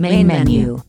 Main 0.00 0.28
menu. 0.28 0.80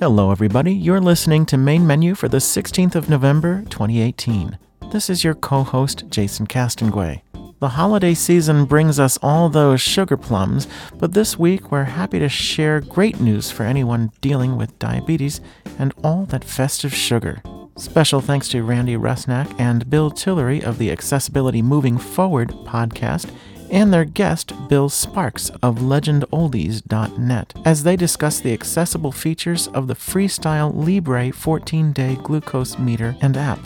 Hello, 0.00 0.30
everybody. 0.30 0.72
You're 0.72 1.02
listening 1.02 1.44
to 1.44 1.58
Main 1.58 1.86
Menu 1.86 2.14
for 2.14 2.28
the 2.28 2.38
16th 2.38 2.94
of 2.94 3.10
November, 3.10 3.60
2018. 3.68 4.56
This 4.90 5.10
is 5.10 5.22
your 5.22 5.34
co 5.34 5.62
host, 5.62 6.04
Jason 6.08 6.46
Castonguay. 6.46 7.20
The 7.60 7.68
holiday 7.68 8.14
season 8.14 8.64
brings 8.64 8.98
us 8.98 9.18
all 9.20 9.50
those 9.50 9.82
sugar 9.82 10.16
plums, 10.16 10.66
but 10.94 11.12
this 11.12 11.38
week 11.38 11.70
we're 11.70 11.84
happy 11.84 12.18
to 12.18 12.28
share 12.30 12.80
great 12.80 13.20
news 13.20 13.50
for 13.50 13.64
anyone 13.64 14.10
dealing 14.22 14.56
with 14.56 14.78
diabetes 14.78 15.42
and 15.78 15.92
all 16.02 16.24
that 16.30 16.42
festive 16.42 16.94
sugar. 16.94 17.42
Special 17.76 18.22
thanks 18.22 18.48
to 18.48 18.62
Randy 18.62 18.96
Rusnak 18.96 19.54
and 19.60 19.90
Bill 19.90 20.10
Tillery 20.10 20.64
of 20.64 20.78
the 20.78 20.90
Accessibility 20.90 21.60
Moving 21.60 21.98
Forward 21.98 22.48
podcast 22.64 23.30
and 23.70 23.92
their 23.92 24.04
guest, 24.04 24.52
Bill 24.68 24.88
Sparks 24.88 25.50
of 25.62 25.76
legendoldies.net, 25.76 27.54
as 27.64 27.82
they 27.82 27.96
discuss 27.96 28.40
the 28.40 28.52
accessible 28.52 29.12
features 29.12 29.68
of 29.68 29.86
the 29.86 29.94
Freestyle 29.94 30.72
Libre 30.74 31.32
14 31.32 31.92
day 31.92 32.16
glucose 32.22 32.78
meter 32.78 33.16
and 33.20 33.36
app. 33.36 33.58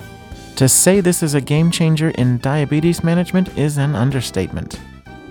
To 0.57 0.69
say 0.69 1.01
this 1.01 1.23
is 1.23 1.35
a 1.35 1.41
game 1.41 1.71
changer 1.71 2.11
in 2.11 2.39
diabetes 2.39 3.03
management 3.03 3.57
is 3.57 3.79
an 3.79 3.95
understatement. 3.95 4.79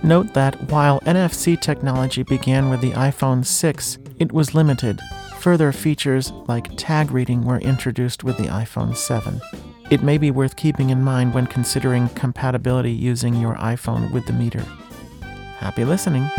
Note 0.02 0.34
that 0.34 0.56
while 0.72 1.02
NFC 1.02 1.60
technology 1.60 2.24
began 2.24 2.70
with 2.70 2.82
the 2.82 2.92
iPhone 2.92 3.46
6, 3.46 3.98
it 4.18 4.32
was 4.32 4.56
limited. 4.56 5.00
Further 5.40 5.72
features 5.72 6.32
like 6.48 6.76
tag 6.78 7.12
reading 7.12 7.44
were 7.44 7.60
introduced 7.60 8.24
with 8.24 8.38
the 8.38 8.46
iPhone 8.46 8.96
7. 8.96 9.40
It 9.90 10.04
may 10.04 10.20
be 10.20 10.30
worth 10.30 10.56
keeping 10.56 10.92
in 10.92 11.02
mind 11.02 11.34
when 11.34 11.48
considering 11.48 12.10
compatibility 12.10 12.92
using 12.92 13.34
your 13.34 13.56
iPhone 13.56 14.12
with 14.12 14.28
the 14.28 14.34
meter. 14.34 14.64
Happy 15.58 15.84
listening! 15.84 16.30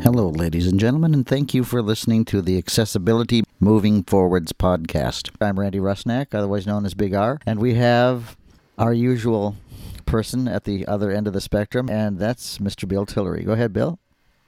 Hello, 0.00 0.28
ladies 0.28 0.68
and 0.68 0.78
gentlemen, 0.78 1.12
and 1.12 1.26
thank 1.26 1.54
you 1.54 1.64
for 1.64 1.82
listening 1.82 2.24
to 2.26 2.40
the 2.40 2.56
Accessibility 2.56 3.42
Moving 3.58 4.04
Forwards 4.04 4.52
podcast. 4.52 5.30
I'm 5.40 5.58
Randy 5.58 5.80
Rusnak, 5.80 6.32
otherwise 6.32 6.68
known 6.68 6.86
as 6.86 6.94
Big 6.94 7.14
R, 7.14 7.40
and 7.44 7.58
we 7.58 7.74
have 7.74 8.36
our 8.78 8.92
usual 8.92 9.56
person 10.06 10.46
at 10.46 10.62
the 10.62 10.86
other 10.86 11.10
end 11.10 11.26
of 11.26 11.32
the 11.32 11.40
spectrum, 11.40 11.90
and 11.90 12.20
that's 12.20 12.58
Mr. 12.58 12.86
Bill 12.86 13.04
Tillery. 13.04 13.42
Go 13.42 13.54
ahead, 13.54 13.72
Bill. 13.72 13.98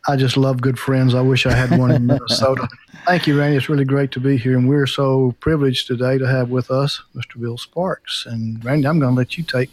I 0.09 0.17
just 0.17 0.37
love 0.37 0.61
good 0.61 0.79
friends. 0.79 1.15
I 1.15 1.21
wish 1.21 1.47
I 1.47 1.53
had 1.53 1.77
one 1.79 1.91
in 1.91 2.07
Minnesota. 2.07 2.69
Thank 3.07 3.27
you, 3.27 3.39
Randy. 3.39 3.57
It's 3.57 3.69
really 3.69 3.85
great 3.85 4.11
to 4.13 4.21
be 4.21 4.37
here, 4.37 4.57
and 4.57 4.69
we're 4.69 4.87
so 4.87 5.35
privileged 5.41 5.87
today 5.87 6.19
to 6.19 6.27
have 6.27 6.51
with 6.51 6.71
us 6.71 7.03
Mr. 7.15 7.41
Bill 7.41 7.59
Sparks. 7.59 8.25
And 8.27 8.65
Randy, 8.65 8.87
I'm 8.87 9.01
going 9.01 9.13
to 9.13 9.17
let 9.17 9.37
you 9.37 9.45
take 9.45 9.71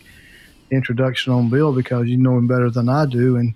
the 0.69 0.75
introduction 0.75 1.33
on 1.33 1.49
Bill 1.49 1.71
because 1.71 2.07
you 2.07 2.17
know 2.17 2.37
him 2.37 2.47
better 2.47 2.69
than 2.69 2.89
I 2.89 3.05
do, 3.05 3.37
and 3.37 3.53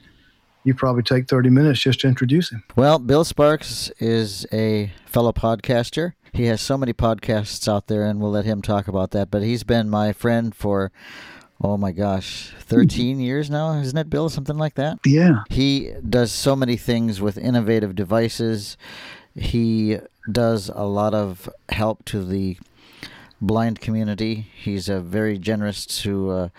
you 0.63 0.73
probably 0.73 1.03
take 1.03 1.27
30 1.27 1.49
minutes 1.49 1.79
just 1.79 2.01
to 2.01 2.07
introduce 2.07 2.51
him. 2.51 2.63
Well, 2.75 2.99
Bill 2.99 3.23
Sparks 3.23 3.89
is 3.99 4.45
a 4.51 4.91
fellow 5.05 5.31
podcaster. 5.31 6.13
He 6.33 6.45
has 6.45 6.61
so 6.61 6.77
many 6.77 6.93
podcasts 6.93 7.67
out 7.67 7.87
there, 7.87 8.05
and 8.05 8.19
we'll 8.19 8.31
let 8.31 8.45
him 8.45 8.61
talk 8.61 8.87
about 8.87 9.11
that. 9.11 9.31
But 9.31 9.41
he's 9.41 9.63
been 9.63 9.89
my 9.89 10.13
friend 10.13 10.53
for, 10.53 10.91
oh 11.61 11.77
my 11.77 11.91
gosh, 11.91 12.53
13 12.59 13.19
years 13.19 13.49
now, 13.49 13.73
isn't 13.79 13.97
it, 13.97 14.09
Bill? 14.09 14.29
Something 14.29 14.57
like 14.57 14.75
that? 14.75 14.99
Yeah. 15.05 15.43
He 15.49 15.93
does 16.07 16.31
so 16.31 16.55
many 16.55 16.77
things 16.77 17.21
with 17.21 17.37
innovative 17.37 17.95
devices. 17.95 18.77
He 19.35 19.97
does 20.31 20.69
a 20.69 20.83
lot 20.83 21.13
of 21.13 21.49
help 21.69 22.05
to 22.05 22.23
the 22.23 22.57
blind 23.41 23.79
community. 23.79 24.47
He's 24.55 24.89
uh, 24.89 24.99
very 24.99 25.37
generous 25.37 25.85
to 26.01 26.31
uh, 26.31 26.49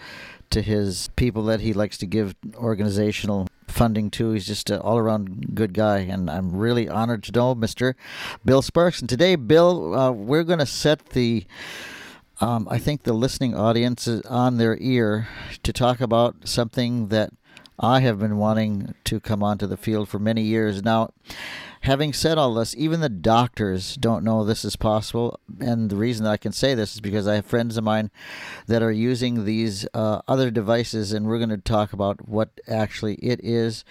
to 0.51 0.63
his 0.63 1.11
people 1.17 1.43
that 1.45 1.61
he 1.61 1.73
likes 1.73 1.99
to 1.99 2.07
give 2.07 2.35
organizational 2.57 3.49
funding 3.67 4.11
to. 4.13 4.33
He's 4.33 4.47
just 4.47 4.71
an 4.71 4.81
all-around 4.81 5.55
good 5.55 5.75
guy, 5.75 5.99
and 5.99 6.31
I'm 6.31 6.57
really 6.57 6.89
honored 6.89 7.23
to 7.25 7.33
know 7.33 7.55
Mr. 7.55 7.95
Bill 8.45 8.63
Sparks. 8.63 9.01
And 9.01 9.09
today, 9.09 9.37
Bill, 9.37 9.95
uh, 9.95 10.11
we're 10.11 10.45
going 10.45 10.59
to 10.59 10.67
set 10.67 11.11
the 11.11 11.45
um, 12.41 12.69
I 12.71 12.79
think 12.79 13.03
the 13.03 13.13
listening 13.13 13.55
audience 13.55 14.07
is 14.07 14.23
on 14.23 14.59
their 14.59 14.77
ear 14.81 15.29
to 15.63 15.73
talk 15.73 16.01
about 16.01 16.49
something 16.49 17.09
that 17.09 17.31
I 17.81 18.01
have 18.01 18.19
been 18.19 18.39
wanting 18.39 18.95
to 19.05 19.21
come 19.21 19.43
onto 19.43 19.67
the 19.67 19.77
field 19.77 20.09
for 20.09 20.19
many 20.19 20.43
years 20.43 20.83
now. 20.83 21.11
Having 21.83 22.13
said 22.13 22.39
all 22.39 22.55
this, 22.55 22.75
even 22.77 23.01
the 23.01 23.09
doctors 23.09 23.95
don't 23.95 24.25
know 24.25 24.45
this 24.45 24.65
is 24.65 24.75
possible. 24.75 25.39
And 25.61 25.89
the 25.89 25.97
reason 25.97 26.25
that 26.25 26.33
I 26.33 26.37
can 26.37 26.51
say 26.51 26.75
this 26.75 26.95
is 26.95 27.01
because 27.01 27.29
I 27.29 27.37
have 27.37 27.47
friends 27.47 27.77
of 27.77 27.85
mine 27.85 28.11
that 28.67 28.83
are 28.83 28.91
using 28.91 29.45
these 29.45 29.87
uh, 29.95 30.21
other 30.27 30.51
devices, 30.51 31.13
and 31.13 31.27
we're 31.27 31.39
going 31.39 31.51
to 31.51 31.57
talk 31.57 31.93
about 31.93 32.29
what 32.29 32.61
actually 32.67 33.15
it 33.17 33.41
is. 33.45 33.85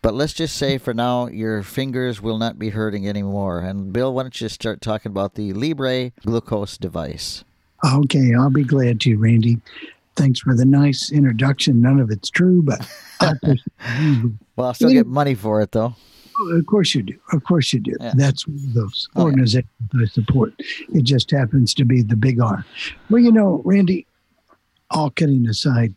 But 0.00 0.14
let's 0.14 0.32
just 0.32 0.56
say 0.56 0.78
for 0.78 0.94
now, 0.94 1.26
your 1.26 1.64
fingers 1.64 2.22
will 2.22 2.38
not 2.38 2.56
be 2.56 2.70
hurting 2.70 3.08
anymore. 3.08 3.60
And 3.60 3.92
Bill, 3.92 4.14
why 4.14 4.22
don't 4.22 4.40
you 4.40 4.48
start 4.48 4.80
talking 4.80 5.10
about 5.10 5.34
the 5.34 5.52
Libre 5.52 6.12
glucose 6.24 6.78
device? 6.78 7.42
Okay, 7.84 8.34
I'll 8.34 8.50
be 8.50 8.64
glad 8.64 9.00
to, 9.02 9.16
Randy. 9.16 9.58
Thanks 10.16 10.40
for 10.40 10.54
the 10.54 10.64
nice 10.64 11.10
introduction. 11.12 11.80
None 11.80 12.00
of 12.00 12.10
it's 12.10 12.30
true, 12.30 12.62
but 12.62 12.86
I. 13.20 13.32
Well, 14.56 14.68
I'll 14.68 14.74
still 14.74 14.92
get 14.92 15.08
money 15.08 15.34
for 15.34 15.60
it, 15.62 15.72
though. 15.72 15.96
of 16.52 16.66
course 16.66 16.94
you 16.94 17.02
do. 17.02 17.18
Of 17.32 17.42
course 17.42 17.72
you 17.72 17.80
do. 17.80 17.92
Yeah. 18.00 18.12
That's 18.16 18.46
one 18.46 18.56
of 18.68 18.72
those 18.74 19.08
Oh, 19.16 19.26
yeah. 19.26 19.62
I 20.00 20.04
support. 20.06 20.54
It 20.58 21.02
just 21.02 21.32
happens 21.32 21.74
to 21.74 21.84
be 21.84 22.02
the 22.02 22.14
big 22.14 22.40
R. 22.40 22.64
Well, 23.10 23.20
you 23.20 23.32
know, 23.32 23.62
Randy, 23.64 24.06
all 24.90 25.10
kidding 25.10 25.48
aside, 25.48 25.92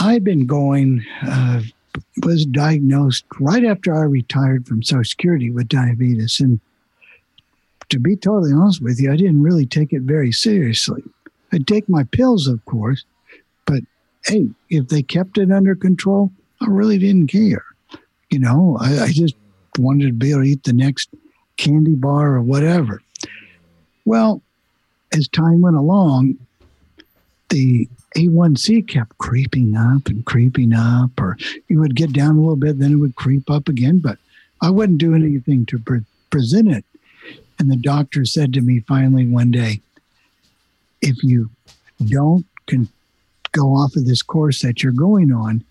I've 0.00 0.24
been 0.24 0.46
going, 0.46 1.04
uh, 1.22 1.62
was 2.24 2.44
diagnosed 2.46 3.24
right 3.38 3.64
after 3.64 3.94
I 3.94 4.02
retired 4.02 4.66
from 4.66 4.82
Social 4.82 5.04
Security 5.04 5.50
with 5.50 5.68
diabetes. 5.68 6.40
And 6.40 6.60
to 7.90 7.98
be 7.98 8.16
totally 8.16 8.52
honest 8.52 8.82
with 8.82 9.00
you, 9.00 9.12
I 9.12 9.16
didn't 9.16 9.42
really 9.42 9.66
take 9.66 9.92
it 9.92 10.02
very 10.02 10.32
seriously. 10.32 11.02
I'd 11.52 11.66
take 11.66 11.88
my 11.88 12.04
pills, 12.04 12.46
of 12.46 12.64
course, 12.64 13.04
but 13.66 13.82
hey, 14.24 14.48
if 14.70 14.88
they 14.88 15.02
kept 15.02 15.38
it 15.38 15.50
under 15.50 15.74
control, 15.74 16.30
I 16.60 16.66
really 16.68 16.98
didn't 16.98 17.28
care. 17.28 17.64
You 18.30 18.38
know, 18.38 18.78
I, 18.80 19.04
I 19.04 19.08
just 19.08 19.34
wanted 19.78 20.06
to 20.06 20.12
be 20.12 20.30
able 20.30 20.42
to 20.42 20.48
eat 20.48 20.62
the 20.62 20.72
next 20.72 21.10
candy 21.56 21.94
bar 21.94 22.34
or 22.34 22.42
whatever. 22.42 23.02
Well, 24.04 24.42
as 25.12 25.26
time 25.28 25.60
went 25.60 25.76
along, 25.76 26.36
the 27.48 27.88
A1C 28.16 28.88
kept 28.88 29.18
creeping 29.18 29.76
up 29.76 30.06
and 30.06 30.24
creeping 30.24 30.72
up, 30.72 31.10
or 31.18 31.36
it 31.68 31.76
would 31.76 31.96
get 31.96 32.12
down 32.12 32.36
a 32.36 32.40
little 32.40 32.56
bit, 32.56 32.78
then 32.78 32.92
it 32.92 32.96
would 32.96 33.16
creep 33.16 33.50
up 33.50 33.68
again. 33.68 33.98
But 33.98 34.18
I 34.62 34.70
wouldn't 34.70 34.98
do 34.98 35.14
anything 35.14 35.66
to 35.66 35.78
pre- 35.80 36.04
present 36.30 36.68
it. 36.68 36.84
And 37.60 37.70
the 37.70 37.76
doctor 37.76 38.24
said 38.24 38.54
to 38.54 38.62
me 38.62 38.80
finally 38.80 39.26
one 39.26 39.50
day, 39.50 39.82
if 41.02 41.22
you 41.22 41.50
don't 42.06 42.46
can 42.66 42.88
go 43.52 43.74
off 43.74 43.96
of 43.96 44.06
this 44.06 44.22
course 44.22 44.62
that 44.62 44.82
you're 44.82 44.92
going 44.92 45.30
on, 45.30 45.62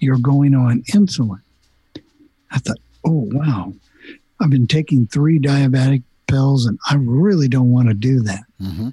you're 0.00 0.18
going 0.18 0.52
on 0.52 0.82
insulin. 0.92 1.40
I 2.50 2.58
thought, 2.58 2.78
oh, 3.06 3.28
wow. 3.32 3.72
I've 4.40 4.50
been 4.50 4.66
taking 4.66 5.06
three 5.06 5.38
diabetic 5.38 6.02
pills 6.26 6.66
and 6.66 6.76
I 6.90 6.96
really 6.96 7.46
don't 7.46 7.70
want 7.70 7.86
to 7.86 7.94
do 7.94 8.20
that. 8.22 8.42
hmm 8.60 8.88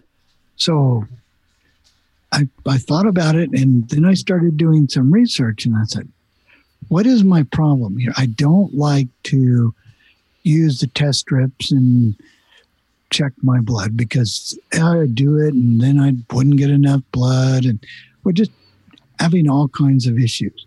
So 0.56 1.06
I, 2.32 2.48
I 2.68 2.78
thought 2.78 3.08
about 3.08 3.36
it 3.36 3.50
and 3.54 3.90
then 3.90 4.06
I 4.06 4.14
started 4.14 4.56
doing 4.56 4.88
some 4.88 5.12
research 5.12 5.66
and 5.66 5.76
I 5.76 5.86
said, 5.86 6.08
what 6.90 7.08
is 7.08 7.24
my 7.24 7.42
problem 7.42 7.98
here? 7.98 8.14
I 8.18 8.28
don't 8.28 8.76
like 8.76 9.08
to 9.24 9.74
use 10.44 10.80
the 10.80 10.88
test 10.88 11.22
strips 11.22 11.72
and 11.72 12.16
check 13.16 13.32
my 13.42 13.62
blood 13.62 13.96
because 13.96 14.60
I'd 14.74 15.16
do 15.16 15.38
it 15.38 15.54
and 15.54 15.80
then 15.80 16.00
I 16.00 16.14
wouldn't 16.34 16.58
get 16.58 16.70
enough 16.70 17.02
blood 17.14 17.64
and 17.64 17.80
we're 18.24 18.34
just 18.34 18.52
having 19.20 19.50
all 19.50 19.70
kinds 19.70 20.06
of 20.06 20.20
issues. 20.20 20.66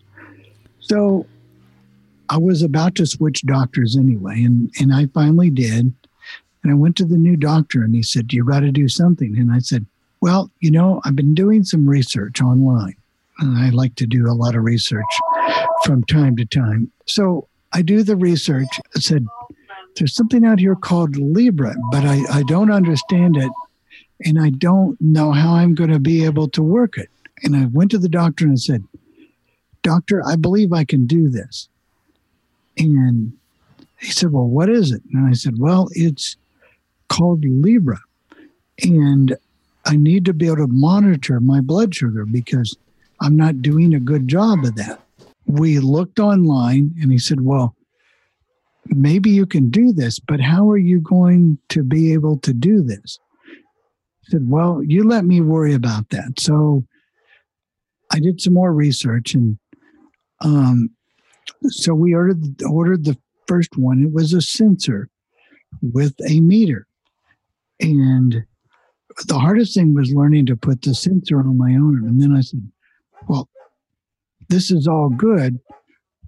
So 0.81 1.27
I 2.31 2.39
was 2.39 2.63
about 2.63 2.95
to 2.95 3.07
switch 3.07 3.43
doctors 3.43 3.97
anyway, 3.97 4.43
and, 4.43 4.71
and 4.81 4.95
I 4.95 5.07
finally 5.07 5.51
did. 5.51 5.93
And 6.63 6.73
I 6.73 6.75
went 6.75 6.97
to 6.97 7.05
the 7.05 7.17
new 7.17 7.37
doctor 7.37 7.83
and 7.83 7.95
he 7.95 8.03
said, 8.03 8.33
You 8.33 8.45
got 8.45 8.61
to 8.61 8.73
do 8.73 8.89
something. 8.89 9.37
And 9.39 9.53
I 9.53 9.59
said, 9.59 9.85
Well, 10.21 10.51
you 10.61 10.71
know, 10.71 11.01
I've 11.05 11.17
been 11.17 11.35
doing 11.35 11.65
some 11.65 11.89
research 11.89 12.41
online. 12.41 12.97
And 13.39 13.59
I 13.59 13.69
like 13.71 13.95
to 13.97 14.07
do 14.07 14.27
a 14.27 14.33
lot 14.33 14.57
of 14.57 14.65
research 14.65 15.05
from 15.85 16.03
time 16.05 16.37
to 16.37 16.45
time. 16.45 16.91
So 17.07 17.47
I 17.73 17.83
do 17.83 18.03
the 18.03 18.17
research. 18.17 18.69
I 18.97 19.01
said, 19.01 19.27
there's 19.97 20.15
something 20.15 20.45
out 20.45 20.61
here 20.61 20.77
called 20.77 21.17
Libre, 21.17 21.75
but 21.91 22.05
I, 22.05 22.23
I 22.31 22.43
don't 22.45 22.71
understand 22.71 23.37
it. 23.37 23.51
And 24.25 24.41
I 24.41 24.51
don't 24.51 25.01
know 25.01 25.33
how 25.33 25.55
I'm 25.55 25.75
going 25.75 25.91
to 25.91 26.01
be 26.01 26.25
able 26.25 26.49
to 26.51 26.63
work 26.63 26.99
it. 26.99 27.09
And 27.45 27.55
I 27.55 27.67
went 27.67 27.91
to 27.93 27.99
the 27.99 28.09
doctor 28.09 28.47
and 28.47 28.61
said, 28.61 28.85
Doctor, 29.83 30.23
I 30.27 30.37
believe 30.37 30.73
I 30.73 30.85
can 30.85 31.07
do 31.07 31.29
this. 31.29 31.69
And 32.77 33.33
he 34.01 34.11
said, 34.11 34.33
Well, 34.33 34.47
what 34.47 34.69
is 34.69 34.93
it? 34.93 35.03
And 35.13 35.27
I 35.27 35.33
said, 35.33 35.59
Well, 35.59 35.89
it's 35.93 36.37
called 37.09 37.45
Libre. 37.45 38.01
And 38.83 39.37
I 39.87 39.97
need 39.97 40.25
to 40.27 40.35
be 40.35 40.47
able 40.47 40.57
to 40.59 40.67
monitor 40.69 41.41
my 41.41 41.61
blood 41.61 41.95
sugar 41.95 42.25
because 42.25 42.77
I'm 43.21 43.37
not 43.37 43.63
doing 43.63 43.95
a 43.95 44.01
good 44.01 44.29
job 44.29 44.65
of 44.65 44.77
that. 44.77 45.01
We 45.47 45.79
looked 45.79 46.19
online 46.19 46.95
and 47.01 47.11
he 47.11 47.19
said, 47.19 47.41
Well, 47.41 47.75
maybe 48.89 49.31
you 49.31 49.47
can 49.47 49.71
do 49.71 49.93
this, 49.93 50.19
but 50.19 50.41
how 50.41 50.71
are 50.71 50.79
you 50.79 51.01
going 51.01 51.59
to 51.71 51.83
be 51.83 52.13
able 52.13 52.39
to 52.41 52.53
do 52.53 52.83
this? 52.83 53.19
I 53.47 54.31
said, 54.31 54.49
Well, 54.49 54.83
you 54.83 55.05
let 55.05 55.25
me 55.25 55.41
worry 55.41 55.75
about 55.75 56.11
that. 56.11 56.39
So 56.39 56.85
I 58.13 58.21
did 58.21 58.41
some 58.41 58.55
more 58.55 58.73
research 58.73 59.35
and 59.35 59.59
um, 60.41 60.91
so 61.67 61.95
we 61.95 62.15
ordered 62.15 62.63
ordered 62.63 63.05
the 63.05 63.19
first 63.47 63.77
one. 63.77 64.03
It 64.03 64.13
was 64.13 64.33
a 64.33 64.41
sensor 64.41 65.09
with 65.83 66.15
a 66.29 66.41
meter. 66.41 66.87
And 67.81 68.45
the 69.27 69.39
hardest 69.39 69.75
thing 69.75 69.95
was 69.95 70.13
learning 70.13 70.47
to 70.47 70.57
put 70.57 70.83
the 70.83 70.95
sensor 70.95 71.41
on 71.41 71.59
my 71.59 71.73
arm. 71.73 72.05
And 72.05 72.21
then 72.21 72.37
I 72.37 72.41
said, 72.41 72.71
Well, 73.29 73.49
this 74.49 74.71
is 74.71 74.87
all 74.87 75.09
good. 75.09 75.59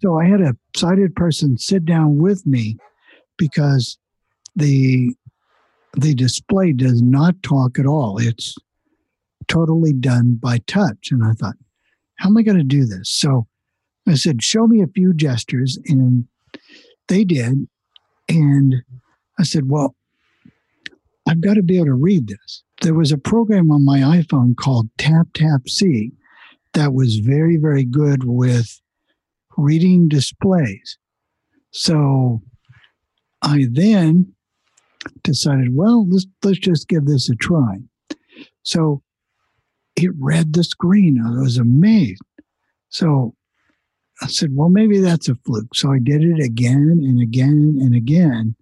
So 0.00 0.18
I 0.18 0.26
had 0.26 0.40
a 0.40 0.56
sighted 0.74 1.14
person 1.14 1.58
sit 1.58 1.84
down 1.84 2.18
with 2.18 2.46
me 2.46 2.76
because 3.36 3.98
the 4.56 5.14
the 5.94 6.14
display 6.14 6.72
does 6.72 7.02
not 7.02 7.42
talk 7.42 7.78
at 7.78 7.86
all. 7.86 8.18
It's 8.18 8.56
totally 9.48 9.92
done 9.92 10.38
by 10.40 10.58
touch. 10.66 11.08
And 11.10 11.24
I 11.24 11.32
thought, 11.32 11.56
how 12.16 12.28
am 12.28 12.36
I 12.36 12.42
going 12.42 12.58
to 12.58 12.64
do 12.64 12.86
this? 12.86 13.10
So 13.10 13.48
I 14.06 14.14
said, 14.14 14.42
show 14.42 14.68
me 14.68 14.82
a 14.82 14.86
few 14.86 15.12
gestures. 15.12 15.78
And 15.86 16.26
they 17.08 17.24
did. 17.24 17.66
And 18.28 18.76
I 19.38 19.42
said, 19.42 19.68
well, 19.68 19.96
I've 21.26 21.40
got 21.40 21.54
to 21.54 21.62
be 21.62 21.76
able 21.76 21.86
to 21.86 21.94
read 21.94 22.28
this. 22.28 22.62
There 22.82 22.94
was 22.94 23.10
a 23.10 23.18
program 23.18 23.70
on 23.70 23.84
my 23.84 23.98
iPhone 23.98 24.56
called 24.56 24.88
Tap 24.96 25.26
Tap 25.34 25.68
See 25.68 26.12
that 26.74 26.94
was 26.94 27.16
very, 27.16 27.56
very 27.56 27.84
good 27.84 28.24
with 28.24 28.80
reading 29.60 30.08
displays. 30.08 30.98
So 31.72 32.42
I 33.42 33.66
then 33.70 34.34
decided, 35.22 35.74
well, 35.74 36.06
let's 36.08 36.26
let's 36.42 36.58
just 36.58 36.88
give 36.88 37.06
this 37.06 37.30
a 37.30 37.36
try. 37.36 37.78
So 38.62 39.02
it 39.96 40.10
read 40.18 40.52
the 40.52 40.64
screen. 40.64 41.22
I 41.24 41.40
was 41.40 41.56
amazed. 41.56 42.22
So 42.88 43.34
I 44.22 44.26
said, 44.26 44.50
well, 44.52 44.68
maybe 44.68 44.98
that's 44.98 45.28
a 45.28 45.34
fluke. 45.46 45.74
So 45.74 45.92
I 45.92 45.98
did 45.98 46.22
it 46.22 46.42
again 46.42 47.00
and 47.02 47.20
again 47.20 47.78
and 47.80 47.94
again. 47.94 48.54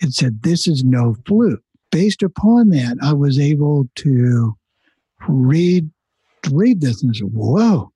It 0.00 0.12
said, 0.12 0.42
this 0.42 0.66
is 0.66 0.84
no 0.84 1.16
fluke. 1.26 1.62
Based 1.90 2.22
upon 2.22 2.70
that, 2.70 2.96
I 3.02 3.12
was 3.12 3.38
able 3.38 3.88
to 3.96 4.56
read 5.28 5.90
read 6.50 6.80
this 6.80 7.02
and 7.02 7.12
I 7.14 7.18
said, 7.18 7.32
whoa, 7.32 7.91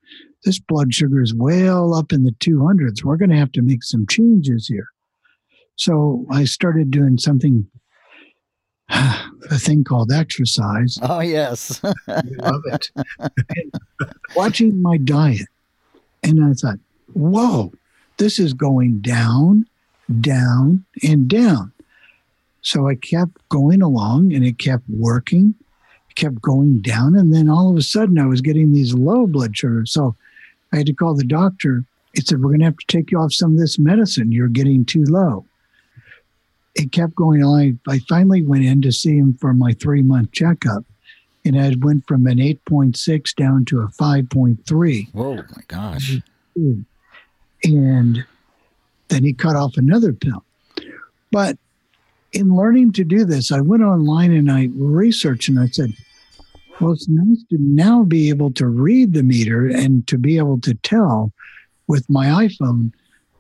this 0.47 0.59
blood 0.61 0.95
sugar 0.95 1.21
is 1.21 1.35
well 1.35 1.93
up 1.93 2.13
in 2.13 2.23
the 2.23 2.31
200s. 2.31 3.05
We're 3.05 3.17
going 3.17 3.31
to 3.31 3.37
have 3.37 3.53
to 3.53 3.63
make 3.63 3.83
some 3.83 4.07
changes 4.07 4.69
here. 4.69 4.87
So 5.75 6.25
I 6.31 6.45
started 6.45 6.91
doing 6.93 7.19
something, 7.19 7.67
a 8.89 9.59
thing 9.59 9.83
called 9.83 10.13
exercise. 10.13 10.99
Oh, 11.03 11.21
yes. 11.21 11.83
I 11.85 12.23
Love 12.39 12.63
it. 12.67 12.91
watching 14.37 14.81
my 14.81 14.97
diet. 14.97 15.49
And 16.23 16.43
I 16.45 16.53
thought, 16.53 16.79
whoa, 17.13 17.73
this 18.17 18.39
is 18.39 18.55
going 18.55 19.01
down, 19.01 19.67
down, 20.21 20.85
and 21.03 21.29
down. 21.29 21.73
So 22.63 22.89
I 22.89 22.95
kept 22.95 23.37
going 23.49 23.83
along 23.83 24.33
and 24.33 24.45
it 24.45 24.59
kept 24.59 24.85
working, 24.89 25.57
it 26.09 26.15
kept 26.15 26.41
going 26.41 26.83
down. 26.83 27.17
And 27.17 27.35
then 27.35 27.49
all 27.49 27.69
of 27.69 27.77
a 27.77 27.83
sudden 27.83 28.19
I 28.19 28.27
was 28.27 28.41
getting 28.41 28.73
these 28.73 28.95
low 28.95 29.27
blood 29.27 29.57
sugars. 29.57 29.93
So 29.93 30.15
I 30.77 30.81
had 30.81 30.87
to 30.89 30.93
call 30.93 31.15
the 31.15 31.25
doctor. 31.25 31.85
He 32.13 32.21
said, 32.21 32.43
We're 32.43 32.51
going 32.51 32.59
to 32.59 32.67
have 32.67 32.77
to 32.77 32.87
take 32.87 33.11
you 33.11 33.19
off 33.19 33.33
some 33.33 33.53
of 33.53 33.59
this 33.59 33.79
medicine. 33.79 34.31
You're 34.31 34.49
getting 34.49 34.85
too 34.85 35.05
low. 35.05 35.47
It 36.75 36.93
kept 36.93 37.15
going 37.15 37.43
on. 37.43 37.81
I 37.89 38.01
finally 38.01 38.43
went 38.43 38.67
in 38.67 38.83
to 38.83 38.93
see 38.93 39.17
him 39.17 39.33
for 39.33 39.55
my 39.55 39.73
three 39.73 40.03
month 40.03 40.33
checkup. 40.33 40.85
And 41.47 41.59
I 41.59 41.75
went 41.79 42.07
from 42.07 42.27
an 42.27 42.37
8.6 42.37 43.35
down 43.37 43.65
to 43.67 43.81
a 43.81 43.87
5.3. 43.87 45.15
Whoa, 45.15 45.37
my 45.37 45.63
gosh. 45.67 46.19
And 47.65 48.25
then 49.09 49.25
he 49.25 49.33
cut 49.33 49.57
off 49.57 49.79
another 49.79 50.13
pill. 50.13 50.45
But 51.31 51.57
in 52.33 52.55
learning 52.55 52.93
to 52.95 53.05
do 53.05 53.25
this, 53.25 53.51
I 53.51 53.63
went 53.63 53.83
online 53.83 54.33
and 54.33 54.51
I 54.51 54.69
researched 54.75 55.49
and 55.49 55.59
I 55.59 55.69
said, 55.69 55.95
well, 56.81 56.93
it's 56.93 57.09
nice 57.09 57.43
to 57.51 57.57
now 57.59 58.03
be 58.03 58.29
able 58.29 58.53
to 58.53 58.67
read 58.67 59.13
the 59.13 59.23
meter 59.23 59.67
and 59.67 60.07
to 60.09 60.19
be 60.19 60.37
able 60.37 60.61
to 60.61 60.75
tell 60.75 61.33
with 61.87 62.09
my 62.11 62.27
iPhone 62.27 62.93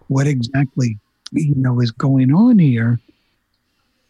what 0.08 0.26
exactly 0.26 0.98
you 1.32 1.54
know 1.56 1.80
is 1.80 1.90
going 1.90 2.32
on 2.32 2.58
here. 2.58 2.98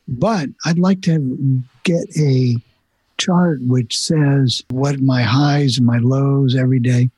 But 0.06 0.49
I'd 0.64 0.78
like 0.78 1.02
to 1.02 1.62
get 1.82 2.05
a 2.17 2.56
chart 3.19 3.58
which 3.62 3.99
says 3.99 4.62
what 4.70 5.00
my 5.00 5.23
highs 5.23 5.79
and 5.79 5.87
my 5.87 5.99
lows 5.99 6.55
every 6.55 6.79
day. 6.79 7.11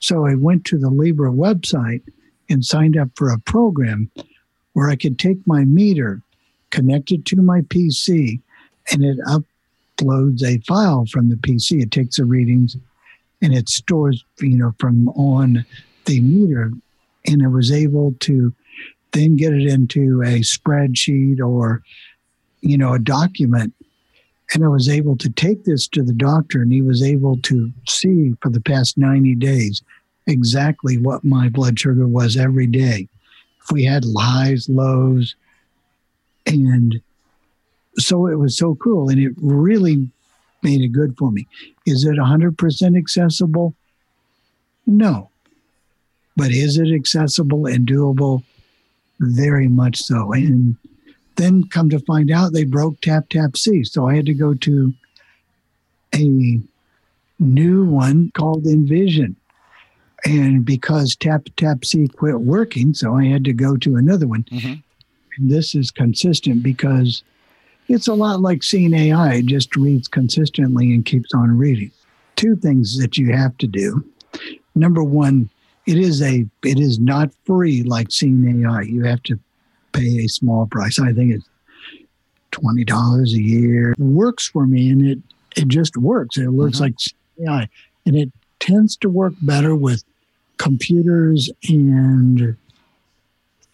So 0.00 0.26
I 0.26 0.34
went 0.34 0.64
to 0.66 0.78
the 0.78 0.90
Libre 0.90 1.30
website 1.30 2.02
and 2.50 2.64
signed 2.64 2.98
up 2.98 3.08
for 3.14 3.30
a 3.30 3.38
program 3.38 4.10
where 4.72 4.90
I 4.90 4.96
could 4.96 5.18
take 5.18 5.38
my 5.46 5.64
meter, 5.64 6.20
connect 6.70 7.12
it 7.12 7.24
to 7.26 7.36
my 7.36 7.60
PC, 7.62 8.40
and 8.90 9.04
it 9.04 9.18
uploads 10.02 10.42
a 10.42 10.58
file 10.60 11.06
from 11.06 11.28
the 11.28 11.36
PC. 11.36 11.82
It 11.82 11.90
takes 11.90 12.16
the 12.16 12.24
readings 12.24 12.76
and 13.40 13.54
it 13.54 13.68
stores, 13.68 14.24
you 14.40 14.56
know, 14.56 14.72
from 14.78 15.08
on 15.10 15.64
the 16.06 16.20
meter. 16.20 16.72
And 17.26 17.42
I 17.42 17.48
was 17.48 17.70
able 17.70 18.14
to 18.20 18.54
then 19.12 19.36
get 19.36 19.52
it 19.52 19.66
into 19.66 20.22
a 20.22 20.40
spreadsheet 20.40 21.40
or, 21.40 21.82
you 22.60 22.78
know, 22.78 22.94
a 22.94 22.98
document. 22.98 23.74
And 24.54 24.64
I 24.64 24.68
was 24.68 24.88
able 24.88 25.16
to 25.18 25.30
take 25.30 25.64
this 25.64 25.88
to 25.88 26.02
the 26.02 26.12
doctor, 26.12 26.60
and 26.60 26.72
he 26.72 26.82
was 26.82 27.02
able 27.02 27.38
to 27.38 27.72
see 27.88 28.34
for 28.42 28.50
the 28.50 28.60
past 28.60 28.98
90 28.98 29.34
days 29.36 29.82
exactly 30.26 30.98
what 30.98 31.24
my 31.24 31.48
blood 31.48 31.78
sugar 31.78 32.06
was 32.06 32.36
every 32.36 32.66
day. 32.66 33.08
If 33.62 33.70
we 33.70 33.84
had 33.84 34.04
highs, 34.16 34.68
lows, 34.68 35.36
and 36.46 37.00
so 37.98 38.26
it 38.26 38.38
was 38.38 38.56
so 38.56 38.74
cool 38.76 39.08
and 39.08 39.18
it 39.18 39.32
really 39.36 40.08
made 40.62 40.80
it 40.80 40.92
good 40.92 41.16
for 41.18 41.30
me. 41.30 41.46
Is 41.86 42.04
it 42.04 42.16
100% 42.16 42.96
accessible? 42.96 43.74
No. 44.86 45.30
But 46.36 46.52
is 46.52 46.78
it 46.78 46.92
accessible 46.92 47.66
and 47.66 47.86
doable? 47.86 48.42
Very 49.20 49.68
much 49.68 49.98
so. 49.98 50.32
And 50.32 50.76
then 51.36 51.64
come 51.68 51.90
to 51.90 51.98
find 52.00 52.30
out 52.30 52.52
they 52.52 52.64
broke 52.64 53.00
Tap 53.00 53.28
Tap 53.28 53.56
See. 53.56 53.84
So 53.84 54.08
I 54.08 54.16
had 54.16 54.26
to 54.26 54.34
go 54.34 54.54
to 54.54 54.94
a 56.14 56.60
new 57.38 57.84
one 57.84 58.30
called 58.34 58.66
Envision. 58.66 59.36
And 60.24 60.64
because 60.64 61.16
Tap 61.16 61.48
Tap 61.56 61.84
See 61.84 62.06
quit 62.08 62.40
working, 62.40 62.94
so 62.94 63.16
I 63.16 63.24
had 63.24 63.44
to 63.44 63.52
go 63.52 63.76
to 63.76 63.96
another 63.96 64.26
one. 64.26 64.44
Mhm. 64.44 64.82
And 65.36 65.50
this 65.50 65.74
is 65.74 65.90
consistent 65.90 66.62
because 66.62 67.24
it's 67.88 68.08
a 68.08 68.14
lot 68.14 68.40
like 68.40 68.62
seeing 68.62 68.94
AI. 68.94 69.34
It 69.34 69.46
just 69.46 69.74
reads 69.76 70.08
consistently 70.08 70.92
and 70.94 71.04
keeps 71.04 71.32
on 71.34 71.56
reading. 71.58 71.90
Two 72.36 72.56
things 72.56 72.98
that 72.98 73.18
you 73.18 73.32
have 73.32 73.56
to 73.58 73.66
do. 73.66 74.04
Number 74.74 75.04
one, 75.04 75.50
it 75.86 75.98
is 75.98 76.22
a 76.22 76.46
it 76.64 76.78
is 76.80 76.98
not 76.98 77.30
free 77.44 77.82
like 77.82 78.10
seeing 78.10 78.62
AI. 78.64 78.82
You 78.82 79.02
have 79.04 79.22
to 79.24 79.38
pay 79.92 80.24
a 80.24 80.28
small 80.28 80.66
price. 80.66 80.98
I 80.98 81.12
think 81.12 81.34
it's 81.34 81.48
twenty 82.50 82.84
dollars 82.84 83.34
a 83.34 83.42
year. 83.42 83.92
It 83.92 83.98
works 83.98 84.48
for 84.48 84.66
me 84.66 84.88
and 84.90 85.06
it 85.06 85.18
it 85.56 85.68
just 85.68 85.96
works. 85.96 86.38
It 86.38 86.48
works 86.48 86.78
Mhm. 86.78 86.80
like 86.80 86.94
AI. 87.46 87.68
And 88.06 88.16
it 88.16 88.32
tends 88.60 88.96
to 88.98 89.08
work 89.10 89.34
better 89.42 89.74
with 89.76 90.02
computers 90.56 91.50
and 91.68 92.56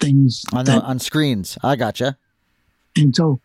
things 0.01 0.45
On, 0.53 0.65
the, 0.65 0.73
that 0.73 0.83
on 0.85 0.99
screens. 0.99 1.59
I 1.63 1.77
gotcha. 1.77 2.17
and 2.97 3.15
so 3.15 3.41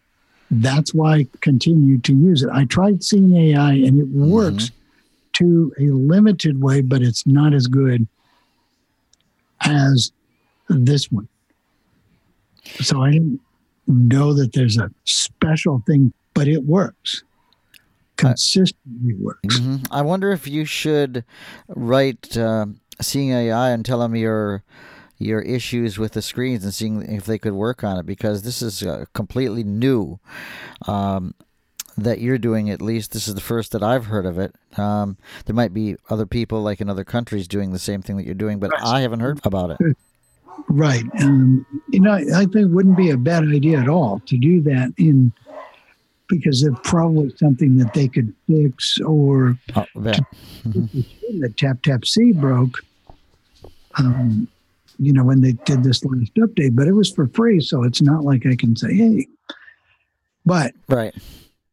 that's 0.61 0.93
why 0.93 1.13
I 1.15 1.27
continue 1.41 1.97
to 1.99 2.13
use 2.13 2.43
it. 2.43 2.49
I 2.51 2.65
tried 2.65 3.03
seeing 3.03 3.35
AI 3.35 3.73
and 3.73 3.99
it 3.99 4.07
works 4.07 4.71
to 5.33 5.73
a 5.79 5.85
limited 5.85 6.61
way, 6.61 6.81
but 6.81 7.01
it's 7.01 7.25
not 7.25 7.53
as 7.53 7.67
good 7.67 8.07
as 9.61 10.11
this 10.69 11.11
one. 11.11 11.27
So 12.81 13.01
I 13.01 13.11
didn't 13.11 13.39
know 13.87 14.33
that 14.33 14.53
there's 14.53 14.77
a 14.77 14.91
special 15.05 15.83
thing, 15.85 16.13
but 16.33 16.47
it 16.47 16.63
works. 16.65 17.23
Consistently 18.15 19.15
works. 19.15 19.59
Mhm. 19.59 19.87
I 19.91 20.01
wonder 20.01 20.31
if 20.31 20.47
you 20.47 20.65
should 20.65 21.25
write 21.67 22.37
uh, 22.37 22.67
Seeing 23.01 23.31
AI 23.31 23.71
and 23.71 23.83
tell 23.83 23.99
them 23.99 24.15
your 24.15 24.63
your 25.17 25.41
issues 25.41 25.97
with 25.97 26.13
the 26.13 26.21
screens 26.21 26.63
and 26.63 26.73
seeing 26.73 27.01
if 27.03 27.25
they 27.25 27.37
could 27.37 27.53
work 27.53 27.83
on 27.83 27.97
it 27.99 28.05
because 28.05 28.41
this 28.41 28.61
is 28.61 28.83
uh, 28.83 29.05
completely 29.13 29.63
new 29.63 30.19
um, 30.87 31.33
that 31.97 32.19
you're 32.19 32.37
doing. 32.37 32.69
At 32.69 32.81
least 32.81 33.11
this 33.13 33.27
is 33.27 33.35
the 33.35 33.41
first 33.41 33.71
that 33.71 33.83
I've 33.83 34.07
heard 34.07 34.25
of 34.25 34.37
it. 34.39 34.55
Um, 34.77 35.17
there 35.45 35.55
might 35.55 35.73
be 35.73 35.95
other 36.09 36.25
people 36.25 36.61
like 36.61 36.81
in 36.81 36.89
other 36.89 37.03
countries 37.03 37.47
doing 37.47 37.71
the 37.71 37.79
same 37.79 38.01
thing 38.01 38.17
that 38.17 38.25
you're 38.25 38.33
doing, 38.35 38.59
but 38.59 38.71
I 38.83 39.01
haven't 39.01 39.19
heard 39.21 39.39
about 39.45 39.77
it. 39.79 39.97
Right. 40.69 41.03
Um, 41.21 41.65
you 41.89 41.99
know, 41.99 42.13
I 42.13 42.23
think 42.45 42.55
it 42.55 42.65
wouldn't 42.65 42.97
be 42.97 43.09
a 43.09 43.17
bad 43.17 43.43
idea 43.43 43.79
at 43.79 43.87
all 43.89 44.21
to 44.27 44.37
do 44.37 44.61
that 44.63 44.93
in 44.97 45.31
because 46.29 46.63
it's 46.63 46.79
probably 46.83 47.31
something 47.37 47.77
that 47.77 47.93
they 47.93 48.07
could 48.07 48.33
fix 48.47 48.97
or 49.01 49.57
Oh, 49.75 49.85
that. 49.95 50.19
the 50.65 51.53
tap 51.57 51.81
tap 51.83 52.05
See 52.05 52.31
broke. 52.31 52.79
Um, 53.97 54.47
you 54.99 55.13
know, 55.13 55.23
when 55.23 55.41
they 55.41 55.53
did 55.65 55.83
this 55.83 56.03
last 56.03 56.33
update, 56.35 56.75
but 56.75 56.87
it 56.87 56.93
was 56.93 57.11
for 57.11 57.27
free, 57.27 57.59
so 57.59 57.83
it's 57.83 58.01
not 58.01 58.23
like 58.23 58.45
I 58.45 58.55
can 58.55 58.75
say, 58.75 58.93
hey. 58.93 59.27
But 60.45 60.73
Right. 60.89 61.13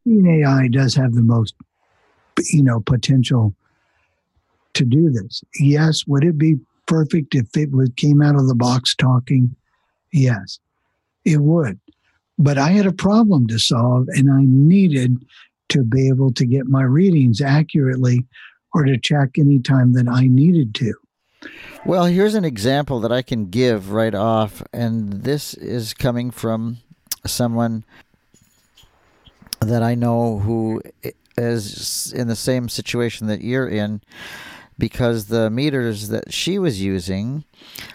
AI 0.06 0.68
does 0.68 0.94
have 0.94 1.12
the 1.12 1.22
most, 1.22 1.54
you 2.50 2.62
know, 2.62 2.80
potential 2.80 3.54
to 4.74 4.84
do 4.84 5.10
this. 5.10 5.42
Yes, 5.58 6.06
would 6.06 6.24
it 6.24 6.38
be 6.38 6.56
perfect 6.86 7.34
if 7.34 7.56
it 7.56 7.70
was 7.72 7.90
came 7.96 8.22
out 8.22 8.36
of 8.36 8.48
the 8.48 8.54
box 8.54 8.94
talking? 8.94 9.54
Yes, 10.12 10.58
it 11.24 11.40
would. 11.40 11.78
But 12.38 12.58
I 12.58 12.70
had 12.70 12.86
a 12.86 12.92
problem 12.92 13.46
to 13.48 13.58
solve, 13.58 14.08
and 14.08 14.30
I 14.30 14.42
needed 14.42 15.24
to 15.68 15.84
be 15.84 16.08
able 16.08 16.32
to 16.32 16.46
get 16.46 16.66
my 16.66 16.82
readings 16.82 17.40
accurately, 17.40 18.26
or 18.72 18.84
to 18.84 18.98
check 18.98 19.38
anytime 19.38 19.92
that 19.92 20.08
I 20.08 20.26
needed 20.26 20.74
to. 20.76 20.94
Well, 21.84 22.04
here's 22.04 22.34
an 22.34 22.44
example 22.44 23.00
that 23.00 23.12
I 23.12 23.22
can 23.22 23.46
give 23.46 23.92
right 23.92 24.14
off, 24.14 24.62
and 24.72 25.24
this 25.24 25.54
is 25.54 25.94
coming 25.94 26.30
from 26.30 26.78
someone 27.26 27.84
that 29.60 29.82
I 29.82 29.94
know 29.94 30.38
who 30.38 30.82
is 31.36 32.12
in 32.12 32.28
the 32.28 32.36
same 32.36 32.68
situation 32.68 33.26
that 33.28 33.40
you're 33.40 33.68
in 33.68 34.02
because 34.78 35.26
the 35.26 35.50
meters 35.50 36.08
that 36.08 36.32
she 36.32 36.58
was 36.58 36.82
using 36.82 37.44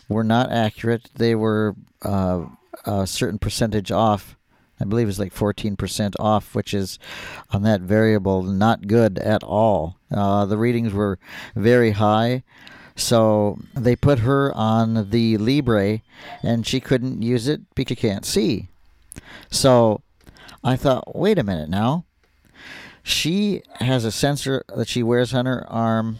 were 0.08 0.24
not 0.24 0.52
accurate. 0.52 1.10
They 1.16 1.36
were 1.36 1.76
uh, 2.04 2.46
a 2.86 3.08
certain 3.08 3.40
percentage 3.40 3.92
off. 3.92 4.36
I 4.80 4.86
believe 4.86 5.08
it's 5.08 5.20
like 5.20 5.34
14% 5.34 6.16
off, 6.20 6.54
which 6.54 6.74
is 6.74 7.00
on 7.52 7.64
that 7.64 7.82
variable 7.82 8.44
not 8.44 8.88
good 8.88 9.18
at 9.20 9.44
all. 9.44 9.98
Uh, 10.12 10.46
the 10.46 10.58
readings 10.58 10.94
were 10.94 11.18
very 11.56 11.92
high. 11.92 12.44
So 12.96 13.60
they 13.74 13.96
put 13.96 14.20
her 14.20 14.54
on 14.56 15.10
the 15.10 15.38
Libre 15.38 16.02
and 16.42 16.66
she 16.66 16.80
couldn't 16.80 17.22
use 17.22 17.48
it 17.48 17.62
because 17.76 17.98
she 17.98 18.08
can't 18.08 18.26
see. 18.26 18.70
So 19.52 20.02
I 20.64 20.76
thought, 20.76 21.16
wait 21.16 21.38
a 21.38 21.44
minute 21.44 21.70
now. 21.70 22.06
She 23.04 23.62
has 23.76 24.04
a 24.06 24.12
sensor 24.12 24.64
that 24.76 24.88
she 24.88 25.04
wears 25.04 25.34
on 25.34 25.46
her 25.46 25.70
arm 25.70 26.20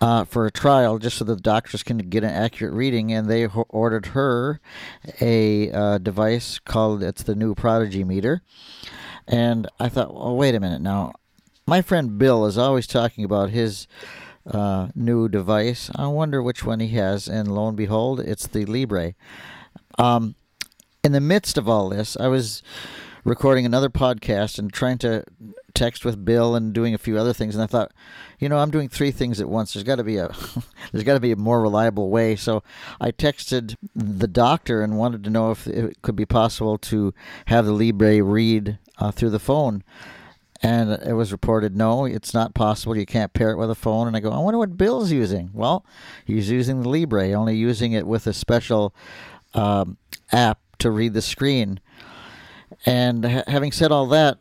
uh, 0.00 0.24
for 0.24 0.46
a 0.46 0.52
trial 0.52 0.98
just 0.98 1.18
so 1.18 1.24
the 1.24 1.36
doctors 1.36 1.82
can 1.82 1.98
get 1.98 2.22
an 2.22 2.30
accurate 2.30 2.74
reading. 2.74 3.12
And 3.12 3.28
they 3.28 3.44
ho- 3.44 3.66
ordered 3.68 4.06
her 4.06 4.60
a 5.20 5.72
uh, 5.72 5.98
device 5.98 6.58
called, 6.60 7.02
it's 7.02 7.22
the 7.22 7.34
new 7.34 7.54
Prodigy 7.54 8.04
meter. 8.04 8.42
And 9.26 9.66
I 9.80 9.88
thought, 9.88 10.14
well, 10.14 10.36
wait 10.36 10.54
a 10.54 10.60
minute 10.60 10.82
now. 10.82 11.14
My 11.66 11.82
friend 11.82 12.16
Bill 12.16 12.46
is 12.46 12.56
always 12.56 12.86
talking 12.86 13.24
about 13.24 13.50
his 13.50 13.88
uh, 14.50 14.88
new 14.94 15.28
device. 15.28 15.90
I 15.94 16.06
wonder 16.06 16.42
which 16.42 16.64
one 16.64 16.80
he 16.80 16.88
has, 16.88 17.28
and 17.28 17.54
lo 17.54 17.68
and 17.68 17.76
behold, 17.76 18.20
it's 18.20 18.46
the 18.46 18.64
Libre. 18.64 19.14
Um, 19.98 20.34
in 21.02 21.12
the 21.12 21.20
midst 21.20 21.56
of 21.58 21.68
all 21.68 21.88
this, 21.88 22.16
I 22.18 22.28
was 22.28 22.62
recording 23.24 23.66
another 23.66 23.88
podcast 23.88 24.58
and 24.58 24.72
trying 24.72 24.98
to 24.98 25.24
text 25.74 26.04
with 26.04 26.24
Bill 26.24 26.54
and 26.54 26.72
doing 26.72 26.94
a 26.94 26.98
few 26.98 27.18
other 27.18 27.32
things, 27.32 27.54
and 27.54 27.62
I 27.62 27.66
thought, 27.66 27.92
you 28.38 28.48
know, 28.48 28.58
I'm 28.58 28.70
doing 28.70 28.88
three 28.88 29.10
things 29.10 29.40
at 29.40 29.48
once. 29.48 29.72
There's 29.72 29.84
got 29.84 29.96
to 29.96 30.04
be 30.04 30.16
a 30.16 30.28
there's 30.92 31.04
got 31.04 31.14
to 31.14 31.20
be 31.20 31.32
a 31.32 31.36
more 31.36 31.60
reliable 31.60 32.10
way. 32.10 32.36
So 32.36 32.62
I 33.00 33.10
texted 33.10 33.74
the 33.94 34.28
doctor 34.28 34.82
and 34.82 34.98
wanted 34.98 35.24
to 35.24 35.30
know 35.30 35.50
if 35.50 35.66
it 35.66 36.02
could 36.02 36.16
be 36.16 36.26
possible 36.26 36.78
to 36.78 37.12
have 37.46 37.66
the 37.66 37.72
Libre 37.72 38.22
read 38.22 38.78
uh, 38.98 39.10
through 39.10 39.30
the 39.30 39.38
phone. 39.38 39.82
And 40.62 40.90
it 40.90 41.12
was 41.12 41.32
reported, 41.32 41.76
no, 41.76 42.06
it's 42.06 42.32
not 42.32 42.54
possible. 42.54 42.96
You 42.96 43.06
can't 43.06 43.32
pair 43.32 43.50
it 43.50 43.58
with 43.58 43.70
a 43.70 43.74
phone. 43.74 44.06
And 44.06 44.16
I 44.16 44.20
go, 44.20 44.30
I 44.30 44.38
wonder 44.38 44.58
what 44.58 44.76
Bill's 44.76 45.12
using. 45.12 45.50
Well, 45.52 45.84
he's 46.24 46.50
using 46.50 46.82
the 46.82 46.88
Libre, 46.88 47.32
only 47.32 47.56
using 47.56 47.92
it 47.92 48.06
with 48.06 48.26
a 48.26 48.32
special 48.32 48.94
um, 49.54 49.98
app 50.32 50.58
to 50.78 50.90
read 50.90 51.12
the 51.12 51.22
screen. 51.22 51.80
And 52.84 53.24
ha- 53.24 53.44
having 53.46 53.72
said 53.72 53.92
all 53.92 54.06
that, 54.08 54.38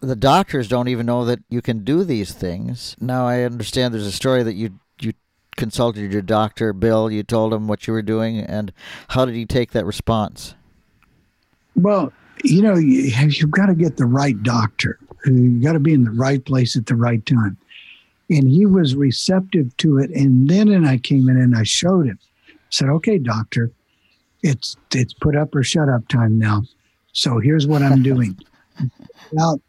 the 0.00 0.16
doctors 0.16 0.68
don't 0.68 0.88
even 0.88 1.06
know 1.06 1.24
that 1.24 1.40
you 1.48 1.62
can 1.62 1.82
do 1.84 2.04
these 2.04 2.32
things. 2.32 2.94
Now 3.00 3.26
I 3.26 3.42
understand 3.42 3.94
there's 3.94 4.06
a 4.06 4.12
story 4.12 4.42
that 4.42 4.54
you 4.54 4.78
you 5.00 5.14
consulted 5.56 6.12
your 6.12 6.22
doctor, 6.22 6.72
Bill. 6.72 7.10
You 7.10 7.22
told 7.22 7.54
him 7.54 7.68
what 7.68 7.86
you 7.86 7.92
were 7.92 8.02
doing, 8.02 8.38
and 8.38 8.72
how 9.08 9.24
did 9.24 9.34
he 9.34 9.46
take 9.46 9.72
that 9.72 9.86
response? 9.86 10.54
Well, 11.74 12.12
you 12.42 12.62
know, 12.62 12.74
you, 12.74 13.10
you've 13.28 13.50
got 13.50 13.66
to 13.66 13.74
get 13.74 13.96
the 13.96 14.04
right 14.06 14.40
doctor. 14.42 14.98
You 15.26 15.62
got 15.62 15.72
to 15.72 15.80
be 15.80 15.94
in 15.94 16.04
the 16.04 16.10
right 16.10 16.44
place 16.44 16.76
at 16.76 16.86
the 16.86 16.96
right 16.96 17.24
time. 17.24 17.56
And 18.30 18.48
he 18.48 18.66
was 18.66 18.94
receptive 18.94 19.76
to 19.78 19.98
it. 19.98 20.10
And 20.10 20.48
then 20.48 20.68
and 20.68 20.86
I 20.86 20.98
came 20.98 21.28
in 21.28 21.36
and 21.36 21.56
I 21.56 21.62
showed 21.62 22.06
him. 22.06 22.18
said, 22.70 22.88
"Okay, 22.88 23.18
doctor, 23.18 23.70
it's 24.42 24.76
it's 24.92 25.12
put 25.12 25.36
up 25.36 25.54
or 25.54 25.62
shut 25.62 25.88
up 25.88 26.08
time 26.08 26.38
now. 26.38 26.62
So 27.12 27.38
here's 27.38 27.66
what 27.66 27.82
I'm 27.82 28.02
doing." 28.02 28.38
Out, 29.40 29.60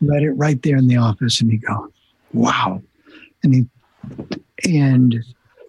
let 0.00 0.22
it 0.22 0.32
right 0.32 0.60
there 0.62 0.76
in 0.76 0.86
the 0.86 0.96
office, 0.96 1.40
and 1.40 1.50
he 1.50 1.58
go, 1.58 1.88
"Wow," 2.32 2.82
and 3.42 3.54
he 3.54 3.66
and 4.64 5.16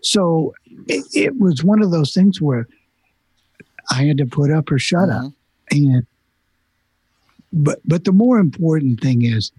so 0.01 0.53
it, 0.87 1.05
it 1.13 1.39
was 1.39 1.63
one 1.63 1.81
of 1.81 1.91
those 1.91 2.13
things 2.13 2.41
where 2.41 2.67
I 3.91 4.03
had 4.03 4.17
to 4.17 4.25
put 4.25 4.51
up 4.51 4.71
or 4.71 4.79
shut 4.79 5.09
up 5.09 5.31
mm-hmm. 5.71 5.95
and 5.95 6.07
but 7.53 7.79
but 7.85 8.03
the 8.03 8.11
more 8.11 8.39
important 8.39 8.99
thing 9.01 9.23
is 9.23 9.51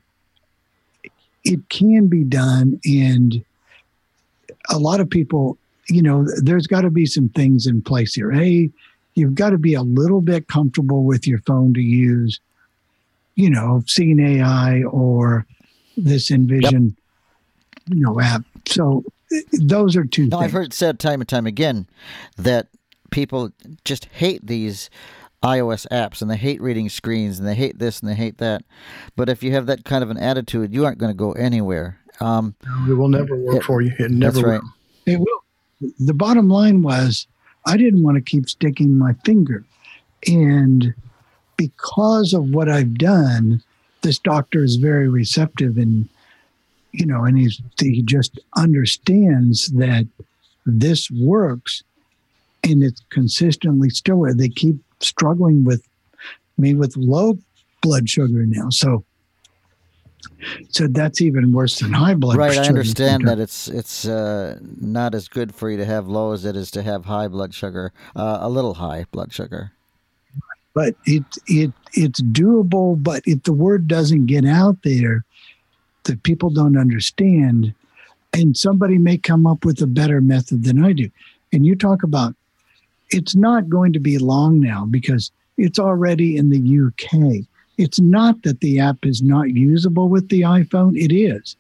it 1.45 1.69
can 1.69 2.07
be 2.07 2.25
done 2.25 2.81
and 2.85 3.45
a 4.71 4.79
lot 4.79 5.01
of 5.01 5.09
people 5.09 5.57
you 5.89 6.03
know 6.03 6.27
there's 6.43 6.67
got 6.67 6.83
to 6.83 6.91
be 6.91 7.07
some 7.07 7.29
things 7.31 7.67
in 7.67 7.81
place 7.83 8.15
here. 8.15 8.31
Hey 8.31 8.71
you've 9.15 9.35
got 9.35 9.51
to 9.51 9.59
be 9.59 9.75
a 9.75 9.83
little 9.83 10.21
bit 10.21 10.47
comfortable 10.49 11.03
with 11.03 11.27
your 11.27 11.41
phone 11.41 11.75
to 11.75 11.81
use 11.81 12.41
you 13.35 13.51
know 13.51 13.83
seeing 13.87 14.21
ai 14.21 14.83
or 14.85 15.47
this 15.97 16.31
envision 16.31 16.95
you 17.89 18.03
know 18.03 18.21
app. 18.21 18.43
So 18.67 19.03
those 19.53 19.97
are 19.97 20.05
two 20.05 20.27
No, 20.27 20.39
things. 20.39 20.45
I've 20.45 20.53
heard 20.53 20.67
it 20.67 20.73
said 20.73 20.99
time 20.99 21.21
and 21.21 21.29
time 21.29 21.47
again 21.47 21.87
that 22.37 22.69
people 23.11 23.51
just 23.85 24.07
hate 24.07 24.47
these 24.47 24.91
iOS 25.43 25.87
apps 25.89 26.21
and 26.21 26.31
they 26.31 26.37
hate 26.37 26.61
reading 26.61 26.89
screens 26.89 27.39
and 27.39 27.47
they 27.47 27.55
hate 27.55 27.79
this 27.79 28.01
and 28.01 28.11
they 28.11 28.15
hate 28.15 28.39
that. 28.39 28.63
But 29.17 29.29
if 29.29 29.43
you 29.43 29.53
have 29.53 29.67
that 29.67 29.85
kind 29.85 30.03
of 30.03 30.11
an 30.11 30.19
attitude, 30.19 30.73
you 30.75 30.85
aren't 30.85 30.99
going 30.99 31.13
to 31.13 31.17
go 31.17 31.33
anywhere. 31.33 31.99
Um, 32.21 32.55
It 32.89 32.95
will 32.95 33.09
never 33.09 33.37
work 33.37 33.57
Yeah, 33.57 33.67
for 33.67 33.81
you. 33.81 33.93
It 33.99 34.11
never 34.11 34.41
right. 34.41 34.63
will. 34.63 34.71
It 35.07 35.21
will. 35.21 35.93
The 36.01 36.15
bottom 36.15 36.49
line 36.49 36.83
was 36.83 37.27
I 37.67 37.77
didn't 37.77 38.03
want 38.03 38.17
to 38.17 38.21
keep 38.21 38.49
sticking 38.49 38.99
my 38.99 39.13
finger. 39.25 39.65
And 40.27 40.93
because 41.57 42.33
of 42.33 42.51
what 42.51 42.69
I've 42.69 42.95
done, 42.99 43.63
this 44.03 44.19
doctor 44.19 44.65
is 44.65 44.77
very 44.77 45.09
receptive 45.09 45.77
and 45.77 46.09
you 46.93 47.05
know, 47.07 47.25
and 47.25 47.39
he's 47.39 47.61
he 47.79 48.03
just 48.03 48.41
understands 48.57 49.69
that 49.69 50.07
this 50.65 51.11
works 51.11 51.83
and 52.65 52.83
it's 52.83 53.03
consistently 53.11 53.91
still 53.91 54.23
they 54.35 54.49
keep 54.49 54.77
struggling 55.01 55.65
with 55.65 55.87
me 56.57 56.75
with 56.75 56.97
low 56.97 57.39
blood 57.83 58.09
sugar 58.09 58.45
now. 58.47 58.71
So 58.71 59.05
so 60.69 60.87
that's 60.89 61.21
even 61.21 61.53
worse 61.53 61.79
than 61.79 61.93
high 61.93 62.15
blood 62.15 62.37
right, 62.37 62.53
sugar. 62.53 62.61
Right, 62.61 62.67
I 62.67 62.69
understand 62.69 63.29
that 63.29 63.39
it's 63.39 63.69
it's 63.69 64.07
uh, 64.07 64.59
not 64.81 65.15
as 65.15 65.29
good 65.29 65.55
for 65.55 65.71
you 65.71 65.77
to 65.77 65.85
have 65.85 66.09
low 66.09 66.33
as 66.33 66.45
it 66.45 66.57
is 66.57 66.71
to 66.73 66.83
have 66.83 67.05
high 67.05 67.29
blood 67.29 67.55
sugar, 67.55 67.93
uh, 68.15 68.39
a 68.41 68.49
little 68.49 68.75
high 68.75 69.07
blood 69.11 69.33
sugar. 69.33 69.73
but 70.75 70.95
it 71.07 71.25
it 71.47 71.73
it's 71.95 72.21
doable. 72.21 73.03
But 73.03 73.23
if 73.27 73.43
the 73.45 73.53
word 73.53 73.89
doesn't 73.89 74.27
get 74.27 74.45
out 74.45 74.79
there, 74.85 75.25
that 76.05 76.23
people 76.23 76.51
don't 76.51 76.77
understand, 76.77 77.75
and 78.33 78.57
somebody 78.57 78.99
may 78.99 79.19
come 79.19 79.47
up 79.47 79.65
with 79.65 79.81
a 79.83 79.87
better 79.87 80.21
method 80.21 80.65
than 80.65 80.85
I 80.85 80.93
do. 80.93 81.11
And 81.53 81.67
you 81.67 81.75
talk 81.75 82.03
about 82.03 82.35
it's 83.11 83.35
not 83.35 83.69
going 83.69 83.93
to 83.93 84.01
be 84.01 84.19
long 84.19 84.61
now 84.61 84.85
because 84.85 85.31
it's 85.57 85.79
already 85.79 86.37
in 86.37 86.51
the 86.51 86.87
UK. 86.87 87.47
It's 87.79 88.01
not 88.01 88.43
that 88.43 88.61
the 88.61 88.81
app 88.81 88.99
is 89.05 89.23
not 89.23 89.51
usable 89.51 90.09
with 90.09 90.29
the 90.29 90.43
iPhone, 90.43 90.97
it 90.97 91.15
is. 91.15 91.57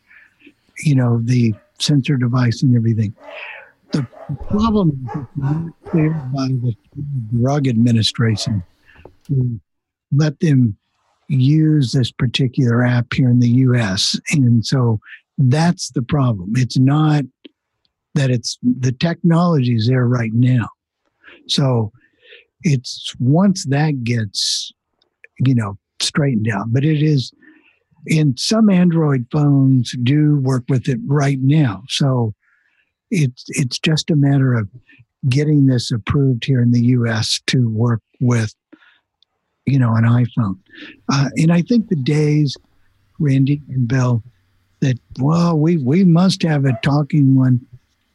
You 0.81 0.95
know, 0.95 1.21
the 1.23 1.55
sensor 1.78 2.17
device 2.17 2.62
and 2.62 2.76
everything. 2.76 3.14
The 3.93 4.07
problem 4.49 5.09
is 5.14 5.26
not 5.37 5.73
clear 5.87 6.11
by 6.35 6.49
the 6.49 6.76
Drug 7.35 7.67
Administration 7.67 8.62
to 9.26 9.61
let 10.12 10.38
them 10.40 10.76
use 11.28 11.93
this 11.93 12.11
particular 12.11 12.85
app 12.85 13.12
here 13.12 13.31
in 13.31 13.40
the 13.40 13.49
US. 13.49 14.19
And 14.33 14.64
so 14.64 15.00
that's 15.38 15.90
the 15.90 16.02
problem. 16.02 16.52
It's 16.57 16.78
not 16.78 17.25
that 18.14 18.31
it's 18.31 18.59
the 18.62 18.93
technology 18.93 19.75
is 19.75 19.87
there 19.87 20.07
right 20.07 20.33
now. 20.33 20.69
So 21.49 21.93
it's 22.62 23.14
once 23.19 23.67
that 23.67 24.05
gets, 24.05 24.73
you 25.38 25.55
know, 25.55 25.78
straightened 26.00 26.49
out, 26.49 26.67
but 26.73 26.85
it 26.85 27.02
is 27.02 27.33
in 28.07 28.37
some 28.37 28.71
Android 28.71 29.26
phones 29.31 29.95
do 30.02 30.38
work 30.38 30.64
with 30.69 30.88
it 30.88 30.99
right 31.07 31.38
now. 31.40 31.83
So 31.88 32.35
it's 33.11 33.45
it's 33.49 33.78
just 33.78 34.11
a 34.11 34.17
matter 34.17 34.55
of 34.55 34.69
getting 35.28 35.67
this 35.67 35.90
approved 35.90 36.45
here 36.45 36.62
in 36.62 36.73
the 36.73 36.83
US 36.87 37.40
to 37.47 37.69
work 37.69 38.02
with 38.21 38.55
you 39.69 39.78
know 39.78 39.95
an 39.95 40.05
iphone 40.05 40.59
uh, 41.12 41.28
and 41.37 41.52
i 41.52 41.61
think 41.61 41.88
the 41.88 41.97
days 41.97 42.57
randy 43.19 43.61
and 43.69 43.87
bill 43.87 44.23
that 44.81 44.99
well 45.21 45.59
we 45.59 45.76
we 45.76 46.05
must 46.05 46.43
have 46.43 46.64
a 46.64 46.78
talking 46.83 47.35
one 47.35 47.61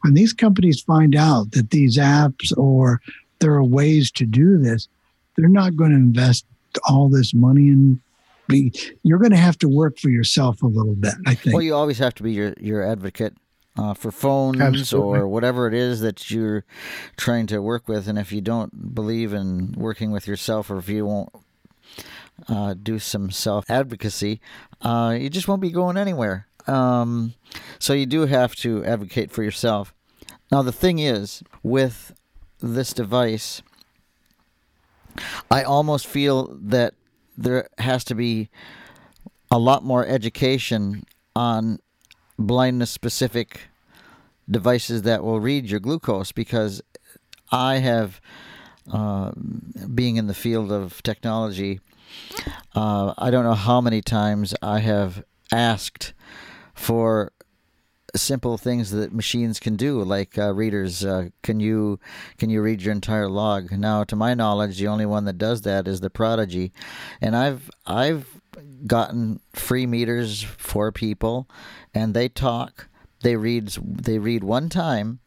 when 0.02 0.16
these 0.16 0.34
companies 0.34 0.82
find 0.82 1.16
out 1.16 1.52
that 1.52 1.70
these 1.70 1.98
apps 1.98 2.56
or 2.58 3.00
there 3.40 3.54
are 3.54 3.64
ways 3.64 4.12
to 4.12 4.26
do 4.26 4.58
this 4.58 4.88
they're 5.36 5.50
not 5.50 5.76
going 5.76 5.92
to 5.92 5.98
invest 5.98 6.46
all 6.88 7.10
this 7.10 7.34
money 7.34 7.68
in 7.68 8.02
be 8.48 8.74
you're 9.04 9.20
going 9.20 9.32
to 9.32 9.38
have 9.38 9.58
to 9.58 9.70
work 9.70 9.98
for 9.98 10.10
yourself 10.10 10.62
a 10.62 10.68
little 10.68 10.96
bit 10.96 11.14
i 11.26 11.34
think 11.34 11.54
Well, 11.54 11.64
you 11.64 11.74
always 11.74 11.98
have 12.00 12.14
to 12.16 12.24
be 12.24 12.34
your, 12.34 12.54
your 12.60 12.84
advocate 12.84 13.36
uh, 13.78 13.94
for 13.94 14.12
phones 14.12 14.62
Absolutely. 14.62 15.20
or 15.20 15.28
whatever 15.28 15.68
it 15.68 15.74
is 15.74 16.02
that 16.02 16.30
you're 16.30 16.64
trying 17.18 17.48
to 17.48 17.62
work 17.62 17.88
with. 17.88 18.08
And 18.08 18.20
if 18.20 18.32
you 18.32 18.42
don't 18.42 18.94
believe 18.94 19.34
in 19.34 19.74
working 19.74 20.12
with 20.12 20.28
yourself 20.28 20.70
or 20.70 20.78
if 20.78 20.90
you 20.90 21.06
won't 21.06 21.30
uh, 22.48 22.76
do 22.76 23.00
some 23.00 23.32
self 23.32 23.70
advocacy, 23.70 24.42
uh, 24.82 25.16
you 25.20 25.30
just 25.30 25.48
won't 25.48 25.62
be 25.62 25.72
going 25.72 25.98
anywhere. 25.98 26.48
Um, 26.68 27.34
so 27.80 27.94
you 27.94 28.06
do 28.06 28.26
have 28.26 28.56
to 28.58 28.86
advocate 28.86 29.32
for 29.32 29.44
yourself. 29.44 29.94
Now, 30.52 30.62
the 30.62 30.72
thing 30.72 31.00
is, 31.00 31.44
with 31.64 32.14
this 32.64 32.94
device, 32.94 33.62
I 35.52 35.64
almost 35.64 36.08
feel 36.08 36.58
that 36.62 36.94
there 37.38 37.68
has 37.78 38.04
to 38.06 38.16
be 38.16 38.50
a 39.52 39.60
lot 39.60 39.84
more 39.84 40.06
education 40.08 41.04
on 41.36 41.80
blindness 42.40 42.90
specific 42.90 43.68
devices 44.50 45.04
that 45.04 45.24
will 45.24 45.40
read 45.40 45.66
your 45.66 45.80
glucose 45.80 46.32
because 46.32 46.82
I 47.52 47.76
have, 47.76 48.22
uh, 48.92 49.32
being 49.94 50.16
in 50.16 50.28
the 50.28 50.34
field 50.34 50.72
of 50.72 51.04
technology, 51.04 51.82
uh, 52.76 53.14
I 53.18 53.30
don't 53.30 53.44
know 53.44 53.54
how 53.54 53.82
many 53.82 54.02
times 54.02 54.56
I 54.62 54.80
have 54.80 55.24
asked 55.52 56.14
for 56.74 57.32
simple 58.16 58.58
things 58.58 58.92
that 58.92 59.14
machines 59.14 59.60
can 59.60 59.76
do, 59.76 60.04
like 60.04 60.38
uh, 60.38 60.54
readers. 60.54 61.04
Uh, 61.04 61.30
can 61.42 61.60
you 61.60 62.00
can 62.38 62.50
you 62.50 62.62
read 62.62 62.82
your 62.82 62.92
entire 62.92 63.30
log? 63.30 63.72
Now, 63.72 64.04
to 64.04 64.16
my 64.16 64.34
knowledge, 64.34 64.78
the 64.78 64.88
only 64.88 65.06
one 65.06 65.26
that 65.26 65.38
does 65.38 65.62
that 65.62 65.88
is 65.88 66.00
the 66.00 66.10
Prodigy, 66.10 66.72
and 67.22 67.36
I've 67.36 67.70
I've 67.86 68.42
gotten 68.86 69.40
free 69.54 69.86
meters 69.86 70.44
for 70.44 70.92
people, 70.92 71.50
and 71.94 72.14
they 72.14 72.30
talk. 72.30 72.88
They 73.22 73.36
read 73.36 73.70
they 73.84 74.20
read 74.20 74.44
one 74.44 74.70
time, 74.70 75.20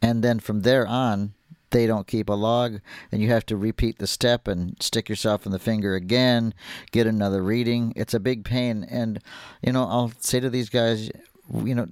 and 0.00 0.22
then 0.22 0.40
from 0.40 0.60
there 0.62 0.86
on. 0.86 1.34
They 1.70 1.86
don't 1.86 2.06
keep 2.06 2.28
a 2.28 2.34
log, 2.34 2.80
and 3.10 3.22
you 3.22 3.30
have 3.30 3.46
to 3.46 3.56
repeat 3.56 3.96
the 3.96 4.06
step 4.06 4.46
and 4.46 4.76
stick 4.78 5.08
yourself 5.08 5.46
in 5.46 5.52
the 5.52 5.58
finger 5.58 5.94
again, 5.94 6.52
get 6.90 7.06
another 7.06 7.42
reading. 7.42 7.94
It's 7.96 8.12
a 8.12 8.20
big 8.20 8.44
pain, 8.44 8.84
and 8.90 9.22
you 9.62 9.72
know 9.72 9.86
I'll 9.88 10.12
say 10.18 10.38
to 10.38 10.50
these 10.50 10.68
guys, 10.68 11.10
you 11.64 11.74
know, 11.74 11.86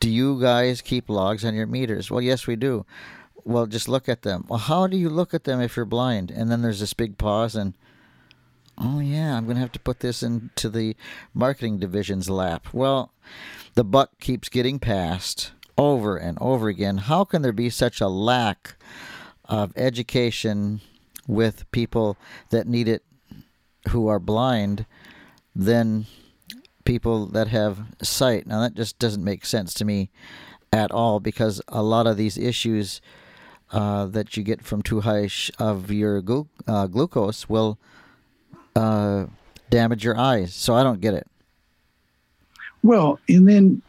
do 0.00 0.10
you 0.10 0.40
guys 0.40 0.80
keep 0.80 1.08
logs 1.08 1.44
on 1.44 1.54
your 1.54 1.66
meters? 1.66 2.10
Well, 2.10 2.20
yes, 2.20 2.46
we 2.46 2.56
do. 2.56 2.86
Well, 3.44 3.66
just 3.66 3.88
look 3.88 4.08
at 4.08 4.22
them. 4.22 4.44
Well, 4.48 4.58
how 4.58 4.86
do 4.86 4.96
you 4.96 5.08
look 5.08 5.32
at 5.32 5.44
them 5.44 5.60
if 5.60 5.76
you're 5.76 5.86
blind? 5.86 6.30
And 6.30 6.50
then 6.50 6.62
there's 6.62 6.80
this 6.80 6.92
big 6.92 7.18
pause, 7.18 7.54
and 7.54 7.74
oh, 8.76 9.00
yeah, 9.00 9.36
I'm 9.36 9.44
going 9.44 9.56
to 9.56 9.62
have 9.62 9.72
to 9.72 9.80
put 9.80 10.00
this 10.00 10.22
into 10.22 10.68
the 10.68 10.96
marketing 11.34 11.78
division's 11.78 12.28
lap. 12.28 12.68
Well, 12.72 13.12
the 13.74 13.84
buck 13.84 14.18
keeps 14.20 14.48
getting 14.48 14.78
passed 14.78 15.52
over 15.76 16.16
and 16.16 16.36
over 16.40 16.68
again. 16.68 16.98
How 16.98 17.24
can 17.24 17.42
there 17.42 17.52
be 17.52 17.70
such 17.70 18.00
a 18.00 18.08
lack 18.08 18.76
of 19.46 19.72
education 19.76 20.80
with 21.26 21.70
people 21.70 22.16
that 22.50 22.66
need 22.66 22.88
it 22.88 23.02
who 23.88 24.08
are 24.08 24.18
blind 24.18 24.84
than 25.54 26.06
people 26.88 27.26
that 27.26 27.48
have 27.48 27.80
sight. 28.00 28.46
Now, 28.46 28.62
that 28.62 28.72
just 28.72 28.98
doesn't 28.98 29.22
make 29.22 29.44
sense 29.44 29.74
to 29.74 29.84
me 29.84 30.08
at 30.72 30.90
all 30.90 31.20
because 31.20 31.60
a 31.68 31.82
lot 31.82 32.06
of 32.06 32.16
these 32.16 32.38
issues 32.38 33.02
uh, 33.72 34.06
that 34.06 34.38
you 34.38 34.42
get 34.42 34.64
from 34.64 34.80
too 34.80 35.02
high 35.02 35.26
sh- 35.26 35.50
of 35.58 35.90
your 35.90 36.22
glu- 36.22 36.48
uh, 36.66 36.86
glucose 36.86 37.46
will 37.46 37.78
uh, 38.74 39.26
damage 39.68 40.02
your 40.02 40.16
eyes. 40.16 40.54
So 40.54 40.74
I 40.74 40.82
don't 40.82 41.02
get 41.02 41.12
it. 41.12 41.26
Well, 42.82 43.20
and 43.28 43.46
then 43.46 43.82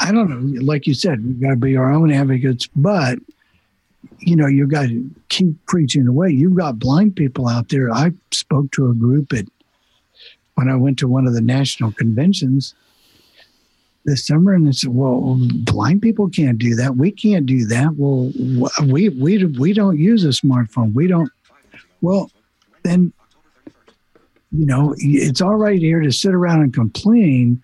I 0.00 0.10
don't 0.10 0.28
know, 0.28 0.62
like 0.62 0.88
you 0.88 0.94
said, 0.94 1.24
we've 1.24 1.40
got 1.40 1.50
to 1.50 1.56
be 1.56 1.76
our 1.76 1.92
own 1.92 2.10
advocates, 2.10 2.68
but 2.74 3.20
you 4.18 4.34
know, 4.34 4.48
you've 4.48 4.70
got 4.70 4.88
to 4.88 5.08
keep 5.28 5.64
preaching 5.66 6.08
away. 6.08 6.30
You've 6.30 6.56
got 6.56 6.80
blind 6.80 7.14
people 7.14 7.46
out 7.46 7.68
there. 7.68 7.92
I 7.92 8.10
spoke 8.32 8.72
to 8.72 8.90
a 8.90 8.94
group 8.94 9.32
at 9.32 9.46
when 10.56 10.68
I 10.68 10.74
went 10.74 10.98
to 10.98 11.08
one 11.08 11.26
of 11.26 11.34
the 11.34 11.40
national 11.40 11.92
conventions 11.92 12.74
this 14.04 14.26
summer, 14.26 14.54
and 14.54 14.66
they 14.66 14.72
said, 14.72 14.94
"Well, 14.94 15.38
blind 15.38 16.02
people 16.02 16.28
can't 16.28 16.58
do 16.58 16.74
that. 16.76 16.96
We 16.96 17.10
can't 17.10 17.44
do 17.46 17.66
that. 17.66 17.94
Well, 17.96 18.32
we 18.86 19.10
we 19.10 19.44
we 19.44 19.72
don't 19.72 19.98
use 19.98 20.24
a 20.24 20.28
smartphone. 20.28 20.94
We 20.94 21.06
don't. 21.06 21.30
Well, 22.00 22.30
then, 22.82 23.12
you 24.52 24.66
know, 24.66 24.94
it's 24.98 25.40
all 25.40 25.56
right 25.56 25.78
here 25.78 26.00
to 26.00 26.12
sit 26.12 26.34
around 26.34 26.62
and 26.62 26.72
complain 26.72 27.62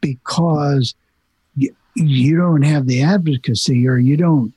because 0.00 0.94
you, 1.56 1.74
you 1.96 2.36
don't 2.36 2.62
have 2.62 2.86
the 2.86 3.02
advocacy 3.02 3.88
or 3.88 3.98
you 3.98 4.16
don't 4.16 4.52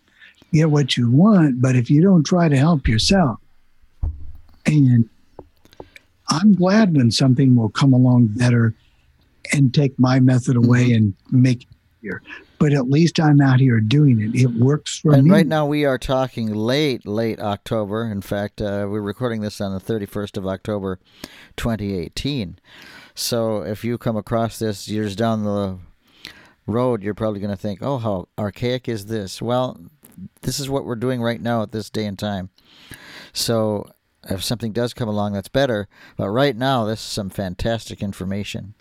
get 0.53 0.69
what 0.69 0.97
you 0.97 1.09
want. 1.09 1.61
But 1.61 1.75
if 1.75 1.89
you 1.89 2.01
don't 2.01 2.25
try 2.25 2.47
to 2.47 2.57
help 2.57 2.87
yourself, 2.87 3.39
and 4.67 5.09
I'm 6.41 6.53
glad 6.53 6.95
when 6.95 7.11
something 7.11 7.55
will 7.55 7.69
come 7.69 7.93
along 7.93 8.27
better 8.35 8.73
and 9.53 9.73
take 9.73 9.97
my 9.99 10.19
method 10.19 10.55
away 10.55 10.91
and 10.93 11.13
make 11.31 11.63
it 11.63 11.67
easier. 12.01 12.21
But 12.57 12.73
at 12.73 12.89
least 12.89 13.19
I'm 13.19 13.41
out 13.41 13.59
here 13.59 13.79
doing 13.79 14.21
it. 14.21 14.35
It 14.39 14.51
works 14.51 14.99
for 14.99 15.13
And 15.13 15.25
me. 15.25 15.31
right 15.31 15.45
now 15.47 15.65
we 15.65 15.85
are 15.85 15.97
talking 15.97 16.53
late, 16.53 17.05
late 17.05 17.39
October. 17.39 18.09
In 18.09 18.21
fact, 18.21 18.61
uh, 18.61 18.87
we're 18.89 19.01
recording 19.01 19.41
this 19.41 19.59
on 19.61 19.73
the 19.73 19.79
31st 19.79 20.37
of 20.37 20.47
October, 20.47 20.99
2018. 21.57 22.57
So 23.13 23.61
if 23.61 23.83
you 23.83 23.97
come 23.97 24.17
across 24.17 24.57
this 24.59 24.87
years 24.87 25.15
down 25.15 25.43
the 25.43 25.77
road, 26.65 27.03
you're 27.03 27.13
probably 27.13 27.39
going 27.39 27.51
to 27.55 27.61
think, 27.61 27.79
oh, 27.81 27.97
how 27.97 28.27
archaic 28.37 28.89
is 28.89 29.05
this? 29.05 29.41
Well, 29.41 29.77
this 30.41 30.59
is 30.59 30.69
what 30.69 30.85
we're 30.85 30.95
doing 30.95 31.21
right 31.21 31.41
now 31.41 31.61
at 31.61 31.71
this 31.71 31.89
day 31.89 32.05
and 32.05 32.17
time. 32.17 32.49
So 33.33 33.85
if 34.29 34.43
something 34.43 34.71
does 34.71 34.93
come 34.93 35.07
along, 35.07 35.33
that's 35.33 35.49
better. 35.49 35.87
But 36.17 36.29
right 36.29 36.55
now, 36.55 36.85
this 36.85 36.99
is 36.99 37.05
some 37.05 37.29
fantastic 37.29 38.01
information. 38.01 38.73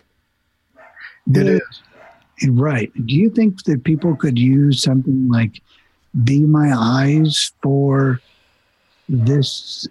It 1.33 1.47
is. 1.47 1.83
Right. 2.49 2.91
Do 3.05 3.15
you 3.15 3.29
think 3.29 3.63
that 3.63 3.83
people 3.83 4.15
could 4.15 4.37
use 4.37 4.81
something 4.81 5.29
like 5.29 5.61
Be 6.23 6.41
My 6.41 6.71
Eyes 6.75 7.51
for 7.61 8.19
this? 9.07 9.87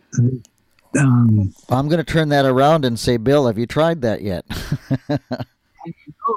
Um, 0.98 1.54
I'm 1.70 1.88
going 1.88 1.98
to 1.98 2.04
turn 2.04 2.28
that 2.28 2.44
around 2.44 2.84
and 2.84 2.98
say, 2.98 3.16
Bill, 3.16 3.46
have 3.46 3.58
you 3.58 3.66
tried 3.66 4.02
that 4.02 4.22
yet? 4.22 4.44
no, 5.08 5.18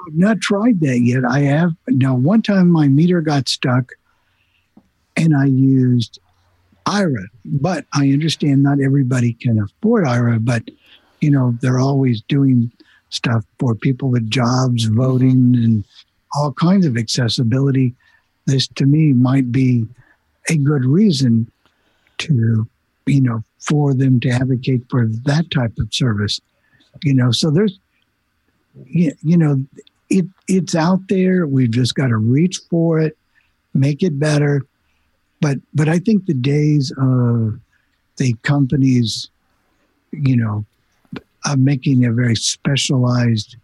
I've 0.08 0.16
not 0.16 0.42
tried 0.42 0.80
that 0.80 1.02
yet. 1.02 1.24
I 1.30 1.42
have. 1.42 1.74
Now, 1.88 2.16
one 2.16 2.42
time 2.42 2.70
my 2.70 2.88
meter 2.88 3.22
got 3.22 3.50
stuck 3.50 3.92
and 5.16 5.36
I 5.36 5.46
used 5.46 6.20
Aira, 6.88 7.26
but 7.46 7.86
I 7.94 8.12
understand 8.12 8.64
not 8.64 8.82
everybody 8.82 9.34
can 9.34 9.60
afford 9.60 10.06
Aira, 10.06 10.44
but 10.44 10.64
you 11.22 11.32
know, 11.32 11.58
they're 11.62 11.80
always 11.80 12.22
doing 12.22 12.72
stuff 13.10 13.46
for 13.60 13.76
people 13.76 14.10
with 14.10 14.30
jobs, 14.30 14.86
mm-hmm. 14.86 14.98
voting, 14.98 15.56
and 15.56 15.84
all 16.36 16.54
kinds 16.54 16.86
of 16.86 16.98
accessibility. 16.98 17.94
This 18.46 18.68
to 18.76 18.86
me 18.86 19.14
might 19.14 19.52
be 19.52 19.88
a 20.50 20.58
good 20.58 20.86
reason 20.86 21.52
to, 22.20 22.68
you 23.06 23.22
know, 23.22 23.44
for 23.60 23.94
them 23.94 24.20
to 24.22 24.30
advocate 24.30 24.84
for 24.90 25.08
that 25.26 25.52
type 25.52 25.78
of 25.80 25.94
service. 25.94 26.40
You 27.04 27.14
know, 27.14 27.32
so 27.32 27.52
there's, 27.52 27.80
you 28.86 29.14
know, 29.24 29.64
it 30.10 30.26
it's 30.48 30.76
out 30.76 31.02
there. 31.10 31.46
We've 31.48 31.72
just 31.72 31.96
got 31.96 32.08
to 32.08 32.18
reach 32.18 32.60
for 32.70 33.00
it, 33.00 33.18
make 33.74 34.04
it 34.04 34.18
better. 34.18 34.66
But 35.42 35.58
but 35.74 35.88
I 35.88 36.00
think 36.00 36.26
the 36.26 36.34
days 36.34 36.92
of 36.98 37.60
the 38.18 38.34
companies, 38.42 39.30
you 40.12 40.36
know, 40.36 40.66
of 41.46 41.60
making 41.60 42.06
a 42.06 42.12
very 42.12 42.36
specialized 42.36 43.56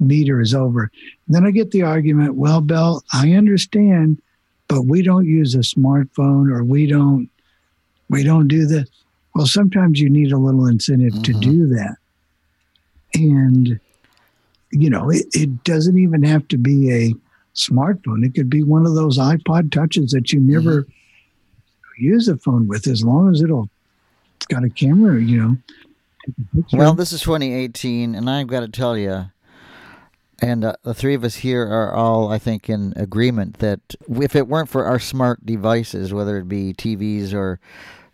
meter 0.00 0.40
is 0.40 0.54
over. 0.54 0.90
And 1.26 1.36
then 1.36 1.46
I 1.46 1.50
get 1.50 1.70
the 1.70 1.82
argument, 1.82 2.34
well, 2.34 2.60
Bill, 2.60 3.02
I 3.12 3.32
understand, 3.32 4.20
but 4.68 4.86
we 4.86 5.02
don't 5.02 5.26
use 5.26 5.54
a 5.54 5.58
smartphone 5.58 6.50
or 6.50 6.64
we 6.64 6.86
don't 6.86 7.28
we 8.08 8.24
don't 8.24 8.48
do 8.48 8.66
this. 8.66 8.88
Well, 9.34 9.46
sometimes 9.46 10.00
you 10.00 10.10
need 10.10 10.32
a 10.32 10.38
little 10.38 10.66
incentive 10.66 11.12
mm-hmm. 11.12 11.22
to 11.22 11.32
do 11.34 11.66
that. 11.68 11.96
And 13.14 13.78
you 14.72 14.90
know, 14.90 15.10
it, 15.10 15.26
it 15.32 15.64
doesn't 15.64 15.98
even 15.98 16.22
have 16.22 16.46
to 16.48 16.58
be 16.58 16.92
a 16.92 17.14
smartphone. 17.54 18.24
It 18.24 18.34
could 18.34 18.48
be 18.48 18.62
one 18.62 18.86
of 18.86 18.94
those 18.94 19.18
iPod 19.18 19.72
touches 19.72 20.12
that 20.12 20.32
you 20.32 20.40
never 20.40 20.82
mm-hmm. 20.82 20.90
Use 22.00 22.28
a 22.28 22.36
phone 22.36 22.66
with 22.66 22.86
as 22.86 23.04
long 23.04 23.30
as 23.30 23.42
it'll 23.42 23.68
it's 24.36 24.46
got 24.46 24.64
a 24.64 24.70
camera, 24.70 25.20
you 25.20 25.36
know. 25.42 25.56
Well, 26.72 26.94
this 26.94 27.12
is 27.12 27.20
2018, 27.22 28.14
and 28.14 28.28
I've 28.28 28.46
got 28.46 28.60
to 28.60 28.68
tell 28.68 28.96
you, 28.96 29.30
and 30.40 30.64
uh, 30.64 30.76
the 30.82 30.94
three 30.94 31.14
of 31.14 31.24
us 31.24 31.36
here 31.36 31.62
are 31.62 31.92
all, 31.92 32.30
I 32.30 32.38
think, 32.38 32.70
in 32.70 32.92
agreement 32.96 33.58
that 33.58 33.80
if 34.08 34.34
it 34.34 34.48
weren't 34.48 34.68
for 34.68 34.86
our 34.86 34.98
smart 34.98 35.44
devices, 35.44 36.14
whether 36.14 36.38
it 36.38 36.48
be 36.48 36.72
TVs 36.72 37.34
or 37.34 37.60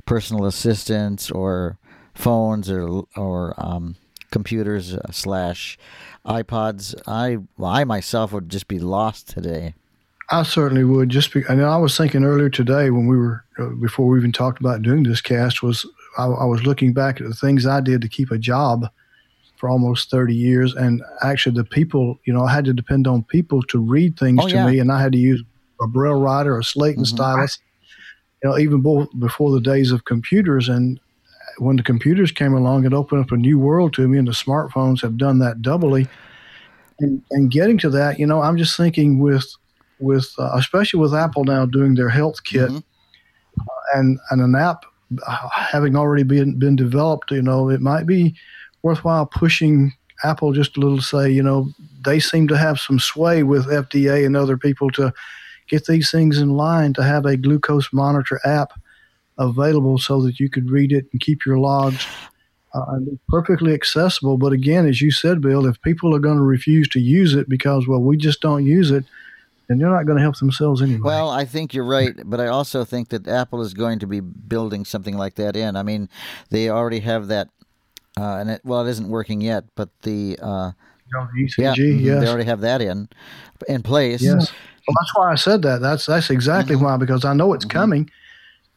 personal 0.04 0.46
assistants 0.46 1.30
or 1.30 1.78
phones 2.14 2.70
or 2.70 3.04
or 3.16 3.54
um, 3.58 3.96
computers 4.30 4.94
uh, 4.94 5.10
slash 5.12 5.78
iPods, 6.24 6.94
I 7.06 7.38
I 7.62 7.84
myself 7.84 8.32
would 8.32 8.48
just 8.48 8.68
be 8.68 8.78
lost 8.78 9.28
today. 9.28 9.74
I 10.30 10.42
certainly 10.42 10.84
would. 10.84 11.08
Just 11.08 11.32
be, 11.32 11.42
and 11.48 11.62
I 11.62 11.76
was 11.76 11.96
thinking 11.96 12.24
earlier 12.24 12.50
today 12.50 12.90
when 12.90 13.06
we 13.06 13.16
were 13.16 13.44
uh, 13.58 13.68
before 13.68 14.08
we 14.08 14.18
even 14.18 14.32
talked 14.32 14.60
about 14.60 14.82
doing 14.82 15.04
this 15.04 15.20
cast 15.20 15.62
was 15.62 15.86
I, 16.18 16.24
I, 16.24 16.44
was 16.44 16.64
looking 16.64 16.92
back 16.92 17.20
at 17.20 17.28
the 17.28 17.34
things 17.34 17.66
I 17.66 17.80
did 17.80 18.00
to 18.02 18.08
keep 18.08 18.30
a 18.30 18.38
job 18.38 18.88
for 19.56 19.68
almost 19.68 20.10
thirty 20.10 20.34
years, 20.34 20.74
and 20.74 21.02
actually 21.22 21.54
the 21.54 21.64
people, 21.64 22.18
you 22.24 22.32
know, 22.32 22.44
I 22.44 22.52
had 22.52 22.64
to 22.64 22.72
depend 22.72 23.06
on 23.06 23.22
people 23.24 23.62
to 23.64 23.78
read 23.78 24.18
things 24.18 24.40
oh, 24.42 24.48
to 24.48 24.54
yeah. 24.54 24.66
me, 24.66 24.78
and 24.80 24.90
I 24.90 25.00
had 25.00 25.12
to 25.12 25.18
use 25.18 25.42
a 25.80 25.86
braille 25.86 26.20
writer, 26.20 26.58
a 26.58 26.64
slate 26.64 26.96
and 26.96 27.06
mm-hmm. 27.06 27.16
stylus. 27.16 27.58
You 28.42 28.50
know, 28.50 28.58
even 28.58 29.08
before 29.18 29.52
the 29.52 29.60
days 29.60 29.92
of 29.92 30.04
computers, 30.06 30.68
and 30.68 30.98
when 31.58 31.76
the 31.76 31.82
computers 31.82 32.32
came 32.32 32.52
along, 32.52 32.84
it 32.84 32.92
opened 32.92 33.24
up 33.24 33.32
a 33.32 33.36
new 33.36 33.58
world 33.58 33.94
to 33.94 34.08
me, 34.08 34.18
and 34.18 34.28
the 34.28 34.32
smartphones 34.32 35.00
have 35.02 35.16
done 35.16 35.38
that 35.38 35.62
doubly. 35.62 36.08
And, 36.98 37.22
and 37.30 37.50
getting 37.50 37.76
to 37.78 37.90
that, 37.90 38.18
you 38.18 38.26
know, 38.26 38.40
I'm 38.40 38.56
just 38.56 38.74
thinking 38.74 39.18
with 39.18 39.46
with 39.98 40.32
uh, 40.38 40.52
especially 40.54 41.00
with 41.00 41.14
Apple 41.14 41.44
now 41.44 41.66
doing 41.66 41.94
their 41.94 42.08
health 42.08 42.44
kit 42.44 42.68
mm-hmm. 42.68 43.60
uh, 43.60 43.98
and 43.98 44.18
and 44.30 44.40
an 44.40 44.54
app 44.54 44.84
uh, 45.26 45.48
having 45.50 45.96
already 45.96 46.24
been 46.24 46.58
been 46.58 46.76
developed, 46.76 47.30
you 47.30 47.42
know, 47.42 47.68
it 47.68 47.80
might 47.80 48.06
be 48.06 48.34
worthwhile 48.82 49.26
pushing 49.26 49.92
Apple 50.24 50.52
just 50.52 50.76
a 50.76 50.80
little. 50.80 51.00
Say, 51.00 51.30
you 51.30 51.42
know, 51.42 51.68
they 52.04 52.18
seem 52.18 52.48
to 52.48 52.56
have 52.56 52.80
some 52.80 52.98
sway 52.98 53.42
with 53.42 53.66
FDA 53.66 54.26
and 54.26 54.36
other 54.36 54.56
people 54.56 54.90
to 54.92 55.12
get 55.68 55.86
these 55.86 56.10
things 56.10 56.38
in 56.38 56.50
line 56.50 56.92
to 56.94 57.02
have 57.02 57.24
a 57.24 57.36
glucose 57.36 57.92
monitor 57.92 58.40
app 58.44 58.72
available 59.38 59.98
so 59.98 60.22
that 60.22 60.40
you 60.40 60.48
could 60.48 60.70
read 60.70 60.92
it 60.92 61.06
and 61.12 61.20
keep 61.20 61.44
your 61.46 61.58
logs. 61.58 62.06
Uh, 62.74 62.98
perfectly 63.28 63.72
accessible. 63.72 64.36
But 64.36 64.52
again, 64.52 64.86
as 64.86 65.00
you 65.00 65.10
said, 65.10 65.40
Bill, 65.40 65.66
if 65.66 65.80
people 65.80 66.14
are 66.14 66.18
going 66.18 66.36
to 66.36 66.42
refuse 66.42 66.88
to 66.88 67.00
use 67.00 67.32
it 67.32 67.48
because, 67.48 67.88
well, 67.88 68.00
we 68.00 68.18
just 68.18 68.42
don't 68.42 68.66
use 68.66 68.90
it, 68.90 69.04
then 69.68 69.78
they're 69.78 69.90
not 69.90 70.06
going 70.06 70.16
to 70.16 70.22
help 70.22 70.38
themselves 70.38 70.80
anyway. 70.80 71.00
Well, 71.02 71.30
I 71.30 71.44
think 71.44 71.74
you're 71.74 71.84
right, 71.84 72.14
but 72.24 72.40
I 72.40 72.46
also 72.46 72.84
think 72.84 73.08
that 73.08 73.26
Apple 73.26 73.62
is 73.62 73.74
going 73.74 73.98
to 74.00 74.06
be 74.06 74.20
building 74.20 74.84
something 74.84 75.16
like 75.16 75.34
that 75.36 75.56
in. 75.56 75.76
I 75.76 75.82
mean, 75.82 76.08
they 76.50 76.70
already 76.70 77.00
have 77.00 77.28
that, 77.28 77.48
uh, 78.18 78.36
and 78.36 78.50
it, 78.50 78.60
well, 78.64 78.86
it 78.86 78.90
isn't 78.90 79.08
working 79.08 79.40
yet, 79.40 79.64
but 79.74 79.88
the 80.02 80.38
uh, 80.40 80.72
ECG, 81.14 81.58
yeah, 81.58 81.74
yes. 81.74 82.20
they 82.20 82.28
already 82.28 82.44
have 82.44 82.60
that 82.60 82.80
in 82.80 83.08
in 83.68 83.82
place. 83.82 84.22
Yes, 84.22 84.52
well, 84.86 84.94
that's 85.00 85.16
why 85.16 85.32
I 85.32 85.34
said 85.34 85.62
that. 85.62 85.80
That's 85.80 86.06
that's 86.06 86.30
exactly 86.30 86.76
mm-hmm. 86.76 86.84
why 86.84 86.96
because 86.96 87.24
I 87.24 87.34
know 87.34 87.52
it's 87.52 87.64
mm-hmm. 87.64 87.78
coming. 87.78 88.10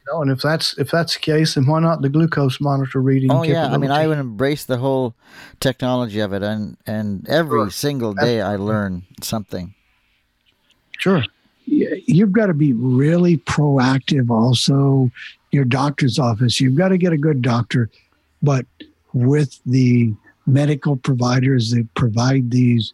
You 0.07 0.13
know, 0.13 0.21
and 0.23 0.31
if 0.31 0.41
that's 0.41 0.77
if 0.79 0.89
that's 0.89 1.13
the 1.13 1.19
case, 1.19 1.53
then 1.53 1.67
why 1.67 1.79
not 1.79 2.01
the 2.01 2.09
glucose 2.09 2.59
monitor 2.59 2.99
reading? 3.01 3.31
Oh 3.31 3.43
yeah, 3.43 3.67
I 3.67 3.77
mean, 3.77 3.91
I 3.91 4.07
would 4.07 4.17
embrace 4.17 4.65
the 4.65 4.77
whole 4.77 5.13
technology 5.59 6.19
of 6.19 6.33
it, 6.33 6.41
and 6.41 6.77
and 6.87 7.27
every 7.29 7.59
sure. 7.59 7.69
single 7.69 8.13
day 8.13 8.41
I 8.41 8.55
learn 8.55 9.05
something. 9.21 9.75
Sure. 10.99 11.23
You've 11.65 12.31
got 12.31 12.47
to 12.47 12.53
be 12.53 12.73
really 12.73 13.37
proactive. 13.37 14.29
Also, 14.29 15.09
your 15.51 15.65
doctor's 15.65 16.19
office. 16.19 16.59
You've 16.59 16.75
got 16.75 16.89
to 16.89 16.97
get 16.97 17.13
a 17.13 17.17
good 17.17 17.41
doctor, 17.41 17.89
but 18.41 18.65
with 19.13 19.59
the 19.65 20.13
medical 20.45 20.97
providers 20.97 21.71
that 21.71 21.87
provide 21.95 22.51
these 22.51 22.93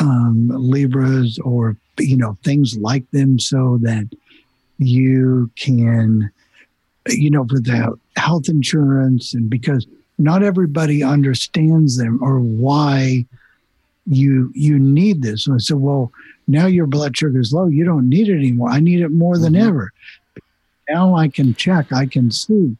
um, 0.00 0.48
Libres 0.48 1.38
or 1.40 1.76
you 1.98 2.16
know 2.16 2.38
things 2.44 2.76
like 2.78 3.10
them, 3.10 3.38
so 3.38 3.78
that 3.82 4.08
you 4.78 5.50
can, 5.56 6.30
you 7.08 7.30
know, 7.30 7.44
for 7.46 7.60
the 7.60 7.98
health 8.16 8.48
insurance 8.48 9.34
and 9.34 9.50
because 9.50 9.86
not 10.18 10.42
everybody 10.42 11.02
understands 11.02 11.96
them 11.96 12.22
or 12.22 12.40
why 12.40 13.26
you 14.06 14.52
you 14.54 14.78
need 14.78 15.22
this. 15.22 15.46
And 15.46 15.54
I 15.56 15.58
said, 15.58 15.78
well, 15.78 16.12
now 16.46 16.66
your 16.66 16.86
blood 16.86 17.16
sugar 17.16 17.40
is 17.40 17.52
low. 17.52 17.66
You 17.66 17.84
don't 17.84 18.08
need 18.08 18.28
it 18.28 18.36
anymore. 18.36 18.70
I 18.70 18.80
need 18.80 19.00
it 19.00 19.10
more 19.10 19.38
than 19.38 19.54
mm-hmm. 19.54 19.68
ever. 19.68 19.92
Now 20.88 21.14
I 21.14 21.28
can 21.28 21.54
check. 21.54 21.92
I 21.92 22.06
can 22.06 22.30
see. 22.30 22.76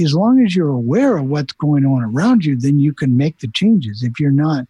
As 0.00 0.14
long 0.14 0.44
as 0.44 0.54
you're 0.54 0.68
aware 0.68 1.16
of 1.16 1.26
what's 1.26 1.52
going 1.52 1.86
on 1.86 2.02
around 2.02 2.44
you, 2.44 2.56
then 2.56 2.78
you 2.78 2.92
can 2.92 3.16
make 3.16 3.38
the 3.38 3.48
changes. 3.48 4.02
If 4.02 4.20
you're 4.20 4.30
not 4.30 4.66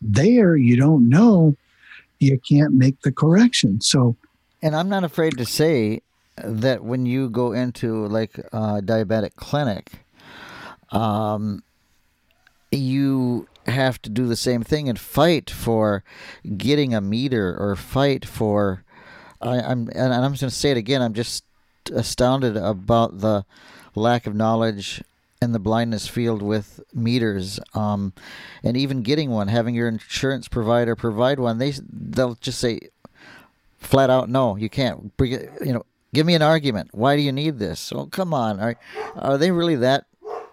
there, 0.00 0.56
you 0.56 0.76
don't 0.76 1.08
know, 1.08 1.56
you 2.18 2.38
can't 2.40 2.74
make 2.74 3.00
the 3.02 3.12
correction. 3.12 3.80
So, 3.80 4.16
and 4.62 4.74
I'm 4.74 4.88
not 4.88 5.04
afraid 5.04 5.38
to 5.38 5.44
say 5.44 6.02
that 6.36 6.84
when 6.84 7.06
you 7.06 7.30
go 7.30 7.52
into 7.52 8.06
like 8.08 8.38
a 8.38 8.82
diabetic 8.82 9.36
clinic, 9.36 9.92
um, 10.90 11.62
you 12.70 13.48
have 13.66 14.00
to 14.02 14.10
do 14.10 14.26
the 14.26 14.36
same 14.36 14.62
thing 14.62 14.88
and 14.88 14.98
fight 14.98 15.50
for 15.50 16.04
getting 16.56 16.94
a 16.94 17.00
meter 17.00 17.56
or 17.58 17.76
fight 17.76 18.24
for. 18.24 18.84
I, 19.40 19.58
am 19.58 19.90
and 19.94 20.14
I'm 20.14 20.32
just 20.32 20.40
going 20.40 20.50
to 20.50 20.56
say 20.56 20.70
it 20.70 20.76
again. 20.76 21.02
I'm 21.02 21.14
just 21.14 21.44
astounded 21.94 22.56
about 22.56 23.20
the 23.20 23.44
lack 23.94 24.26
of 24.26 24.34
knowledge 24.34 25.02
in 25.42 25.52
the 25.52 25.58
blindness 25.58 26.08
field 26.08 26.42
with 26.42 26.80
meters, 26.94 27.60
um, 27.74 28.12
and 28.62 28.76
even 28.76 29.02
getting 29.02 29.30
one, 29.30 29.48
having 29.48 29.74
your 29.74 29.88
insurance 29.88 30.48
provider 30.48 30.96
provide 30.96 31.38
one. 31.38 31.58
They 31.58 31.74
they'll 31.90 32.36
just 32.36 32.58
say 32.58 32.80
flat 33.78 34.10
out, 34.10 34.28
no, 34.28 34.56
you 34.56 34.68
can't. 34.68 35.12
You 35.20 35.72
know, 35.74 35.86
give 36.14 36.26
me 36.26 36.34
an 36.34 36.42
argument. 36.42 36.90
Why 36.92 37.16
do 37.16 37.22
you 37.22 37.32
need 37.32 37.58
this? 37.58 37.92
Oh, 37.94 38.06
come 38.06 38.32
on. 38.32 38.58
Are 38.60 38.76
are 39.16 39.38
they 39.38 39.50
really 39.50 39.76
that 39.76 40.06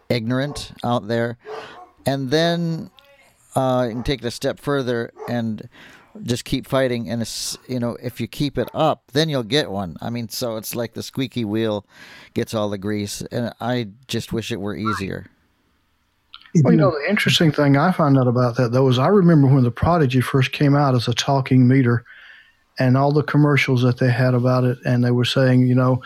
ignorant 0.10 0.74
out 0.84 1.08
there? 1.08 1.38
And 2.06 2.30
then 2.30 2.92
uh, 3.56 3.86
you 3.88 3.94
can 3.94 4.04
take 4.04 4.22
it 4.22 4.28
a 4.28 4.32
step 4.32 4.60
further 4.60 5.12
and 5.28 5.68
just 6.22 6.46
keep 6.46 6.68
fighting. 6.68 7.10
And 7.10 7.22
it's, 7.22 7.58
you 7.68 7.80
know, 7.80 7.98
if 8.02 8.22
you 8.22 8.28
keep 8.28 8.58
it 8.58 8.70
up, 8.74 9.04
then 9.14 9.30
you'll 9.30 9.44
get 9.44 9.72
one. 9.72 9.98
I 10.02 10.10
mean, 10.10 10.30
so 10.30 10.58
it's 10.58 10.76
like 10.76 10.94
the 10.94 11.04
squeaky 11.04 11.46
wheel 11.46 11.86
gets 12.34 12.54
all 12.54 12.70
the 12.70 12.78
grease, 12.78 13.22
and 13.32 13.54
I 13.60 13.90
just 14.08 14.32
wish 14.34 14.52
it 14.52 14.60
were 14.60 14.76
easier. 14.76 15.28
Well, 16.64 16.74
you 16.74 16.80
know, 16.80 16.92
the 16.92 17.10
interesting 17.10 17.52
thing 17.52 17.78
I 17.78 17.92
found 17.92 18.18
out 18.18 18.28
about 18.28 18.58
that 18.58 18.72
though 18.72 18.88
is 18.88 19.00
I 19.00 19.08
remember 19.08 19.48
when 19.48 19.64
the 19.64 19.72
Prodigy 19.72 20.22
first 20.22 20.52
came 20.52 20.76
out 20.76 20.94
as 20.94 21.08
a 21.08 21.14
talking 21.14 21.68
meter, 21.68 22.06
and 22.78 22.96
all 22.96 23.12
the 23.12 23.24
commercials 23.24 23.82
that 23.82 23.98
they 23.98 24.12
had 24.12 24.36
about 24.36 24.64
it, 24.64 24.78
and 24.86 25.04
they 25.04 25.12
were 25.12 25.26
saying, 25.26 25.66
you 25.66 25.74
know, 25.74 26.02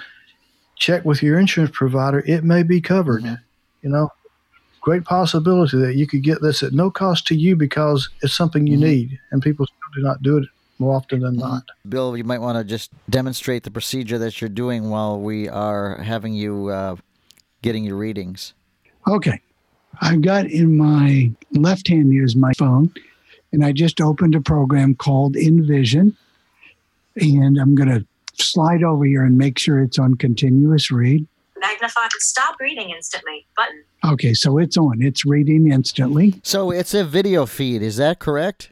check 0.78 1.04
with 1.04 1.22
your 1.22 1.38
insurance 1.38 1.76
provider; 1.76 2.24
it 2.26 2.46
may 2.46 2.64
be 2.64 2.80
covered. 2.80 3.24
Mm-hmm. 3.24 3.36
You 3.82 3.90
know, 3.90 4.10
great 4.88 5.04
possibility 5.04 5.78
that 5.78 5.96
you 5.96 6.08
could 6.08 6.24
get 6.24 6.42
this 6.42 6.64
at 6.64 6.72
no 6.72 6.90
cost 6.90 7.28
to 7.28 7.36
you 7.36 7.58
because 7.58 8.08
it's 8.22 8.34
something 8.34 8.66
you 8.66 8.78
mm-hmm. 8.78 8.86
need, 8.86 9.20
and 9.32 9.42
people 9.42 9.66
still 9.66 9.78
do 9.94 10.02
not 10.02 10.24
do 10.24 10.38
it 10.38 10.48
more 10.80 10.96
often 10.96 11.20
than 11.20 11.36
not. 11.36 11.62
Bill, 11.90 12.16
you 12.16 12.24
might 12.24 12.40
want 12.40 12.58
to 12.58 12.64
just 12.64 12.90
demonstrate 13.10 13.64
the 13.64 13.70
procedure 13.70 14.18
that 14.18 14.40
you're 14.40 14.50
doing 14.50 14.90
while 14.90 15.20
we 15.20 15.50
are 15.50 15.98
having 15.98 16.34
you 16.34 16.70
uh, 16.70 16.96
getting 17.62 17.84
your 17.84 17.98
readings. 17.98 18.54
Okay. 19.10 19.42
I've 20.00 20.22
got 20.22 20.46
in 20.46 20.78
my 20.78 21.32
left 21.52 21.90
hand 21.90 22.14
here's 22.14 22.38
my 22.38 22.54
phone, 22.54 22.90
and 23.52 23.66
I 23.66 23.74
just 23.74 24.00
opened 24.00 24.36
a 24.36 24.42
program 24.42 24.96
called 24.96 25.36
Envision. 25.36 26.16
And 27.18 27.58
I'm 27.58 27.76
going 27.76 27.90
to 27.90 28.06
slide 28.42 28.84
over 28.84 29.04
here 29.04 29.26
and 29.26 29.38
make 29.38 29.60
sure 29.60 29.82
it's 29.82 30.00
on 30.00 30.14
continuous 30.14 30.92
read. 30.92 31.28
Magnify. 31.60 32.08
Stop 32.20 32.56
reading 32.60 32.90
instantly. 32.92 33.46
Button. 33.56 33.84
Okay, 34.06 34.34
so 34.34 34.58
it's 34.58 34.78
on. 34.78 35.02
It's 35.02 35.26
reading 35.26 35.72
instantly. 35.72 36.40
So 36.44 36.72
it's 36.72 36.94
a 36.94 37.04
video 37.04 37.46
feed. 37.46 37.82
Is 37.82 37.98
that 37.98 38.20
correct? 38.20 38.72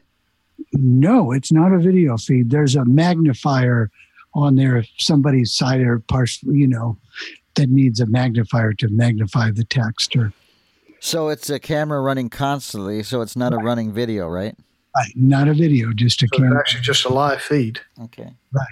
No, 0.72 1.32
it's 1.32 1.52
not 1.52 1.72
a 1.72 1.78
video 1.78 2.16
feed. 2.16 2.50
There's 2.50 2.76
a 2.76 2.84
magnifier 2.84 3.90
on 4.34 4.56
there 4.56 4.78
if 4.78 4.88
somebody's 4.98 5.52
side 5.52 5.80
or 5.80 5.98
partial, 6.00 6.52
you 6.54 6.66
know, 6.66 6.96
that 7.54 7.70
needs 7.70 8.00
a 8.00 8.06
magnifier 8.06 8.72
to 8.74 8.88
magnify 8.88 9.50
the 9.50 9.64
text 9.64 10.14
or 10.16 10.32
So 11.00 11.28
it's 11.28 11.48
a 11.50 11.58
camera 11.58 12.00
running 12.00 12.28
constantly. 12.30 13.02
So 13.02 13.20
it's 13.22 13.36
not 13.36 13.52
a 13.52 13.58
running 13.58 13.92
video, 13.92 14.28
right? 14.28 14.54
right, 14.96 15.12
not 15.14 15.48
a 15.48 15.54
video, 15.54 15.92
just 15.92 16.22
a 16.22 16.28
So 16.28 16.34
it's 16.34 16.42
camera. 16.42 16.58
actually 16.58 16.82
just 16.82 17.04
a 17.04 17.08
live 17.10 17.40
feed. 17.42 17.80
Okay. 18.02 18.30
Right. 18.52 18.66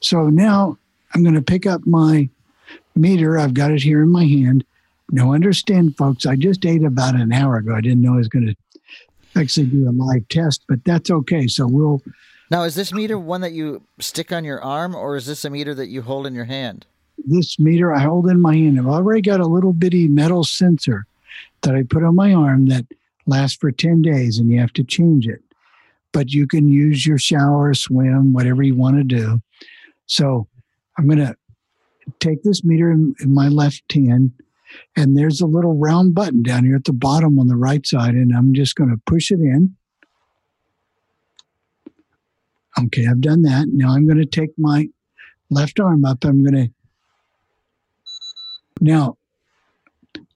So 0.00 0.28
now 0.30 0.78
I'm 1.14 1.22
going 1.22 1.34
to 1.34 1.42
pick 1.42 1.66
up 1.66 1.86
my 1.86 2.28
meter. 2.94 3.38
I've 3.38 3.54
got 3.54 3.70
it 3.70 3.82
here 3.82 4.02
in 4.02 4.10
my 4.10 4.24
hand. 4.24 4.64
Now, 5.10 5.32
understand, 5.32 5.96
folks, 5.96 6.26
I 6.26 6.36
just 6.36 6.64
ate 6.64 6.84
about 6.84 7.14
an 7.14 7.32
hour 7.32 7.56
ago. 7.56 7.74
I 7.74 7.80
didn't 7.80 8.00
know 8.00 8.14
I 8.14 8.18
was 8.18 8.28
going 8.28 8.46
to 8.46 8.56
actually 9.38 9.66
do 9.66 9.88
a 9.88 9.92
live 9.92 10.26
test, 10.28 10.64
but 10.68 10.84
that's 10.84 11.10
okay. 11.10 11.46
So 11.46 11.66
we'll, 11.66 12.02
Now, 12.50 12.62
is 12.62 12.74
this 12.74 12.92
meter 12.92 13.18
one 13.18 13.42
that 13.42 13.52
you 13.52 13.82
stick 13.98 14.32
on 14.32 14.44
your 14.44 14.62
arm, 14.62 14.94
or 14.94 15.16
is 15.16 15.26
this 15.26 15.44
a 15.44 15.50
meter 15.50 15.74
that 15.74 15.88
you 15.88 16.02
hold 16.02 16.26
in 16.26 16.34
your 16.34 16.46
hand? 16.46 16.86
this 17.26 17.58
meter 17.58 17.92
I 17.92 18.00
hold 18.00 18.28
in 18.28 18.40
my 18.40 18.54
hand, 18.54 18.78
I've 18.78 18.86
already 18.86 19.22
got 19.22 19.40
a 19.40 19.46
little 19.46 19.72
bitty 19.72 20.08
metal 20.08 20.44
sensor 20.44 21.06
that 21.62 21.74
I 21.74 21.82
put 21.82 22.04
on 22.04 22.14
my 22.14 22.34
arm 22.34 22.66
that 22.66 22.86
lasts 23.26 23.56
for 23.56 23.70
10 23.70 24.02
days 24.02 24.38
and 24.38 24.50
you 24.50 24.60
have 24.60 24.72
to 24.74 24.84
change 24.84 25.26
it. 25.26 25.40
But 26.12 26.32
you 26.32 26.46
can 26.46 26.68
use 26.68 27.06
your 27.06 27.18
shower, 27.18 27.74
swim, 27.74 28.32
whatever 28.32 28.62
you 28.62 28.74
want 28.74 28.96
to 28.96 29.04
do. 29.04 29.40
So 30.06 30.46
I'm 30.98 31.06
going 31.06 31.18
to 31.18 31.36
take 32.20 32.42
this 32.42 32.64
meter 32.64 32.90
in, 32.90 33.14
in 33.20 33.34
my 33.34 33.48
left 33.48 33.92
hand, 33.92 34.32
and 34.96 35.16
there's 35.16 35.40
a 35.40 35.46
little 35.46 35.76
round 35.76 36.14
button 36.14 36.42
down 36.42 36.64
here 36.64 36.76
at 36.76 36.84
the 36.84 36.92
bottom 36.92 37.38
on 37.38 37.48
the 37.48 37.56
right 37.56 37.86
side, 37.86 38.14
and 38.14 38.34
I'm 38.34 38.54
just 38.54 38.76
going 38.76 38.90
to 38.90 39.00
push 39.06 39.30
it 39.30 39.40
in. 39.40 39.76
Okay, 42.78 43.06
I've 43.06 43.20
done 43.20 43.42
that. 43.42 43.68
Now 43.68 43.90
I'm 43.90 44.06
going 44.06 44.18
to 44.18 44.26
take 44.26 44.50
my 44.58 44.88
left 45.50 45.78
arm 45.78 46.04
up. 46.04 46.24
I'm 46.24 46.42
going 46.42 46.66
to 46.66 46.70
now, 48.80 49.16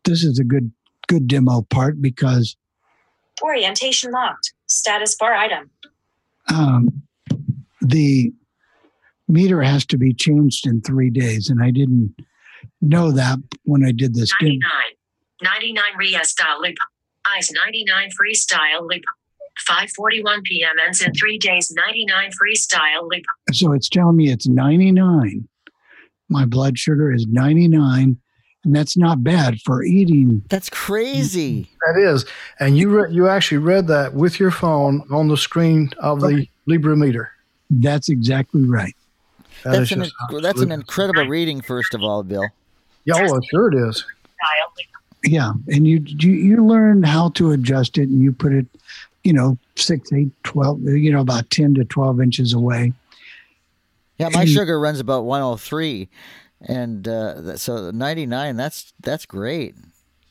this 0.05 0.23
is 0.23 0.39
a 0.39 0.45
good 0.45 0.73
good 1.09 1.27
demo 1.27 1.63
part 1.63 2.01
because 2.01 2.57
Orientation 3.43 4.13
locked. 4.13 4.53
Status 4.67 5.15
bar 5.17 5.35
item. 5.35 5.71
um, 6.53 7.03
the 7.81 8.33
meter 9.29 9.63
has 9.63 9.85
to 9.87 9.99
be 9.99 10.13
changed 10.15 10.67
in 10.67 10.81
three 10.81 11.11
days, 11.11 11.49
and 11.51 11.63
I 11.63 11.71
didn't 11.71 12.15
know 12.81 13.13
that 13.13 13.39
when 13.65 13.85
I 13.85 13.93
did 13.93 14.15
this. 14.15 14.33
demo. 14.41 14.53
99. 14.53 14.71
99 15.43 15.83
re-style 15.99 16.61
loop. 16.61 16.77
Ice 17.37 17.53
99 17.53 18.11
freestyle 18.21 18.89
loop. 18.89 19.03
5:41 19.69 20.45
p.m. 20.45 20.73
ends 20.85 21.03
in 21.03 21.13
three 21.15 21.37
days. 21.39 21.73
99 21.73 22.31
freestyle 22.31 23.03
loop. 23.03 23.25
So 23.53 23.73
it's 23.73 23.89
telling 23.89 24.17
me 24.17 24.31
it's 24.31 24.47
99. 24.47 25.49
My 26.29 26.45
blood 26.45 26.79
sugar 26.79 27.13
is 27.13 27.27
99, 27.27 28.19
and 28.65 28.77
that's 28.77 28.97
not 28.97 29.25
bad 29.25 29.61
for 29.65 29.83
eating. 29.83 30.43
That's 30.49 30.71
crazy. 30.71 31.69
That 31.87 32.01
is, 32.01 32.25
and 32.61 32.79
you 32.79 32.89
re- 32.89 33.13
you 33.13 33.29
actually 33.29 33.59
read 33.59 33.89
that 33.89 34.15
with 34.15 34.39
your 34.39 34.51
phone 34.51 35.03
on 35.11 35.29
the 35.29 35.37
screen 35.37 35.91
of 35.99 36.21
the 36.21 36.47
Libre 36.67 36.97
meter. 36.97 37.33
That's 37.71 38.09
exactly 38.09 38.65
right. 38.65 38.95
That 39.65 39.73
That's 39.73 39.93
an 39.93 40.07
that's 40.43 40.61
an 40.61 40.73
incredible 40.73 41.27
reading. 41.27 41.61
First 41.61 41.95
of 41.95 42.03
all, 42.03 42.23
Bill. 42.23 42.47
Yeah, 43.05 43.15
oh, 43.31 43.41
sure 43.51 43.69
it 43.73 43.89
is. 43.89 44.05
Yeah, 45.25 45.53
and 45.67 45.87
you 45.87 46.03
you 46.07 46.31
you 46.33 46.65
learn 46.67 47.03
how 47.03 47.31
to 47.31 47.51
adjust 47.53 47.99
it, 47.99 48.09
and 48.09 48.23
you 48.23 48.33
put 48.33 48.53
it, 48.53 48.67
you 49.25 49.33
know, 49.33 49.59
six, 49.77 50.13
eight, 50.13 50.31
twelve, 50.45 50.81
you 50.83 51.11
know, 51.11 51.21
about 51.21 51.51
ten 51.51 51.75
to 51.75 51.85
twelve 51.85 52.21
inches 52.21 52.53
away. 52.53 52.93
Yeah, 54.19 54.29
my 54.33 54.43
And- 54.43 54.51
sugar 54.51 54.79
runs 54.81 54.99
about 55.01 55.25
103, 55.25 56.09
and 56.63 57.07
uh, 57.07 57.57
so 57.57 57.91
99. 57.93 58.57
That's 58.57 58.93
that's 59.03 59.27
great. 59.27 59.75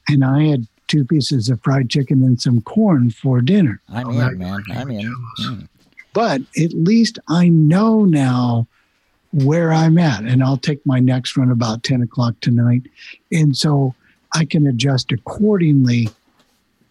and 0.10 0.24
I 0.24 0.44
had 0.44 0.68
two 0.88 1.04
pieces 1.04 1.50
of 1.50 1.62
fried 1.64 1.90
chicken 1.90 2.24
and 2.24 2.40
some 2.40 2.62
corn 2.62 3.12
for 3.12 3.42
dinner. 3.42 3.82
I'm 3.90 4.08
Oh, 4.08 4.12
in, 4.30 4.38
man. 4.38 4.64
I'm 4.72 4.90
in. 4.90 5.14
Mm. 5.42 5.68
But 6.14 6.42
at 6.58 6.72
least 6.74 7.20
I 7.28 7.50
know 7.50 8.06
now 8.06 8.68
where 9.34 9.72
I'm 9.72 9.98
at, 9.98 10.24
and 10.24 10.44
I'll 10.44 10.58
take 10.58 10.86
my 10.86 11.00
next 11.00 11.38
run 11.38 11.52
about 11.52 11.84
10 11.84 12.02
o'clock 12.02 12.36
tonight. 12.42 12.84
And 13.32 13.56
so 13.56 13.94
I 14.34 14.46
can 14.46 14.68
adjust 14.68 15.12
accordingly. 15.12 16.10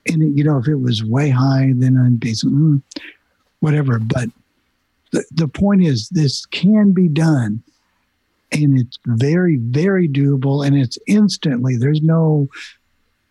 And, 0.07 0.37
you 0.37 0.45
know, 0.45 0.59
if 0.59 0.69
it 0.69 0.77
was 0.77 1.03
way 1.03 1.31
high, 1.31 1.73
then 1.77 1.97
I'd 1.97 2.21
be 2.21 2.35
some, 2.35 2.83
mm, 2.85 3.03
whatever. 3.61 3.99
But 3.99 4.29
the, 5.13 5.25
the 5.33 5.49
point 5.49 5.85
is, 5.85 6.09
this 6.11 6.47
can 6.47 6.93
be 6.93 7.09
done. 7.09 7.63
And 8.53 8.79
it's 8.79 8.99
very, 9.07 9.57
very 9.57 10.09
doable. 10.09 10.65
And 10.65 10.77
it's 10.77 10.99
instantly, 11.07 11.77
there's 11.77 12.03
no, 12.03 12.49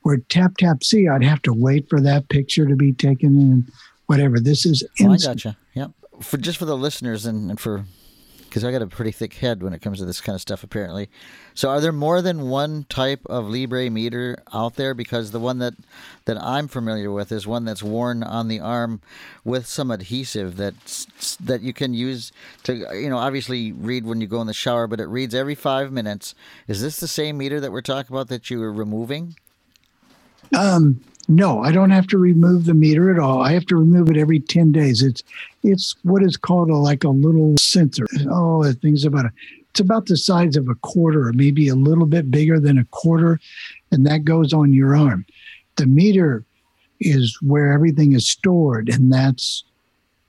where 0.01 0.17
tap, 0.29 0.57
tap, 0.57 0.83
see, 0.83 1.07
I'd 1.07 1.23
have 1.23 1.41
to 1.43 1.53
wait 1.53 1.89
for 1.89 2.01
that 2.01 2.27
picture 2.29 2.65
to 2.65 2.75
be 2.75 2.91
taken 2.91 3.39
and 3.39 3.71
whatever. 4.07 4.39
This 4.39 4.65
is 4.65 4.83
Oh, 5.01 5.11
I 5.11 5.17
gotcha. 5.17 5.57
Yep. 5.73 5.91
For 6.21 6.37
just 6.37 6.57
for 6.57 6.65
the 6.65 6.77
listeners 6.77 7.25
and, 7.25 7.49
and 7.49 7.59
for 7.59 7.85
because 8.47 8.63
I 8.63 8.71
got 8.71 8.81
a 8.81 8.87
pretty 8.87 9.11
thick 9.11 9.33
head 9.33 9.61
when 9.61 9.73
it 9.73 9.81
comes 9.81 9.99
to 9.99 10.05
this 10.05 10.21
kind 10.21 10.35
of 10.35 10.41
stuff. 10.41 10.63
Apparently, 10.63 11.09
so 11.53 11.69
are 11.69 11.81
there 11.81 11.91
more 11.91 12.21
than 12.21 12.49
one 12.49 12.85
type 12.89 13.21
of 13.25 13.49
Libre 13.49 13.89
meter 13.89 14.37
out 14.53 14.75
there? 14.75 14.93
Because 14.93 15.31
the 15.31 15.39
one 15.39 15.59
that 15.59 15.73
that 16.25 16.41
I'm 16.41 16.67
familiar 16.67 17.11
with 17.11 17.31
is 17.31 17.45
one 17.45 17.65
that's 17.65 17.83
worn 17.83 18.23
on 18.23 18.47
the 18.47 18.59
arm 18.59 19.01
with 19.43 19.67
some 19.67 19.91
adhesive 19.91 20.57
that's 20.57 21.05
that 21.35 21.61
you 21.61 21.73
can 21.73 21.93
use 21.93 22.31
to 22.63 22.73
you 22.99 23.09
know 23.09 23.17
obviously 23.17 23.71
read 23.71 24.05
when 24.05 24.21
you 24.21 24.27
go 24.27 24.41
in 24.41 24.47
the 24.47 24.53
shower, 24.53 24.87
but 24.87 24.99
it 24.99 25.07
reads 25.07 25.35
every 25.35 25.55
five 25.55 25.91
minutes. 25.91 26.35
Is 26.67 26.81
this 26.81 26.97
the 26.97 27.07
same 27.07 27.37
meter 27.37 27.59
that 27.59 27.71
we're 27.71 27.81
talking 27.81 28.15
about 28.15 28.29
that 28.29 28.49
you 28.49 28.59
were 28.59 28.71
removing? 28.73 29.35
Um, 30.53 31.01
no, 31.27 31.61
I 31.63 31.71
don't 31.71 31.89
have 31.89 32.07
to 32.07 32.17
remove 32.17 32.65
the 32.65 32.73
meter 32.73 33.11
at 33.13 33.19
all. 33.19 33.41
I 33.41 33.51
have 33.53 33.65
to 33.67 33.75
remove 33.75 34.09
it 34.09 34.17
every 34.17 34.39
10 34.39 34.71
days. 34.71 35.01
It's 35.01 35.23
it's 35.63 35.95
what 36.03 36.21
is 36.23 36.37
called 36.37 36.69
a, 36.69 36.75
like 36.75 37.03
a 37.03 37.09
little 37.09 37.55
sensor. 37.59 38.05
Oh, 38.29 38.63
the 38.63 38.73
thing's 38.73 39.05
about 39.05 39.25
a, 39.25 39.31
it's 39.71 39.79
about 39.79 40.05
the 40.05 40.17
size 40.17 40.55
of 40.55 40.69
a 40.69 40.75
quarter 40.75 41.27
or 41.27 41.33
maybe 41.33 41.67
a 41.67 41.75
little 41.75 42.05
bit 42.05 42.29
bigger 42.29 42.59
than 42.59 42.77
a 42.77 42.85
quarter, 42.85 43.39
and 43.91 44.05
that 44.05 44.23
goes 44.25 44.53
on 44.53 44.71
your 44.73 44.95
arm. 44.95 45.25
The 45.77 45.87
meter 45.87 46.43
is 47.01 47.37
where 47.41 47.73
everything 47.73 48.13
is 48.13 48.29
stored, 48.29 48.87
and 48.89 49.11
that's 49.11 49.63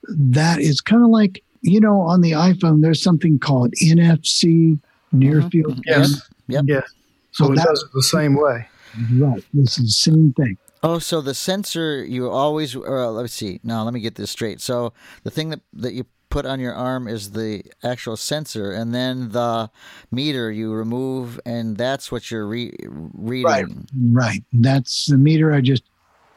that 0.08 0.60
is 0.60 0.80
kind 0.80 1.02
of 1.02 1.10
like 1.10 1.42
you 1.60 1.80
know 1.80 2.00
on 2.00 2.22
the 2.22 2.32
iPhone. 2.32 2.80
There's 2.80 3.02
something 3.02 3.38
called 3.38 3.72
NFC 3.82 4.78
near 5.12 5.42
Mhm, 5.42 5.50
field. 5.52 5.80
Yes. 5.86 6.28
Yep. 6.48 6.64
Yes. 6.68 6.84
So 7.32 7.44
Well, 7.44 7.52
it 7.52 7.56
that- 7.56 7.66
does 7.66 7.82
it 7.82 7.90
the 7.92 8.02
same 8.02 8.34
way. 8.34 8.66
Right. 9.12 9.44
This 9.52 9.78
is 9.78 9.84
the 9.84 9.90
same 10.12 10.32
thing. 10.32 10.56
Oh, 10.86 11.00
so 11.00 11.20
the 11.20 11.34
sensor 11.34 12.04
you 12.04 12.30
always, 12.30 12.76
or 12.76 13.04
uh, 13.06 13.08
let's 13.08 13.32
see. 13.32 13.58
Now, 13.64 13.82
let 13.82 13.92
me 13.92 13.98
get 13.98 14.14
this 14.14 14.30
straight. 14.30 14.60
So 14.60 14.92
the 15.24 15.32
thing 15.32 15.50
that 15.50 15.60
that 15.72 15.94
you 15.94 16.06
put 16.28 16.46
on 16.46 16.60
your 16.60 16.74
arm 16.74 17.08
is 17.08 17.32
the 17.32 17.64
actual 17.82 18.16
sensor, 18.16 18.70
and 18.70 18.94
then 18.94 19.30
the 19.30 19.68
meter 20.12 20.52
you 20.52 20.72
remove, 20.72 21.40
and 21.44 21.76
that's 21.76 22.12
what 22.12 22.30
you're 22.30 22.46
re- 22.46 22.76
reading. 22.88 23.88
Right. 24.12 24.44
That's 24.52 25.06
the 25.06 25.18
meter 25.18 25.52
I 25.52 25.60
just 25.60 25.82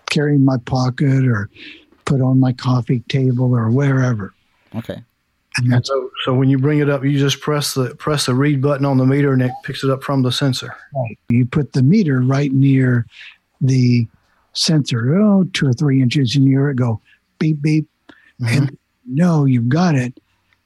carry 0.09 0.33
in 0.33 0.43
my 0.43 0.57
pocket 0.65 1.27
or 1.27 1.47
put 2.05 2.19
on 2.19 2.39
my 2.39 2.51
coffee 2.53 3.01
table 3.07 3.53
or 3.53 3.69
wherever. 3.69 4.33
Okay. 4.75 5.03
And 5.57 5.71
that's 5.71 5.89
So, 5.89 6.09
so 6.25 6.33
when 6.33 6.49
you 6.49 6.57
bring 6.57 6.79
it 6.79 6.89
up, 6.89 7.03
you 7.03 7.19
just 7.19 7.39
press 7.39 7.75
the 7.75 7.93
press 7.95 8.25
the 8.25 8.33
read 8.33 8.63
button 8.63 8.83
on 8.83 8.97
the 8.97 9.05
meter, 9.05 9.31
and 9.31 9.43
it 9.43 9.51
picks 9.63 9.83
it 9.83 9.91
up 9.91 10.01
from 10.01 10.23
the 10.23 10.31
sensor. 10.31 10.75
right. 10.95 11.19
You 11.29 11.45
put 11.45 11.73
the 11.73 11.83
meter 11.83 12.21
right 12.21 12.51
near 12.51 13.05
the 13.61 14.07
sensor, 14.53 15.17
oh, 15.17 15.45
two 15.53 15.67
or 15.67 15.73
three 15.73 16.01
inches, 16.01 16.35
and 16.35 16.45
you 16.45 16.51
hear 16.51 16.69
it 16.69 16.75
go 16.75 17.01
beep, 17.39 17.61
beep. 17.61 17.87
Mm-hmm. 18.41 18.57
And 18.57 18.77
no, 19.05 19.45
you've 19.45 19.69
got 19.69 19.95
it. 19.95 20.19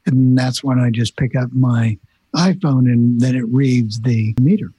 And 0.05 0.37
that's 0.37 0.63
when 0.63 0.79
I 0.79 0.89
just 0.89 1.15
pick 1.15 1.35
up 1.35 1.51
my 1.53 1.97
iPhone 2.35 2.91
and 2.91 3.21
then 3.21 3.35
it 3.35 3.47
reads 3.47 4.01
the 4.01 4.33
meter. 4.41 4.71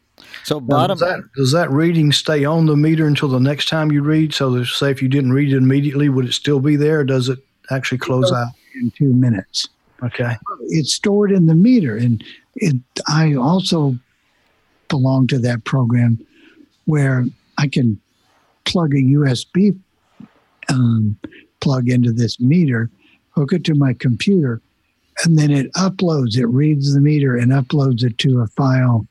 So 0.42 0.58
Now, 0.58 0.66
bottom. 0.66 0.98
does 0.98 1.08
that 1.08 1.20
does 1.36 1.52
that 1.52 1.70
reading 1.70 2.12
stay 2.12 2.44
on 2.44 2.66
the 2.66 2.76
meter 2.76 3.06
until 3.06 3.28
the 3.28 3.40
next 3.40 3.68
time 3.68 3.90
you 3.90 4.02
read? 4.02 4.34
So, 4.34 4.62
say 4.64 4.90
if 4.90 5.00
you 5.02 5.08
didn't 5.08 5.32
read 5.32 5.52
it 5.52 5.56
immediately, 5.56 6.08
would 6.08 6.26
it 6.26 6.32
still 6.32 6.60
be 6.60 6.76
there? 6.76 7.00
Or 7.00 7.04
does 7.04 7.28
it 7.28 7.38
actually 7.70 7.98
close 7.98 8.30
out? 8.32 8.48
in 8.80 8.90
two 8.90 9.12
minutes. 9.12 9.68
Okay. 10.02 10.36
it's 10.68 10.92
stored 10.92 11.32
in 11.32 11.46
the 11.46 11.54
meter 11.54 11.96
and 11.96 12.22
it 12.56 12.76
i 13.08 13.34
also 13.34 13.96
belong 14.88 15.26
to 15.28 15.38
that 15.38 15.64
program 15.64 16.18
where 16.84 17.24
i 17.56 17.66
can 17.66 17.98
plug 18.64 18.94
a 18.94 18.98
usb 18.98 19.78
um, 20.68 21.16
plug 21.60 21.88
into 21.88 22.12
this 22.12 22.40
meter 22.40 22.90
hook 23.30 23.52
it 23.52 23.64
to 23.64 23.74
my 23.74 23.92
computer 23.94 24.60
and 25.24 25.38
then 25.38 25.50
it 25.50 25.72
uploads 25.74 26.36
it 26.36 26.46
reads 26.46 26.94
the 26.94 27.00
meter 27.00 27.36
and 27.36 27.52
uploads 27.52 28.02
it 28.04 28.16
to 28.18 28.40
a 28.40 28.46
file 28.48 29.06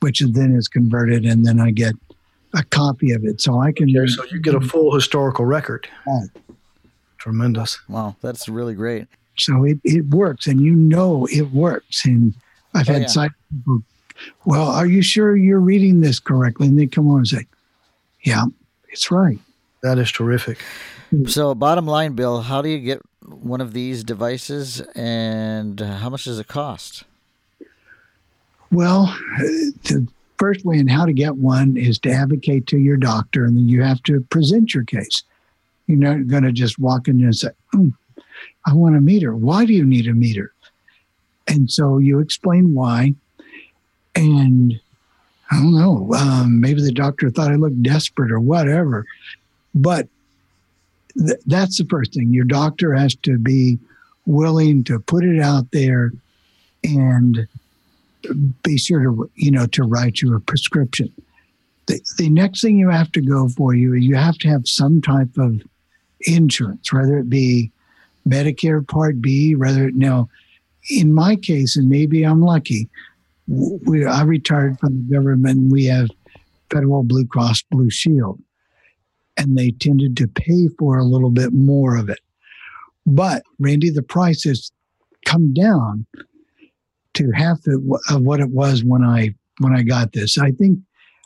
which 0.00 0.20
then 0.20 0.54
is 0.54 0.68
converted, 0.68 1.24
and 1.24 1.44
then 1.44 1.58
I 1.58 1.72
get 1.72 1.92
a 2.54 2.62
copy 2.62 3.10
of 3.10 3.24
it, 3.24 3.40
so 3.40 3.58
I 3.60 3.72
can. 3.72 3.90
Okay, 3.90 4.06
so 4.06 4.24
you 4.26 4.40
get 4.40 4.54
a 4.54 4.60
full 4.60 4.94
historical 4.94 5.44
record. 5.44 5.88
Right. 6.06 6.28
Tremendous. 7.18 7.80
Wow, 7.88 8.14
that's 8.22 8.48
really 8.48 8.74
great. 8.74 9.08
So 9.36 9.64
it, 9.64 9.78
it 9.82 10.06
works, 10.06 10.46
and 10.46 10.60
you 10.60 10.72
know 10.72 11.26
it 11.32 11.50
works. 11.50 12.04
And 12.04 12.32
I've 12.74 12.88
Oh, 12.88 12.92
had 12.92 13.02
yeah. 13.02 13.08
site 13.08 13.30
people, 13.50 13.82
well, 14.44 14.68
are 14.68 14.86
you 14.86 15.02
sure 15.02 15.36
you're 15.36 15.58
reading 15.58 16.00
this 16.00 16.20
correctly? 16.20 16.68
And 16.68 16.78
they 16.78 16.86
come 16.86 17.08
on 17.08 17.18
and 17.18 17.28
say, 17.28 17.46
yeah, 18.22 18.44
it's 18.90 19.10
right. 19.10 19.38
That 19.82 19.98
is 19.98 20.10
terrific. 20.10 20.58
So, 21.26 21.54
bottom 21.54 21.86
line, 21.86 22.12
Bill, 22.14 22.42
how 22.42 22.60
do 22.62 22.68
you 22.68 22.78
get 22.78 23.00
one 23.24 23.60
of 23.60 23.72
these 23.72 24.04
devices, 24.04 24.80
and 24.94 25.80
how 25.80 26.10
much 26.10 26.24
does 26.24 26.38
it 26.38 26.48
cost? 26.48 27.04
Well, 28.70 29.04
uh, 29.04 29.42
the 29.84 30.06
first 30.38 30.64
way 30.64 30.78
in 30.78 30.88
how 30.88 31.06
to 31.06 31.12
get 31.12 31.36
one 31.36 31.76
is 31.76 31.98
to 32.00 32.10
advocate 32.10 32.66
to 32.68 32.78
your 32.78 32.96
doctor, 32.96 33.44
and 33.44 33.56
then 33.56 33.68
you 33.68 33.82
have 33.82 34.02
to 34.04 34.20
present 34.22 34.74
your 34.74 34.84
case. 34.84 35.22
You're 35.86 35.98
not 35.98 36.26
going 36.26 36.42
to 36.42 36.52
just 36.52 36.78
walk 36.78 37.08
in 37.08 37.22
and 37.22 37.34
say, 37.34 37.48
"Hmm, 37.72 37.90
I 38.66 38.74
want 38.74 38.96
a 38.96 39.00
meter. 39.00 39.34
Why 39.34 39.64
do 39.64 39.72
you 39.72 39.86
need 39.86 40.06
a 40.06 40.12
meter? 40.12 40.52
And 41.46 41.70
so 41.70 41.98
you 41.98 42.18
explain 42.18 42.74
why. 42.74 43.14
And 44.14 44.78
I 45.50 45.56
don't 45.56 45.74
know, 45.74 46.12
um, 46.14 46.60
maybe 46.60 46.82
the 46.82 46.92
doctor 46.92 47.30
thought 47.30 47.50
I 47.50 47.56
looked 47.56 47.82
desperate 47.82 48.30
or 48.30 48.40
whatever. 48.40 49.06
But 49.74 50.08
th- 51.16 51.40
that's 51.46 51.78
the 51.78 51.86
first 51.86 52.14
thing. 52.14 52.32
Your 52.32 52.44
doctor 52.44 52.92
has 52.94 53.14
to 53.16 53.38
be 53.38 53.78
willing 54.26 54.84
to 54.84 55.00
put 55.00 55.24
it 55.24 55.40
out 55.40 55.70
there 55.70 56.12
and 56.84 57.48
be 58.62 58.76
sure 58.76 59.00
to 59.00 59.30
you 59.36 59.50
know 59.50 59.66
to 59.66 59.84
write 59.84 60.20
you 60.20 60.34
a 60.34 60.40
prescription. 60.40 61.12
The, 61.86 62.00
the 62.18 62.28
next 62.28 62.60
thing 62.60 62.78
you 62.78 62.90
have 62.90 63.10
to 63.12 63.22
go 63.22 63.48
for 63.48 63.74
you, 63.74 63.94
you 63.94 64.14
have 64.16 64.36
to 64.38 64.48
have 64.48 64.68
some 64.68 65.00
type 65.00 65.38
of 65.38 65.62
insurance, 66.22 66.92
whether 66.92 67.18
it 67.18 67.30
be 67.30 67.70
Medicare 68.28 68.86
Part 68.86 69.22
B, 69.22 69.54
whether 69.54 69.90
now, 69.92 70.28
in 70.90 71.14
my 71.14 71.36
case, 71.36 71.76
and 71.76 71.88
maybe 71.88 72.24
I'm 72.24 72.42
lucky, 72.42 72.88
we 73.48 74.04
I 74.04 74.22
retired 74.22 74.78
from 74.78 75.08
the 75.08 75.14
government. 75.14 75.58
And 75.58 75.72
we 75.72 75.86
have 75.86 76.08
Federal 76.70 77.02
Blue 77.02 77.26
Cross 77.26 77.62
Blue 77.70 77.90
Shield, 77.90 78.40
and 79.36 79.56
they 79.56 79.70
tended 79.70 80.16
to 80.18 80.28
pay 80.28 80.68
for 80.78 80.98
a 80.98 81.04
little 81.04 81.30
bit 81.30 81.52
more 81.52 81.96
of 81.96 82.08
it. 82.08 82.20
But 83.06 83.42
Randy, 83.58 83.90
the 83.90 84.02
price 84.02 84.44
has 84.44 84.70
come 85.24 85.54
down 85.54 86.06
to 87.14 87.30
half 87.32 87.58
of 87.66 88.22
what 88.22 88.40
it 88.40 88.50
was 88.50 88.84
when 88.84 89.02
I 89.02 89.34
when 89.60 89.74
I 89.74 89.82
got 89.82 90.12
this. 90.12 90.38
I 90.38 90.52
think 90.52 90.78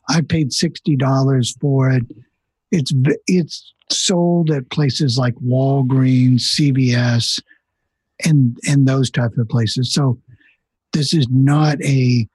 I 0.08 0.20
paid 0.20 0.52
sixty 0.52 0.96
dollars 0.96 1.56
for 1.60 1.90
it. 1.90 2.04
It's 2.70 2.92
it's 3.26 3.74
sold 3.90 4.50
at 4.50 4.70
places 4.70 5.18
like 5.18 5.34
Walgreens, 5.36 6.42
CVS, 6.42 7.40
and 8.24 8.56
and 8.68 8.86
those 8.86 9.10
type 9.10 9.36
of 9.36 9.48
places. 9.48 9.92
So 9.92 10.18
this 10.92 11.12
is 11.12 11.26
not 11.30 11.80
a 11.82 12.26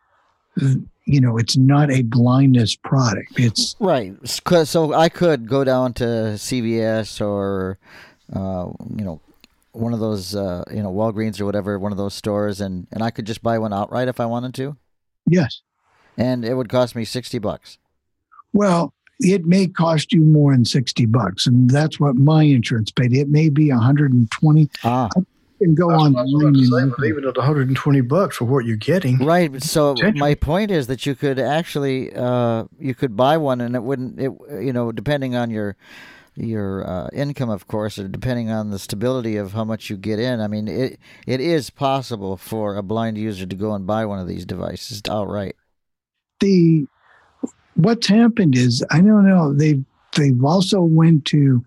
you 1.05 1.21
know 1.21 1.37
it's 1.37 1.57
not 1.57 1.91
a 1.91 2.01
blindness 2.03 2.75
product. 2.75 3.33
It's 3.37 3.75
Right. 3.79 4.15
So 4.27 4.93
I 4.93 5.09
could 5.09 5.47
go 5.47 5.63
down 5.63 5.93
to 5.93 6.03
CVS 6.03 7.21
or, 7.21 7.77
uh, 8.33 8.71
you 8.95 9.05
know, 9.05 9.21
one 9.71 9.93
of 9.93 9.99
those, 9.99 10.35
uh, 10.35 10.63
you 10.71 10.81
know, 10.81 10.91
Walgreens 10.91 11.39
or 11.39 11.45
whatever, 11.45 11.77
one 11.77 11.91
of 11.91 11.97
those 11.97 12.13
stores, 12.13 12.59
and 12.61 12.87
and 12.91 13.03
I 13.03 13.11
could 13.11 13.25
just 13.25 13.43
buy 13.43 13.57
one 13.59 13.73
outright 13.73 14.07
if 14.07 14.19
I 14.19 14.25
wanted 14.25 14.53
to, 14.55 14.75
yes. 15.27 15.61
and 16.17 16.43
it 16.43 16.55
would 16.55 16.69
cost 16.69 16.95
me 16.95 17.05
sixty 17.05 17.37
bucks. 17.37 17.77
Well, 18.53 18.93
it 19.19 19.45
may 19.45 19.67
cost 19.67 20.13
you 20.13 20.21
more 20.21 20.53
than 20.53 20.65
60 20.65 21.05
bucks, 21.07 21.47
and 21.47 21.69
that's 21.69 21.99
what 21.99 22.15
my 22.15 22.43
insurance 22.43 22.91
paid. 22.91 23.13
It 23.13 23.29
may 23.29 23.49
be 23.49 23.69
120 23.69 24.69
Ah, 24.83 25.09
can 25.57 25.75
go 25.75 25.89
on. 25.89 26.13
what 26.13 26.19
I 26.19 26.23
was 26.23 26.41
about 26.41 26.53
to 26.55 26.65
say, 26.65 26.93
but 26.97 27.05
even 27.05 27.25
at 27.25 27.37
120 27.37 28.01
bucks 28.01 28.37
for 28.37 28.45
what 28.45 28.65
you're 28.65 28.77
getting, 28.77 29.17
right. 29.25 29.61
So 29.61 29.95
my 30.15 30.35
point 30.35 30.71
is 30.71 30.87
that 30.87 31.05
you 31.05 31.15
could 31.15 31.39
actually, 31.39 32.13
uh, 32.13 32.65
you 32.79 32.95
could 32.95 33.15
buy 33.15 33.37
one, 33.37 33.61
and 33.61 33.75
it 33.75 33.83
wouldn't, 33.83 34.19
it, 34.19 34.31
you 34.61 34.73
know, 34.73 34.91
depending 34.91 35.35
on 35.35 35.49
your 35.49 35.75
your 36.35 36.87
uh, 36.87 37.09
income, 37.13 37.49
of 37.49 37.67
course, 37.67 37.97
or 37.97 38.07
depending 38.07 38.51
on 38.51 38.69
the 38.69 38.77
stability 38.77 39.37
of 39.37 39.53
how 39.53 39.63
much 39.63 39.89
you 39.89 39.97
get 39.97 40.19
in. 40.19 40.39
I 40.39 40.47
mean, 40.47 40.67
it 40.67 40.99
it 41.25 41.41
is 41.41 41.69
possible 41.69 42.37
for 42.37 42.75
a 42.75 42.83
blind 42.83 43.17
user 43.17 43.45
to 43.45 43.55
go 43.55 43.73
and 43.73 43.87
buy 43.87 44.05
one 44.05 44.19
of 44.19 44.27
these 44.27 44.45
devices 44.45 45.01
outright. 45.09 45.55
the 46.39 46.85
what's 47.75 48.07
happened 48.07 48.55
is 48.55 48.83
I 48.91 49.01
don't 49.01 49.27
know 49.27 49.53
they've 49.53 49.83
they've 50.15 50.43
also 50.43 50.81
went 50.81 51.25
to 51.25 51.63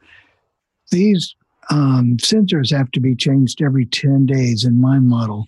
these 0.91 1.35
um, 1.71 2.17
sensors 2.19 2.75
have 2.75 2.91
to 2.93 3.01
be 3.01 3.15
changed 3.15 3.63
every 3.63 3.87
10 3.87 4.27
days 4.27 4.65
in 4.65 4.81
my 4.81 4.99
model 4.99 5.47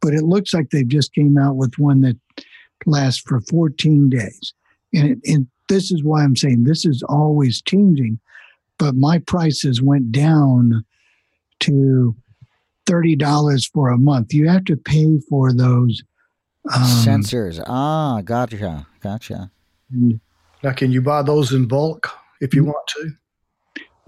but 0.00 0.14
it 0.14 0.22
looks 0.22 0.54
like 0.54 0.70
they've 0.70 0.88
just 0.88 1.14
came 1.14 1.36
out 1.36 1.56
with 1.56 1.74
one 1.78 2.00
that 2.00 2.16
lasts 2.86 3.20
for 3.20 3.40
14 3.42 4.08
days 4.08 4.54
and, 4.94 5.10
it, 5.10 5.18
and 5.24 5.46
this 5.68 5.90
is 5.90 6.02
why 6.02 6.22
i'm 6.22 6.36
saying 6.36 6.64
this 6.64 6.84
is 6.84 7.02
always 7.08 7.60
changing 7.62 8.18
but 8.78 8.94
my 8.94 9.18
prices 9.18 9.82
went 9.82 10.10
down 10.10 10.84
to 11.58 12.16
$30 12.86 13.70
for 13.72 13.90
a 13.90 13.98
month 13.98 14.32
you 14.32 14.48
have 14.48 14.64
to 14.64 14.76
pay 14.76 15.18
for 15.28 15.52
those 15.52 16.02
um, 16.74 16.82
Sensors. 16.82 17.62
Ah, 17.66 18.20
gotcha, 18.22 18.86
gotcha. 19.00 19.50
now 20.62 20.72
can 20.72 20.92
you 20.92 21.00
buy 21.00 21.22
those 21.22 21.52
in 21.52 21.66
bulk 21.66 22.10
if 22.40 22.54
you 22.54 22.64
want 22.64 22.86
to? 22.88 23.10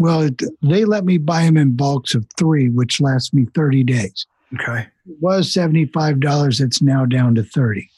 Well, 0.03 0.23
it, 0.23 0.43
they 0.63 0.85
let 0.85 1.05
me 1.05 1.17
buy 1.17 1.45
them 1.45 1.57
in 1.57 1.77
bulks 1.77 2.17
of 2.17 2.27
three, 2.37 2.69
which 2.69 3.01
lasts 3.01 3.33
me 3.33 3.47
30 3.55 3.85
days. 3.85 4.27
Okay. 4.55 4.81
It 5.09 5.17
was 5.21 5.47
$75. 5.53 6.61
It's 6.61 6.83
now 6.83 7.07
down 7.07 7.37
to 7.37 7.45
30. 7.45 7.89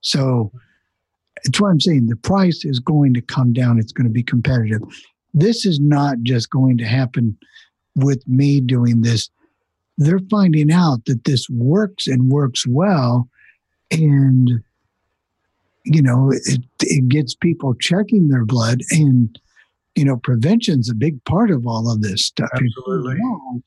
So 0.00 0.50
it's 1.44 1.60
what 1.60 1.68
I'm 1.68 1.80
saying. 1.80 2.08
The 2.08 2.16
price 2.16 2.64
is 2.64 2.80
going 2.80 3.14
to 3.14 3.20
come 3.20 3.52
down. 3.52 3.78
It's 3.78 3.92
going 3.92 4.08
to 4.08 4.12
be 4.12 4.24
competitive. 4.24 4.82
This 5.34 5.64
is 5.64 5.78
not 5.78 6.16
just 6.24 6.50
going 6.50 6.78
to 6.78 6.84
happen 6.84 7.38
with 7.94 8.26
me 8.26 8.60
doing 8.60 9.02
this. 9.02 9.30
They're 9.98 10.18
finding 10.32 10.72
out 10.72 11.04
that 11.04 11.22
this 11.22 11.48
works 11.48 12.08
and 12.08 12.28
works 12.28 12.66
well. 12.66 13.28
And, 13.92 14.64
you 15.84 16.02
know, 16.02 16.32
it, 16.32 16.64
it 16.80 17.08
gets 17.08 17.36
people 17.36 17.74
checking 17.74 18.30
their 18.30 18.44
blood 18.44 18.80
and, 18.90 19.38
you 19.94 20.04
know, 20.04 20.16
prevention's 20.16 20.88
a 20.90 20.94
big 20.94 21.22
part 21.24 21.50
of 21.50 21.66
all 21.66 21.90
of 21.90 22.00
this 22.02 22.24
stuff. 22.26 22.48
If 22.54 22.62
you 22.62 22.72
Absolutely. 22.78 23.14
know 23.18 23.62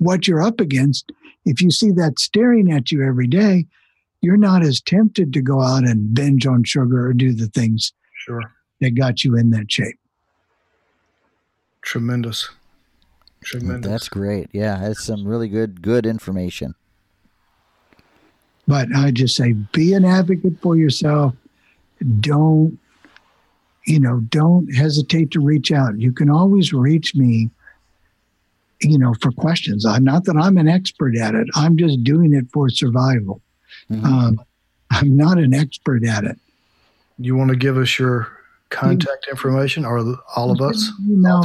what 0.00 0.28
you're 0.28 0.42
up 0.42 0.60
against, 0.60 1.10
if 1.44 1.60
you 1.62 1.70
see 1.70 1.90
that 1.92 2.18
staring 2.18 2.70
at 2.72 2.90
you 2.92 3.02
every 3.06 3.26
day, 3.26 3.66
you're 4.20 4.36
not 4.36 4.62
as 4.62 4.80
tempted 4.80 5.32
to 5.32 5.42
go 5.42 5.60
out 5.60 5.84
and 5.86 6.14
binge 6.14 6.46
on 6.46 6.64
sugar 6.64 7.06
or 7.06 7.12
do 7.12 7.32
the 7.32 7.46
things 7.48 7.92
Sure. 8.24 8.40
that 8.80 8.92
got 8.94 9.22
you 9.24 9.36
in 9.36 9.50
that 9.50 9.70
shape. 9.70 9.98
Tremendous. 11.82 12.48
Tremendous. 13.44 13.90
That's 13.90 14.08
great. 14.08 14.48
Yeah, 14.52 14.78
that's 14.80 15.04
some 15.04 15.26
really 15.26 15.48
good 15.48 15.82
good 15.82 16.06
information. 16.06 16.74
But 18.66 18.88
I 18.96 19.10
just 19.10 19.36
say 19.36 19.52
be 19.52 19.92
an 19.92 20.06
advocate 20.06 20.58
for 20.62 20.76
yourself. 20.76 21.34
Don't, 22.20 22.78
you 23.86 24.00
know, 24.00 24.20
don't 24.30 24.72
hesitate 24.74 25.30
to 25.32 25.40
reach 25.40 25.70
out. 25.72 25.98
You 26.00 26.12
can 26.12 26.30
always 26.30 26.72
reach 26.72 27.14
me, 27.14 27.50
you 28.80 28.98
know, 28.98 29.12
for 29.20 29.30
questions. 29.32 29.84
I'm 29.84 30.04
not 30.04 30.24
that 30.24 30.36
I'm 30.36 30.56
an 30.56 30.68
expert 30.68 31.16
at 31.16 31.34
it. 31.34 31.46
I'm 31.54 31.76
just 31.76 32.02
doing 32.04 32.32
it 32.34 32.46
for 32.52 32.68
survival. 32.70 33.40
Mhm. 33.90 34.04
Um, 34.04 34.40
I'm 34.90 35.16
not 35.16 35.38
an 35.38 35.52
expert 35.54 36.04
at 36.04 36.24
it. 36.24 36.38
you 37.18 37.36
want 37.36 37.50
to 37.50 37.56
give 37.56 37.76
us 37.76 37.96
your 37.98 38.26
contact 38.70 39.26
information 39.30 39.84
or 39.84 40.16
all 40.34 40.50
of 40.50 40.60
us? 40.60 40.90
Email 41.08 41.44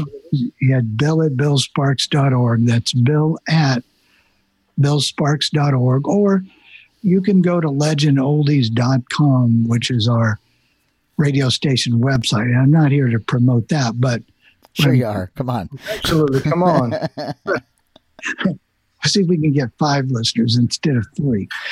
at 0.73 0.97
bill 0.97 1.21
at 1.21 1.33
billsparks.org. 1.33 2.65
That's 2.65 2.91
bill 2.93 3.37
at 3.47 3.83
billsparks.org. 4.81 6.07
Or 6.07 6.43
you 7.03 7.21
can 7.21 7.41
go 7.41 7.61
to 7.61 7.67
legendoldies.com, 7.67 9.67
which 9.67 9.91
is 9.91 10.07
our 10.07 10.39
radio 11.19 11.49
station 11.49 11.99
website. 11.99 12.45
And 12.45 12.57
I'm 12.57 12.71
not 12.71 12.91
here 12.91 13.07
to 13.09 13.19
promote 13.19 13.67
that, 13.69 13.99
but 14.01 14.23
Sure 14.73 14.93
you 14.93 15.05
are. 15.05 15.31
Come 15.35 15.49
on. 15.49 15.69
Absolutely. 15.91 16.41
Come 16.41 16.63
on. 16.63 16.93
see 19.05 19.21
if 19.21 19.27
we 19.27 19.37
can 19.37 19.51
get 19.51 19.69
five 19.79 20.05
listeners 20.09 20.57
instead 20.57 20.95
of 20.95 21.05
three. 21.17 21.47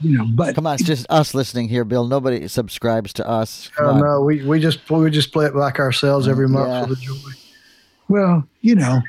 you 0.00 0.18
know, 0.18 0.24
but 0.34 0.54
Come 0.54 0.66
on, 0.66 0.74
it's 0.74 0.84
just 0.84 1.06
us 1.10 1.34
listening 1.34 1.68
here, 1.68 1.84
Bill. 1.84 2.06
Nobody 2.06 2.48
subscribes 2.48 3.12
to 3.14 3.28
us. 3.28 3.70
Oh, 3.74 3.76
Come 3.76 3.86
Oh, 3.86 3.90
on. 3.90 4.00
no, 4.00 4.20
we, 4.22 4.44
we 4.44 4.58
just 4.60 4.88
we 4.90 5.10
just 5.10 5.32
play 5.32 5.46
it 5.46 5.54
like 5.54 5.78
ourselves 5.78 6.28
every 6.28 6.48
month 6.48 6.68
Yeah. 6.68 6.82
for 6.82 6.88
the 6.88 6.96
joy. 6.96 7.30
well, 8.08 8.48
you 8.62 8.74
know, 8.74 9.00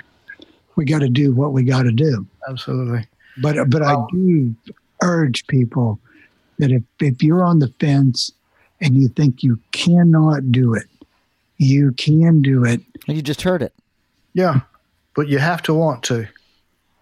we 0.76 0.86
got 0.86 1.00
to 1.00 1.10
do 1.10 1.34
what 1.34 1.54
we 1.54 1.64
got 1.64 1.84
to 1.84 1.92
do. 1.92 2.26
Absolutely. 2.50 3.06
But 3.42 3.70
but 3.70 3.82
I 3.84 3.96
do 4.12 4.56
urge 5.04 5.46
people 5.48 6.00
that 6.58 6.72
if, 6.72 6.84
if 7.00 7.24
you're 7.24 7.44
on 7.44 7.60
the 7.60 7.70
fence 7.80 8.32
and 8.82 8.96
you 8.96 9.08
think 9.08 9.44
you 9.44 9.60
cannot 9.72 10.52
do 10.52 10.74
it, 10.74 10.88
you 11.58 11.92
can 11.94 12.42
do 12.42 12.64
it. 12.64 12.82
You 13.08 13.22
just 13.22 13.42
heard 13.42 13.62
it. 13.62 13.74
Yeah, 14.34 14.62
but 15.16 15.28
you 15.28 15.40
have 15.40 15.64
to 15.64 15.74
want 15.74 16.04
to. 16.04 16.28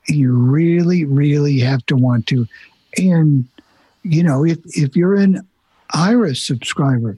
You 0.08 0.34
really, 0.34 1.04
really 1.04 1.60
have 1.60 1.86
to 1.88 1.96
want 1.96 2.28
to. 2.28 2.48
And, 2.98 3.46
you 4.04 4.24
know, 4.24 4.46
if, 4.46 4.60
if 4.66 4.96
you're 4.96 5.16
an 5.16 5.46
Aira 5.94 6.38
subscriber, 6.38 7.18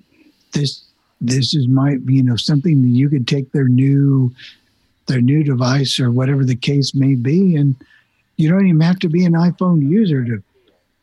this 0.53 0.83
this 1.21 1.55
is 1.55 1.67
my 1.67 1.97
you 2.05 2.23
know 2.23 2.35
something 2.35 2.81
that 2.81 2.89
you 2.89 3.09
could 3.09 3.27
take 3.27 3.51
their 3.51 3.67
new 3.67 4.31
their 5.07 5.21
new 5.21 5.43
device 5.43 5.99
or 5.99 6.11
whatever 6.11 6.43
the 6.43 6.55
case 6.55 6.93
may 6.93 7.15
be 7.15 7.55
and 7.55 7.75
you 8.35 8.49
don't 8.49 8.67
even 8.67 8.81
have 8.81 8.99
to 8.99 9.09
be 9.09 9.25
an 9.25 9.33
iphone 9.33 9.87
user 9.89 10.23
to 10.23 10.43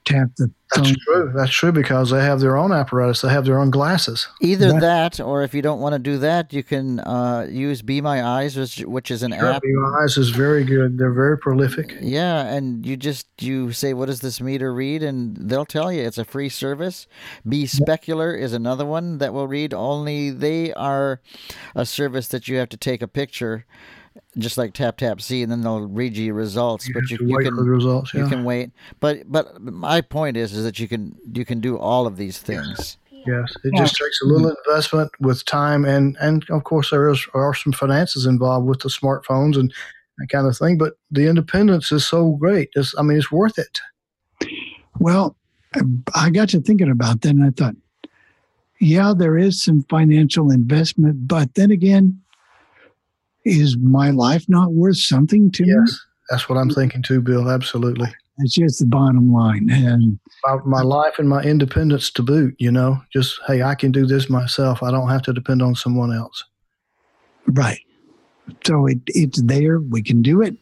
tap 0.04 0.28
the 0.36 0.50
That's 0.74 0.88
phone 0.88 0.96
true. 1.04 1.32
That's 1.34 1.50
true 1.50 1.72
because 1.72 2.10
they 2.10 2.22
have 2.22 2.40
their 2.40 2.56
own 2.56 2.72
apparatus. 2.72 3.22
They 3.22 3.28
have 3.30 3.44
their 3.44 3.58
own 3.58 3.70
glasses. 3.70 4.26
Either 4.40 4.72
That- 4.72 4.80
that, 4.80 5.20
or 5.20 5.42
if 5.42 5.54
you 5.54 5.62
don't 5.62 5.80
want 5.80 5.94
to 5.94 5.98
do 5.98 6.18
that, 6.18 6.52
you 6.52 6.62
can 6.62 7.00
uh, 7.00 7.46
use 7.50 7.82
Be 7.82 8.00
My 8.00 8.22
Eyes, 8.22 8.56
which, 8.56 8.78
which 8.80 9.10
is 9.10 9.22
an 9.22 9.32
app. 9.32 9.62
Your 9.64 10.02
eyes 10.02 10.16
is 10.16 10.30
very 10.30 10.64
good. 10.64 10.98
They're 10.98 11.12
very 11.12 11.38
prolific. 11.38 11.96
Yeah, 12.00 12.44
and 12.46 12.84
you 12.84 12.96
just 12.96 13.26
you 13.40 13.72
say 13.72 13.94
what 13.94 14.06
does 14.06 14.20
this 14.20 14.40
meter 14.40 14.74
read, 14.74 15.02
and 15.02 15.36
they'll 15.36 15.64
tell 15.66 15.92
you 15.92 16.02
it's 16.02 16.18
a 16.18 16.24
free 16.24 16.48
service. 16.48 17.06
BeSpecular 17.46 18.38
is 18.38 18.52
another 18.52 18.84
one 18.86 19.18
that 19.18 19.32
will 19.32 19.48
read. 19.48 19.72
Only 19.72 20.30
they 20.30 20.72
are 20.74 21.20
a 21.74 21.86
service 21.86 22.28
that 22.28 22.48
you 22.48 22.56
have 22.56 22.68
to 22.70 22.76
take 22.76 23.02
a 23.02 23.08
picture, 23.08 23.64
just 24.38 24.58
like 24.58 24.72
Tap 24.72 24.96
Tap 24.96 25.20
See, 25.20 25.42
and 25.42 25.50
then 25.50 25.62
they'll 25.62 25.86
read 25.86 26.16
you 26.16 26.34
results. 26.34 26.88
You 26.88 26.94
but 26.94 27.10
you, 27.10 27.18
you 27.20 27.38
can 27.38 27.56
for 27.56 27.64
the 27.64 27.70
results. 27.70 28.14
you 28.14 28.26
can 28.26 28.44
wait. 28.44 28.70
But 29.00 29.30
but 29.30 29.60
my 29.60 30.00
point 30.00 30.36
is 30.36 30.52
is 30.52 30.64
that 30.64 30.78
you 30.78 30.88
can 30.88 31.16
you 31.32 31.44
can 31.44 31.60
do 31.60 31.78
all 31.78 32.06
of 32.06 32.16
these 32.16 32.38
things. 32.38 32.98
Yes, 33.26 33.54
it 33.64 33.74
just 33.76 33.96
takes 33.96 34.20
a 34.22 34.26
little 34.26 34.54
investment 34.66 35.10
with 35.20 35.44
time, 35.46 35.84
and 35.84 36.16
and 36.20 36.44
of 36.50 36.64
course 36.64 36.90
there 36.90 37.08
is 37.08 37.26
are 37.34 37.54
some 37.54 37.72
finances 37.72 38.26
involved 38.26 38.66
with 38.66 38.80
the 38.80 38.88
smartphones 38.88 39.56
and 39.56 39.72
that 40.18 40.28
kind 40.28 40.46
of 40.46 40.56
thing. 40.56 40.78
But 40.78 40.94
the 41.10 41.26
independence 41.26 41.90
is 41.90 42.06
so 42.06 42.32
great. 42.32 42.68
It's, 42.74 42.94
I 42.98 43.02
mean, 43.02 43.16
it's 43.16 43.32
worth 43.32 43.58
it. 43.58 43.80
well 45.00 45.36
i 46.14 46.30
got 46.30 46.48
to 46.50 46.60
thinking 46.60 46.90
about 46.90 47.20
that 47.22 47.30
and 47.30 47.44
i 47.44 47.50
thought 47.50 47.74
yeah 48.80 49.12
there 49.16 49.36
is 49.36 49.60
some 49.62 49.82
financial 49.88 50.50
investment 50.52 51.26
but 51.26 51.52
then 51.54 51.70
again 51.70 52.20
is 53.44 53.76
my 53.78 54.10
life 54.10 54.44
not 54.48 54.72
worth 54.72 54.96
something 54.96 55.50
to 55.52 55.62
me 55.62 55.72
Yes, 55.78 56.00
that's 56.30 56.48
what 56.48 56.56
I'm 56.56 56.70
thinking 56.70 57.02
too, 57.02 57.20
Bill. 57.20 57.50
Absolutely. 57.50 58.08
it's 58.38 58.54
just 58.54 58.80
the 58.80 58.86
bottom 58.86 59.32
line 59.32 59.68
and 59.70 60.18
My, 60.44 60.56
my 60.64 60.82
life 60.82 61.18
and 61.18 61.28
my 61.28 61.42
independence 61.42 62.10
to 62.12 62.22
boot. 62.22 62.54
You 62.58 62.72
know, 62.72 63.00
just 63.12 63.40
hey, 63.46 63.62
I 63.62 63.74
can 63.74 63.92
do 63.92 64.06
this 64.06 64.28
myself. 64.30 64.82
I 64.82 64.90
don't 64.90 65.08
have 65.08 65.22
to 65.22 65.32
depend 65.32 65.62
on 65.62 65.74
someone 65.74 66.12
else. 66.12 66.44
Right. 67.46 67.80
So 68.66 68.86
it, 68.86 68.98
it's 69.06 69.40
there. 69.42 69.80
We 69.80 70.02
can 70.02 70.22
do 70.22 70.42
it, 70.42 70.56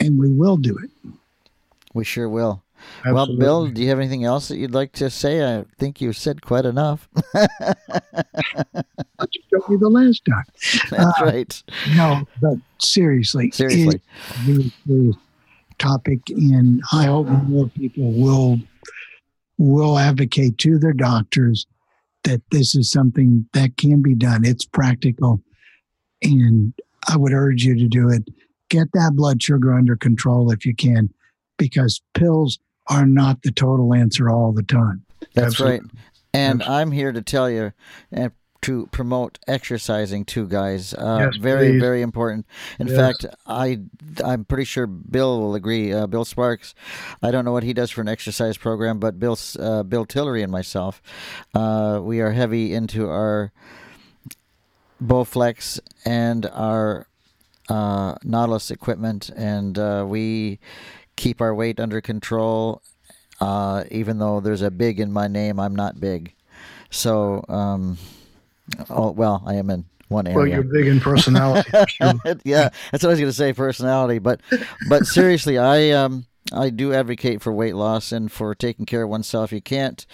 and 0.00 0.18
we 0.18 0.32
will 0.32 0.56
do 0.56 0.76
it. 0.78 0.90
We 1.94 2.04
sure 2.04 2.28
will. 2.28 2.62
Absolutely. 3.04 3.12
Well, 3.14 3.36
Bill, 3.38 3.66
do 3.68 3.82
you 3.82 3.88
have 3.88 3.98
anything 3.98 4.24
else 4.24 4.48
that 4.48 4.56
you'd 4.58 4.72
like 4.74 4.92
to 4.92 5.10
say? 5.10 5.58
I 5.58 5.64
think 5.78 6.00
you've 6.00 6.16
said 6.16 6.42
quite 6.42 6.64
enough. 6.64 7.08
But 9.18 9.34
you 9.34 9.42
told 9.50 9.70
me 9.70 9.76
the 9.78 9.88
last 9.88 10.22
time. 10.26 10.44
That's 10.90 11.20
Uh, 11.20 11.24
right. 11.24 11.62
No, 11.96 12.26
but 12.40 12.56
seriously, 12.78 13.50
Seriously. 13.50 14.00
it's 14.28 14.36
a 14.36 14.82
very 14.86 15.12
topic, 15.78 16.20
and 16.30 16.82
I 16.92 17.06
hope 17.06 17.26
more 17.28 17.68
people 17.68 18.12
will 18.12 18.60
will 19.58 19.98
advocate 19.98 20.58
to 20.58 20.78
their 20.78 20.92
doctors 20.92 21.66
that 22.24 22.42
this 22.50 22.74
is 22.74 22.90
something 22.90 23.46
that 23.54 23.76
can 23.78 24.02
be 24.02 24.14
done. 24.14 24.44
It's 24.44 24.66
practical, 24.66 25.40
and 26.22 26.74
I 27.08 27.16
would 27.16 27.32
urge 27.32 27.64
you 27.64 27.74
to 27.76 27.88
do 27.88 28.10
it. 28.10 28.28
Get 28.68 28.88
that 28.92 29.12
blood 29.14 29.42
sugar 29.42 29.72
under 29.72 29.96
control 29.96 30.50
if 30.50 30.66
you 30.66 30.74
can, 30.74 31.08
because 31.56 32.02
pills 32.14 32.58
are 32.88 33.06
not 33.06 33.42
the 33.42 33.50
total 33.52 33.94
answer 33.94 34.28
all 34.30 34.52
the 34.52 34.62
time. 34.62 35.04
That's 35.34 35.48
Absolutely. 35.54 35.78
right. 35.80 35.90
And 36.34 36.62
I'm 36.62 36.90
here 36.92 37.12
to 37.12 37.22
tell 37.22 37.48
you 37.50 37.72
and 38.12 38.30
to 38.62 38.86
promote 38.88 39.38
exercising 39.46 40.24
too, 40.24 40.46
guys. 40.48 40.92
Uh, 40.92 41.28
Yes, 41.30 41.36
very, 41.40 41.68
please. 41.72 41.80
very 41.80 42.02
important. 42.02 42.46
In 42.80 42.88
Yes. 42.88 42.96
fact, 42.96 43.26
I 43.46 43.80
I'm 44.24 44.44
pretty 44.44 44.64
sure 44.64 44.86
Bill 44.86 45.38
will 45.40 45.54
agree. 45.54 45.92
Uh, 45.92 46.06
Bill 46.06 46.24
Sparks. 46.24 46.74
I 47.22 47.30
don't 47.30 47.44
know 47.44 47.52
what 47.52 47.62
he 47.62 47.72
does 47.72 47.90
for 47.90 48.00
an 48.00 48.08
exercise 48.08 48.56
program, 48.58 48.98
but 48.98 49.18
Bill 49.20 49.38
uh, 49.58 49.82
Bill 49.84 50.04
Tillery 50.04 50.42
and 50.42 50.50
myself, 50.50 51.00
uh, 51.54 52.00
we 52.02 52.20
are 52.20 52.32
heavy 52.32 52.72
into 52.74 53.08
our 53.08 53.52
Bowflex 55.02 55.78
and 56.04 56.46
our 56.46 57.06
uh, 57.68 58.14
Nautilus 58.24 58.70
equipment, 58.70 59.30
and 59.36 59.78
uh, 59.78 60.04
we 60.08 60.58
keep 61.16 61.40
our 61.40 61.54
weight 61.54 61.80
under 61.80 62.00
control. 62.00 62.82
Uh, 63.40 63.84
even 63.90 64.18
though 64.18 64.40
there's 64.40 64.62
a 64.62 64.70
big 64.70 64.98
in 64.98 65.12
my 65.12 65.28
name, 65.28 65.60
I'm 65.60 65.76
not 65.76 66.00
big. 66.00 66.34
So, 66.90 67.44
um, 67.48 67.98
oh 68.88 69.10
well, 69.10 69.42
I 69.46 69.54
am 69.54 69.68
in 69.70 69.84
one 70.08 70.26
area. 70.26 70.36
Well, 70.36 70.46
you're 70.46 70.62
big 70.62 70.86
in 70.86 71.00
personality. 71.00 71.70
sure. 71.88 72.14
yeah, 72.44 72.70
that's 72.90 73.02
what 73.02 73.04
I 73.04 73.08
was 73.08 73.20
going 73.20 73.30
to 73.30 73.32
say. 73.32 73.52
Personality, 73.52 74.18
but 74.18 74.40
but 74.88 75.04
seriously, 75.06 75.58
I 75.58 75.90
um 75.90 76.26
I 76.52 76.70
do 76.70 76.92
advocate 76.94 77.42
for 77.42 77.52
weight 77.52 77.74
loss 77.74 78.12
and 78.12 78.30
for 78.30 78.54
taking 78.54 78.86
care 78.86 79.02
of 79.02 79.10
oneself. 79.10 79.52
You 79.52 79.60
can't 79.60 80.06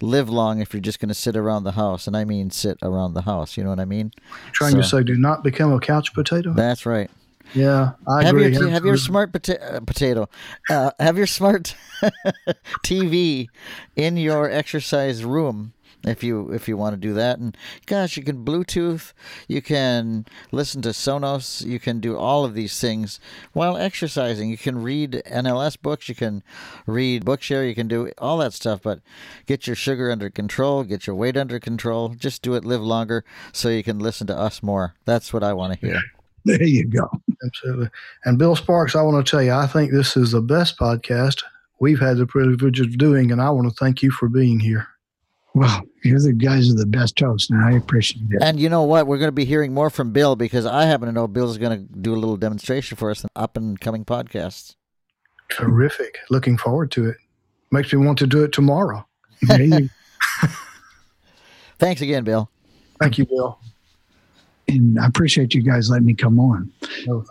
live 0.00 0.28
long 0.28 0.60
if 0.60 0.72
you're 0.72 0.80
just 0.80 1.00
going 1.00 1.08
to 1.08 1.14
sit 1.14 1.36
around 1.36 1.64
the 1.64 1.72
house, 1.72 2.06
and 2.06 2.16
I 2.16 2.24
mean 2.24 2.50
sit 2.50 2.78
around 2.82 3.14
the 3.14 3.22
house. 3.22 3.56
You 3.56 3.64
know 3.64 3.70
what 3.70 3.80
I 3.80 3.86
mean? 3.86 4.12
Trying 4.52 4.74
to 4.74 4.84
say, 4.84 5.02
do 5.02 5.16
not 5.16 5.42
become 5.42 5.72
a 5.72 5.80
couch 5.80 6.12
potato. 6.12 6.52
That's 6.52 6.84
right. 6.84 7.10
Yeah, 7.54 7.92
I 8.06 8.24
have 8.24 8.36
agree. 8.36 8.52
your 8.52 8.68
have 8.68 8.84
your 8.84 8.96
smart 8.96 9.32
pota- 9.32 9.74
uh, 9.76 9.80
potato, 9.80 10.28
uh, 10.70 10.90
have 10.98 11.16
your 11.16 11.26
smart 11.26 11.74
TV 12.84 13.48
in 13.96 14.16
your 14.16 14.50
exercise 14.50 15.24
room 15.24 15.72
if 16.04 16.22
you 16.22 16.50
if 16.52 16.68
you 16.68 16.76
want 16.76 16.94
to 16.94 17.00
do 17.00 17.12
that. 17.14 17.38
And 17.38 17.56
gosh, 17.86 18.16
you 18.16 18.22
can 18.22 18.44
Bluetooth, 18.44 19.12
you 19.48 19.60
can 19.62 20.26
listen 20.52 20.82
to 20.82 20.90
Sonos, 20.90 21.64
you 21.64 21.78
can 21.78 22.00
do 22.00 22.16
all 22.16 22.44
of 22.44 22.54
these 22.54 22.78
things 22.80 23.20
while 23.52 23.76
exercising. 23.76 24.50
You 24.50 24.58
can 24.58 24.82
read 24.82 25.22
NLS 25.26 25.80
books, 25.80 26.08
you 26.08 26.14
can 26.14 26.42
read 26.86 27.24
Bookshare, 27.24 27.68
you 27.68 27.74
can 27.74 27.88
do 27.88 28.10
all 28.18 28.38
that 28.38 28.52
stuff. 28.52 28.82
But 28.82 29.00
get 29.46 29.66
your 29.66 29.76
sugar 29.76 30.10
under 30.10 30.30
control, 30.30 30.84
get 30.84 31.06
your 31.06 31.16
weight 31.16 31.36
under 31.36 31.58
control. 31.58 32.10
Just 32.10 32.42
do 32.42 32.54
it, 32.54 32.64
live 32.64 32.82
longer, 32.82 33.24
so 33.52 33.68
you 33.68 33.82
can 33.82 33.98
listen 33.98 34.26
to 34.28 34.36
us 34.36 34.62
more. 34.62 34.94
That's 35.04 35.32
what 35.32 35.42
I 35.42 35.52
want 35.52 35.74
to 35.74 35.86
hear. 35.86 36.00
There 36.48 36.62
you 36.62 36.86
go. 36.86 37.10
Absolutely. 37.44 37.90
And 38.24 38.38
Bill 38.38 38.56
Sparks, 38.56 38.96
I 38.96 39.02
want 39.02 39.24
to 39.24 39.30
tell 39.30 39.42
you, 39.42 39.52
I 39.52 39.66
think 39.66 39.92
this 39.92 40.16
is 40.16 40.32
the 40.32 40.40
best 40.40 40.78
podcast 40.78 41.42
we've 41.78 42.00
had 42.00 42.16
the 42.16 42.26
privilege 42.26 42.80
of 42.80 42.96
doing, 42.96 43.30
and 43.30 43.42
I 43.42 43.50
want 43.50 43.68
to 43.68 43.74
thank 43.74 44.02
you 44.02 44.10
for 44.10 44.30
being 44.30 44.58
here. 44.58 44.86
Well, 45.54 45.82
you're 46.04 46.20
the 46.20 46.32
guys 46.32 46.70
are 46.70 46.74
the 46.74 46.86
best 46.86 47.20
hosts, 47.20 47.50
and 47.50 47.62
I 47.62 47.72
appreciate 47.72 48.24
it. 48.30 48.42
And 48.42 48.58
you 48.58 48.70
know 48.70 48.84
what? 48.84 49.06
We're 49.06 49.18
going 49.18 49.28
to 49.28 49.32
be 49.32 49.44
hearing 49.44 49.74
more 49.74 49.90
from 49.90 50.12
Bill 50.12 50.36
because 50.36 50.64
I 50.64 50.86
happen 50.86 51.06
to 51.06 51.12
know 51.12 51.28
Bill's 51.28 51.58
going 51.58 51.86
to 51.86 52.00
do 52.00 52.14
a 52.14 52.16
little 52.16 52.38
demonstration 52.38 52.96
for 52.96 53.10
us 53.10 53.22
in 53.22 53.28
up 53.36 53.58
and 53.58 53.78
coming 53.78 54.06
podcasts. 54.06 54.76
Terrific. 55.50 56.18
Looking 56.30 56.56
forward 56.56 56.90
to 56.92 57.10
it. 57.10 57.16
Makes 57.70 57.92
me 57.92 58.04
want 58.06 58.18
to 58.20 58.26
do 58.26 58.42
it 58.44 58.52
tomorrow. 58.52 59.06
There 59.42 59.58
Thanks 61.78 62.00
again, 62.00 62.24
Bill. 62.24 62.50
Thank 63.00 63.18
you, 63.18 63.26
Bill. 63.26 63.58
And 64.68 64.98
I 64.98 65.06
appreciate 65.06 65.54
you 65.54 65.62
guys 65.62 65.90
letting 65.90 66.06
me 66.06 66.14
come 66.14 66.38
on. 66.38 66.70
Oh. 67.08 67.24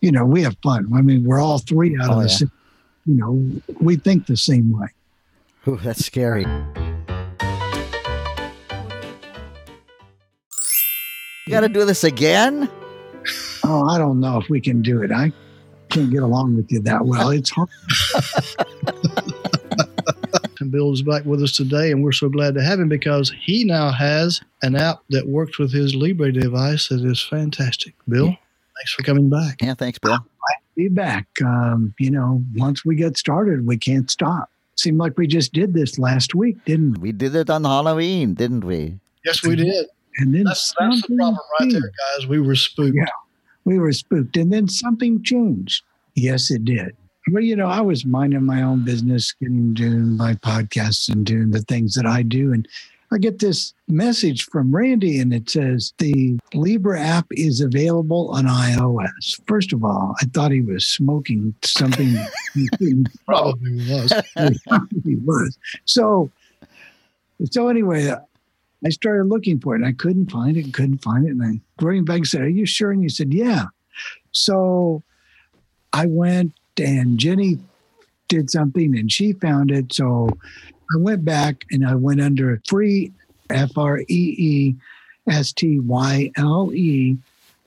You 0.00 0.12
know, 0.12 0.24
we 0.24 0.42
have 0.42 0.56
fun. 0.62 0.88
I 0.94 1.00
mean, 1.02 1.24
we're 1.24 1.40
all 1.40 1.58
three 1.58 1.96
out 2.00 2.10
Oh, 2.10 2.20
of 2.20 2.26
yeah. 2.28 2.36
same. 2.36 2.52
You 3.06 3.14
know, 3.14 3.62
we 3.80 3.96
think 3.96 4.26
the 4.26 4.36
same 4.36 4.70
way. 4.78 4.88
Ooh, 5.66 5.76
that's 5.82 6.04
scary. 6.04 6.44
You 11.46 11.50
got 11.52 11.60
to 11.60 11.68
do 11.68 11.84
this 11.86 12.04
again? 12.04 12.68
Oh, 13.64 13.86
I 13.88 13.96
don't 13.98 14.20
know 14.20 14.38
if 14.40 14.48
we 14.50 14.60
can 14.60 14.82
do 14.82 15.02
it. 15.02 15.10
I 15.10 15.32
can't 15.88 16.10
get 16.10 16.22
along 16.22 16.56
with 16.56 16.70
you 16.70 16.80
that 16.82 17.04
well. 17.06 17.30
It's 17.30 17.50
hard. 17.50 17.68
And 20.68 20.72
Bill 20.74 20.92
is 20.92 21.00
back 21.00 21.24
with 21.24 21.42
us 21.42 21.52
today, 21.52 21.90
and 21.92 22.04
we're 22.04 22.12
so 22.12 22.28
glad 22.28 22.52
to 22.52 22.62
have 22.62 22.78
him 22.78 22.90
because 22.90 23.32
he 23.40 23.64
now 23.64 23.90
has 23.90 24.42
an 24.60 24.76
app 24.76 25.00
that 25.08 25.26
works 25.26 25.58
with 25.58 25.72
his 25.72 25.94
Libre 25.94 26.30
device 26.30 26.88
that 26.88 27.02
is 27.02 27.22
fantastic. 27.22 27.94
Bill, 28.06 28.26
thanks 28.26 28.92
for 28.92 29.02
coming 29.02 29.30
back. 29.30 29.62
Yeah, 29.62 29.72
thanks, 29.72 29.98
Bill. 29.98 30.18
be 30.76 30.88
back. 30.88 31.26
Um, 31.42 31.94
you 31.98 32.10
know, 32.10 32.44
once 32.54 32.84
we 32.84 32.96
get 32.96 33.16
started, 33.16 33.66
we 33.66 33.78
can't 33.78 34.10
stop. 34.10 34.50
Seemed 34.76 34.98
like 34.98 35.16
we 35.16 35.26
just 35.26 35.54
did 35.54 35.72
this 35.72 35.98
last 35.98 36.34
week, 36.34 36.62
didn't 36.66 36.98
we? 36.98 37.08
We 37.08 37.12
did 37.12 37.34
it 37.34 37.48
on 37.48 37.64
Halloween, 37.64 38.34
didn't 38.34 38.64
we? 38.64 39.00
Yes, 39.24 39.42
we 39.42 39.56
did. 39.56 39.86
And 40.18 40.34
then 40.34 40.44
That's, 40.44 40.74
that's 40.78 41.00
the 41.08 41.16
problem 41.16 41.38
right 41.60 41.72
there, 41.72 41.80
guys. 41.80 42.26
We 42.26 42.40
were 42.40 42.56
spooked. 42.56 42.94
Yeah. 42.94 43.06
We 43.64 43.78
were 43.78 43.92
spooked, 43.92 44.36
and 44.36 44.52
then 44.52 44.68
something 44.68 45.22
changed. 45.22 45.82
Yes, 46.14 46.50
it 46.50 46.66
did. 46.66 46.94
Well, 47.30 47.42
you 47.42 47.56
know, 47.56 47.66
I 47.66 47.80
was 47.80 48.04
minding 48.04 48.44
my 48.44 48.62
own 48.62 48.84
business, 48.84 49.32
getting 49.32 49.74
doing 49.74 50.16
my 50.16 50.34
podcasts 50.34 51.08
and 51.08 51.26
doing 51.26 51.50
the 51.50 51.62
things 51.62 51.94
that 51.94 52.06
I 52.06 52.22
do, 52.22 52.52
and 52.52 52.66
I 53.10 53.18
get 53.18 53.38
this 53.38 53.72
message 53.86 54.44
from 54.44 54.74
Randy, 54.74 55.18
and 55.18 55.32
it 55.32 55.48
says 55.48 55.94
the 55.98 56.38
Libre 56.52 57.00
app 57.00 57.26
is 57.30 57.60
available 57.60 58.28
on 58.30 58.44
iOS. 58.44 59.40
First 59.46 59.72
of 59.72 59.82
all, 59.82 60.14
I 60.20 60.26
thought 60.26 60.52
he 60.52 60.60
was 60.60 60.86
smoking 60.86 61.54
something. 61.64 62.16
Probably 63.26 63.76
was. 63.90 64.12
he 64.36 64.58
probably 64.66 65.16
was. 65.16 65.58
So, 65.86 66.30
so 67.50 67.68
anyway, 67.68 68.12
I 68.84 68.88
started 68.90 69.24
looking 69.24 69.58
for 69.58 69.74
it, 69.74 69.78
and 69.78 69.86
I 69.86 69.92
couldn't 69.92 70.30
find 70.30 70.56
it, 70.56 70.74
couldn't 70.74 71.02
find 71.02 71.26
it, 71.26 71.30
and 71.30 71.42
I 71.42 72.00
back 72.02 72.16
and 72.16 72.26
said, 72.26 72.42
"Are 72.42 72.48
you 72.48 72.66
sure?" 72.66 72.90
And 72.92 73.02
he 73.02 73.08
said, 73.08 73.32
"Yeah." 73.32 73.66
So, 74.32 75.02
I 75.94 76.06
went, 76.06 76.52
and 76.80 77.18
Jenny 77.18 77.58
did 78.28 78.50
something, 78.50 78.96
and 78.96 79.10
she 79.10 79.32
found 79.32 79.70
it. 79.70 79.92
So 79.92 80.28
I 80.94 80.98
went 80.98 81.24
back 81.24 81.64
and 81.70 81.86
I 81.86 81.94
went 81.94 82.20
under 82.20 82.60
free 82.66 83.12
F 83.50 83.76
R 83.76 84.00
E 84.00 84.04
E 84.08 84.74
S 85.28 85.52
T 85.52 85.80
Y 85.80 86.30
L 86.36 86.72
E 86.74 87.16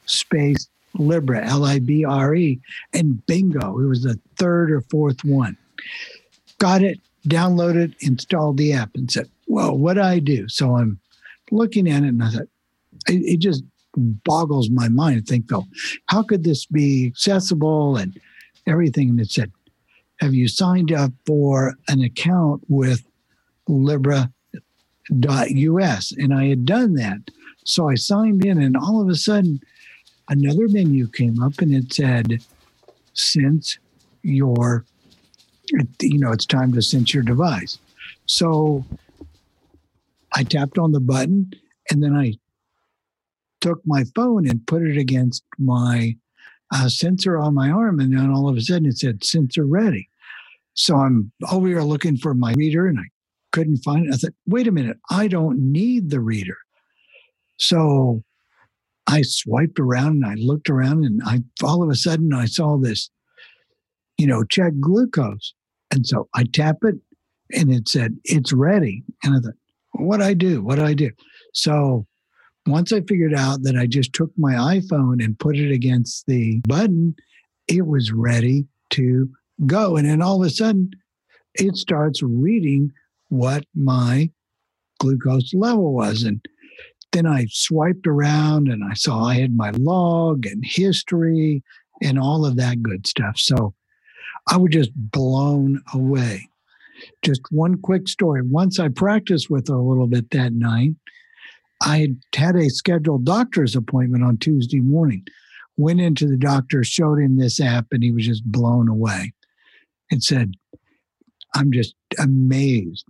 space 0.05 0.67
Libre, 0.95 1.45
L 1.45 1.63
I 1.63 1.79
B 1.79 2.03
R 2.03 2.35
E, 2.35 2.59
and 2.93 3.25
bingo, 3.25 3.79
it 3.79 3.85
was 3.85 4.03
the 4.03 4.19
third 4.37 4.71
or 4.71 4.81
fourth 4.81 5.23
one. 5.23 5.55
Got 6.57 6.83
it, 6.83 6.99
downloaded, 7.27 7.95
installed 8.01 8.57
the 8.57 8.73
app, 8.73 8.91
and 8.95 9.09
said, 9.09 9.29
Well, 9.47 9.77
what 9.77 9.93
do 9.93 10.01
I 10.01 10.19
do? 10.19 10.47
So 10.49 10.77
I'm 10.77 10.99
looking 11.49 11.89
at 11.89 12.03
it 12.03 12.07
and 12.07 12.23
I 12.23 12.29
thought, 12.29 12.47
it, 13.07 13.23
it 13.23 13.39
just 13.39 13.63
boggles 13.95 14.69
my 14.69 14.89
mind 14.89 15.25
to 15.25 15.31
think, 15.31 15.47
though, 15.47 15.65
how 16.07 16.23
could 16.23 16.43
this 16.43 16.65
be 16.65 17.07
accessible 17.07 17.97
and 17.97 18.19
everything? 18.67 19.09
And 19.09 19.19
it 19.19 19.29
said, 19.31 19.51
Have 20.19 20.33
you 20.33 20.47
signed 20.47 20.91
up 20.91 21.11
for 21.25 21.75
an 21.87 22.01
account 22.01 22.63
with 22.67 23.03
Libre.us? 23.67 24.31
And 26.11 26.33
I 26.33 26.45
had 26.45 26.65
done 26.65 26.95
that. 26.95 27.19
So 27.65 27.89
I 27.89 27.95
signed 27.95 28.43
in, 28.45 28.61
and 28.61 28.75
all 28.75 29.01
of 29.01 29.09
a 29.09 29.15
sudden, 29.15 29.61
another 30.29 30.67
menu 30.67 31.07
came 31.07 31.41
up 31.41 31.59
and 31.59 31.73
it 31.73 31.93
said, 31.93 32.43
Since 33.13 33.77
your, 34.23 34.85
you 36.01 36.19
know, 36.19 36.31
it's 36.31 36.45
time 36.45 36.73
to 36.73 36.81
sense 36.81 37.13
your 37.13 37.23
device. 37.23 37.77
So 38.25 38.85
I 40.33 40.43
tapped 40.43 40.77
on 40.77 40.91
the 40.91 40.99
button 40.99 41.51
and 41.89 42.01
then 42.01 42.15
I 42.15 42.35
took 43.59 43.81
my 43.85 44.03
phone 44.15 44.47
and 44.47 44.65
put 44.65 44.81
it 44.81 44.97
against 44.97 45.43
my 45.57 46.15
uh, 46.71 46.89
sensor 46.89 47.37
on 47.37 47.53
my 47.53 47.69
arm. 47.69 47.99
And 47.99 48.17
then 48.17 48.31
all 48.31 48.49
of 48.49 48.57
a 48.57 48.61
sudden 48.61 48.87
it 48.87 48.97
said 48.97 49.23
sensor 49.23 49.65
ready. 49.65 50.09
So 50.73 50.95
I'm 50.95 51.31
over 51.51 51.67
here 51.67 51.81
looking 51.81 52.17
for 52.17 52.33
my 52.33 52.53
reader 52.53 52.87
and 52.87 52.99
I 52.99 53.09
couldn't 53.51 53.77
find 53.77 54.07
it. 54.07 54.13
I 54.13 54.17
thought, 54.17 54.33
wait 54.47 54.67
a 54.67 54.71
minute, 54.71 54.97
I 55.09 55.27
don't 55.27 55.71
need 55.71 56.09
the 56.09 56.21
reader. 56.21 56.57
So 57.57 58.23
I 59.07 59.21
swiped 59.23 59.79
around 59.79 60.23
and 60.23 60.25
I 60.25 60.35
looked 60.35 60.69
around 60.69 61.03
and 61.03 61.21
I 61.25 61.41
all 61.63 61.83
of 61.83 61.89
a 61.89 61.95
sudden 61.95 62.33
I 62.33 62.45
saw 62.45 62.77
this, 62.77 63.09
you 64.17 64.25
know, 64.25 64.43
check 64.43 64.73
glucose. 64.79 65.53
And 65.91 66.07
so 66.07 66.29
I 66.33 66.45
tap 66.45 66.77
it 66.83 66.95
and 67.51 67.73
it 67.73 67.89
said, 67.89 68.17
it's 68.23 68.53
ready. 68.53 69.03
And 69.23 69.35
I 69.35 69.39
thought, 69.39 69.55
what 69.91 70.17
do 70.17 70.23
I 70.23 70.33
do? 70.33 70.63
What 70.63 70.75
do 70.75 70.85
I 70.85 70.93
do? 70.93 71.11
So 71.53 72.07
once 72.67 72.91
I 72.91 73.01
figured 73.01 73.33
out 73.33 73.63
that 73.63 73.75
I 73.75 73.87
just 73.87 74.13
took 74.13 74.31
my 74.37 74.53
iPhone 74.53 75.23
and 75.23 75.39
put 75.39 75.57
it 75.57 75.71
against 75.71 76.25
the 76.27 76.61
button, 76.67 77.15
it 77.67 77.85
was 77.85 78.11
ready 78.11 78.65
to 78.91 79.29
go. 79.65 79.97
And 79.97 80.07
then 80.07 80.21
all 80.21 80.41
of 80.41 80.47
a 80.47 80.51
sudden, 80.51 80.91
it 81.55 81.75
starts 81.75 82.21
reading 82.21 82.91
what 83.29 83.65
my 83.75 84.29
glucose 84.99 85.53
level 85.53 85.93
was. 85.93 86.23
And 86.23 86.45
then 87.11 87.25
I 87.25 87.47
swiped 87.49 88.07
around 88.07 88.67
and 88.67 88.83
I 88.83 88.93
saw 88.93 89.25
I 89.25 89.35
had 89.35 89.55
my 89.55 89.71
log 89.71 90.45
and 90.45 90.63
history 90.65 91.63
and 92.01 92.19
all 92.19 92.45
of 92.45 92.57
that 92.57 92.81
good 92.81 93.07
stuff. 93.07 93.37
So 93.37 93.73
I 94.47 94.57
was 94.57 94.71
just 94.71 94.91
blown 94.95 95.81
away. 95.93 96.47
Just 97.23 97.41
one 97.49 97.81
quick 97.81 98.07
story. 98.07 98.41
Once 98.43 98.79
I 98.79 98.87
practiced 98.87 99.49
with 99.49 99.67
her 99.67 99.75
a 99.75 99.81
little 99.81 100.07
bit 100.07 100.29
that 100.31 100.53
night, 100.53 100.91
I 101.81 102.15
had 102.35 102.55
a 102.55 102.69
scheduled 102.69 103.25
doctor's 103.25 103.75
appointment 103.75 104.23
on 104.23 104.37
Tuesday 104.37 104.79
morning. 104.79 105.25
Went 105.77 105.99
into 106.01 106.27
the 106.27 106.37
doctor, 106.37 106.83
showed 106.83 107.19
him 107.19 107.37
this 107.37 107.59
app, 107.59 107.87
and 107.91 108.03
he 108.03 108.11
was 108.11 108.25
just 108.25 108.43
blown 108.45 108.87
away 108.87 109.33
and 110.11 110.23
said, 110.23 110.53
I'm 111.55 111.71
just 111.71 111.95
amazed. 112.19 113.05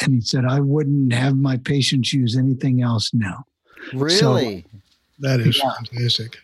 And 0.00 0.14
he 0.14 0.20
said, 0.20 0.44
I 0.44 0.60
wouldn't 0.60 1.12
have 1.12 1.36
my 1.36 1.56
patients 1.58 2.12
use 2.12 2.36
anything 2.36 2.82
else 2.82 3.10
now. 3.12 3.44
Really? 3.92 4.62
So, 4.72 4.80
That 5.20 5.40
is 5.40 5.58
Yeah. 5.58 5.72
fantastic. 5.74 6.38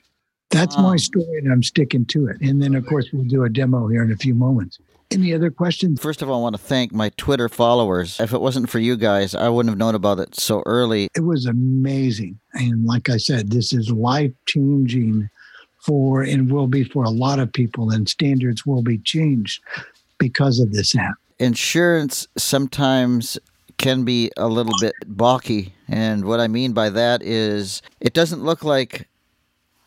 that's 0.51 0.77
Wow. 0.77 0.83
my 0.91 0.97
story, 0.97 1.39
and 1.39 1.51
I'm 1.53 1.63
sticking 1.63 2.05
to 2.07 2.27
it. 2.27 2.41
And 2.41 2.61
then, 2.63 2.75
of 2.75 2.87
course, 2.87 3.07
we'll 3.13 3.25
do 3.25 3.45
a 3.45 3.49
demo 3.49 3.87
here 3.89 4.03
in 4.03 4.11
a 4.13 4.17
few 4.17 4.35
moments. 4.35 4.79
Any 5.15 5.33
other 5.33 5.51
questions? 5.51 6.01
First 6.01 6.23
of 6.23 6.29
all, 6.29 6.41
I 6.41 6.43
want 6.43 6.57
to 6.57 6.63
thank 6.63 6.93
my 6.93 7.11
Twitter 7.17 7.49
followers. 7.49 8.19
If 8.19 8.33
it 8.33 8.41
wasn't 8.41 8.69
for 8.69 8.79
you 8.79 8.97
guys, 8.97 9.35
I 9.35 9.49
wouldn't 9.49 9.71
have 9.71 9.79
known 9.79 9.95
about 9.95 10.19
it 10.19 10.35
so 10.35 10.63
early. 10.67 11.09
It 11.15 11.25
was 11.25 11.47
amazing. 11.47 12.39
And 12.55 12.85
like 12.85 13.09
I 13.09 13.17
said, 13.17 13.51
this 13.51 13.73
is 13.73 13.91
life 13.91 14.33
changing 14.47 15.31
for 15.79 16.23
and 16.23 16.51
will 16.51 16.67
be 16.67 16.83
for 16.83 17.05
a 17.05 17.11
lot 17.11 17.39
of 17.39 17.53
people, 17.53 17.91
and 17.91 18.09
standards 18.09 18.67
will 18.67 18.83
be 18.83 18.99
changed 18.99 19.63
because 20.19 20.59
of 20.59 20.73
this 20.73 20.97
app. 20.97 21.15
Insurance 21.39 22.27
sometimes 22.37 23.39
can 23.77 24.05
be 24.05 24.31
a 24.37 24.49
little 24.49 24.73
bit 24.81 24.95
balky. 25.07 25.75
And 25.89 26.25
what 26.25 26.41
I 26.41 26.49
mean 26.49 26.73
by 26.73 26.91
that 26.91 27.23
is 27.23 27.83
it 28.01 28.15
doesn't 28.15 28.43
look 28.43 28.65
like, 28.65 29.09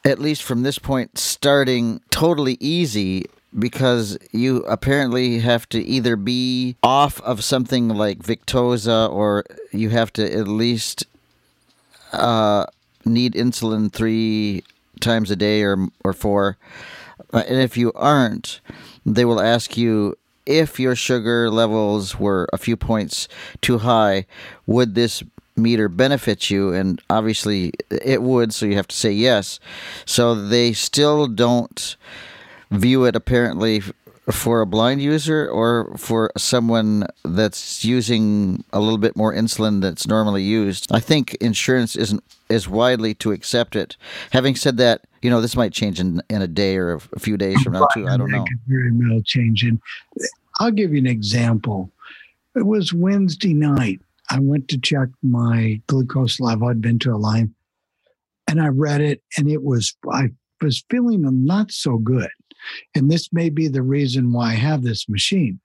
at 0.06 0.20
least 0.20 0.44
from 0.44 0.64
this 0.64 0.78
point, 0.78 1.18
starting 1.18 2.02
totally 2.12 2.58
easy 2.60 3.26
because 3.58 4.18
you 4.32 4.58
apparently 4.66 5.40
have 5.40 5.68
to 5.70 5.84
either 5.84 6.16
be 6.16 6.76
off 6.84 7.22
of 7.22 7.44
something 7.44 7.90
like 7.90 8.20
Victoza 8.20 9.10
or 9.12 9.44
you 9.72 9.90
have 9.90 10.12
to 10.14 10.34
at 10.34 10.48
least 10.48 11.06
uh, 12.14 12.66
need 13.06 13.34
insulin 13.34 13.92
three 13.92 14.64
times 15.00 15.32
a 15.32 15.36
day 15.36 15.62
or 15.62 15.88
or 16.04 16.14
four. 16.14 16.58
And 17.34 17.62
if 17.62 17.78
you 17.78 17.92
aren't, 17.94 18.60
they 19.06 19.26
will 19.26 19.42
ask 19.42 19.78
you 19.78 20.18
if 20.46 20.80
your 20.80 20.96
sugar 20.96 21.52
levels 21.52 22.18
were 22.18 22.48
a 22.54 22.58
few 22.58 22.78
points 22.78 23.28
too 23.62 23.80
high, 23.80 24.26
would 24.66 24.96
this 24.96 25.24
meter 25.58 25.90
benefit 25.90 26.50
you? 26.50 26.72
And 26.72 27.02
obviously 27.10 27.74
it 27.90 28.22
would, 28.22 28.54
so 28.54 28.66
you 28.66 28.76
have 28.76 28.88
to 28.88 28.96
say 28.96 29.12
yes. 29.12 29.60
So 30.06 30.36
they 30.36 30.72
still 30.74 31.28
don't 31.28 31.98
view 32.72 33.06
it 33.06 33.16
apparently 33.16 33.82
for 34.32 34.60
a 34.60 34.66
blind 34.66 35.02
user 35.02 35.48
or 35.50 35.96
for 35.98 36.32
someone 36.38 37.06
that's 37.24 37.86
using 37.86 38.64
a 38.74 38.80
little 38.80 38.98
bit 38.98 39.16
more 39.16 39.34
insulin 39.34 39.82
that's 39.82 40.06
normally 40.06 40.44
used. 40.44 40.92
I 40.92 41.00
think 41.00 41.36
insurance 41.36 41.96
isn't 41.96 42.24
as 42.50 42.68
widely 42.68 43.14
to 43.16 43.32
accept 43.32 43.76
it. 43.76 43.96
Having 44.32 44.56
said 44.58 44.78
that, 44.78 45.06
you 45.22 45.30
know, 45.30 45.40
this 45.40 45.56
might 45.56 45.72
change 45.72 46.00
in, 46.00 46.22
in 46.30 46.42
a 46.42 46.48
day 46.48 46.76
or 46.76 47.00
a 47.14 47.20
few 47.20 47.38
days 47.38 47.62
from 47.62 47.74
now 47.74 47.88
too. 47.94 48.08
I 48.08 48.18
don't 48.18 48.32
know. 48.32 48.46
very 48.68 48.92
well 48.92 49.22
change. 49.24 49.64
And 49.64 49.80
I'll 50.60 50.72
give 50.72 50.92
you 50.92 50.98
an 50.98 51.08
example. 51.08 51.92
It 52.56 52.66
was 52.66 52.92
Wednesday 52.94 53.54
night. 53.54 54.02
I 54.30 54.40
went 54.40 54.68
to 54.70 54.78
check 54.78 55.08
my 55.24 55.82
glucose 55.88 56.42
level. 56.42 56.68
I'd 56.68 56.82
been 56.82 57.00
to 57.00 57.12
a 57.12 57.16
line 57.16 57.56
and 58.48 58.62
I 58.62 58.68
read 58.68 59.02
it, 59.02 59.22
and 59.38 59.50
it 59.50 59.64
was, 59.64 59.96
I 60.12 60.30
was 60.62 60.84
feeling 60.90 61.22
not 61.46 61.72
so 61.72 61.98
good. 61.98 62.30
And 62.96 63.10
this 63.10 63.32
may 63.32 63.50
be 63.50 63.68
the 63.68 63.82
reason 63.82 64.32
why 64.32 64.52
I 64.52 64.56
have 64.56 64.84
this 64.84 65.08
machine. 65.10 65.60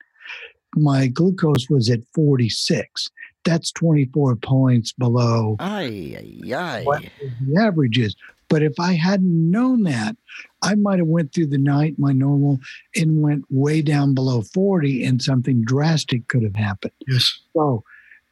My 0.74 1.06
glucose 1.06 1.68
was 1.68 1.90
at 1.90 2.00
46. 2.14 3.10
That's 3.44 3.72
24 3.72 4.36
points 4.36 4.92
below 4.92 5.56
Aye, 5.58 6.16
aye, 6.48 6.54
aye. 6.54 6.82
what 6.84 7.02
the 7.40 7.60
average 7.60 7.98
is. 7.98 8.14
But 8.48 8.62
if 8.62 8.78
I 8.78 8.92
hadn't 8.92 9.50
known 9.50 9.82
that, 9.84 10.16
I 10.62 10.74
might 10.74 10.98
have 10.98 11.08
went 11.08 11.32
through 11.32 11.46
the 11.46 11.58
night 11.58 11.98
my 11.98 12.12
normal 12.12 12.58
and 12.94 13.22
went 13.22 13.44
way 13.50 13.82
down 13.82 14.14
below 14.14 14.42
40 14.42 15.04
and 15.04 15.22
something 15.22 15.62
drastic 15.62 16.28
could 16.28 16.42
have 16.42 16.56
happened. 16.56 16.92
Yes. 17.08 17.40
So 17.54 17.82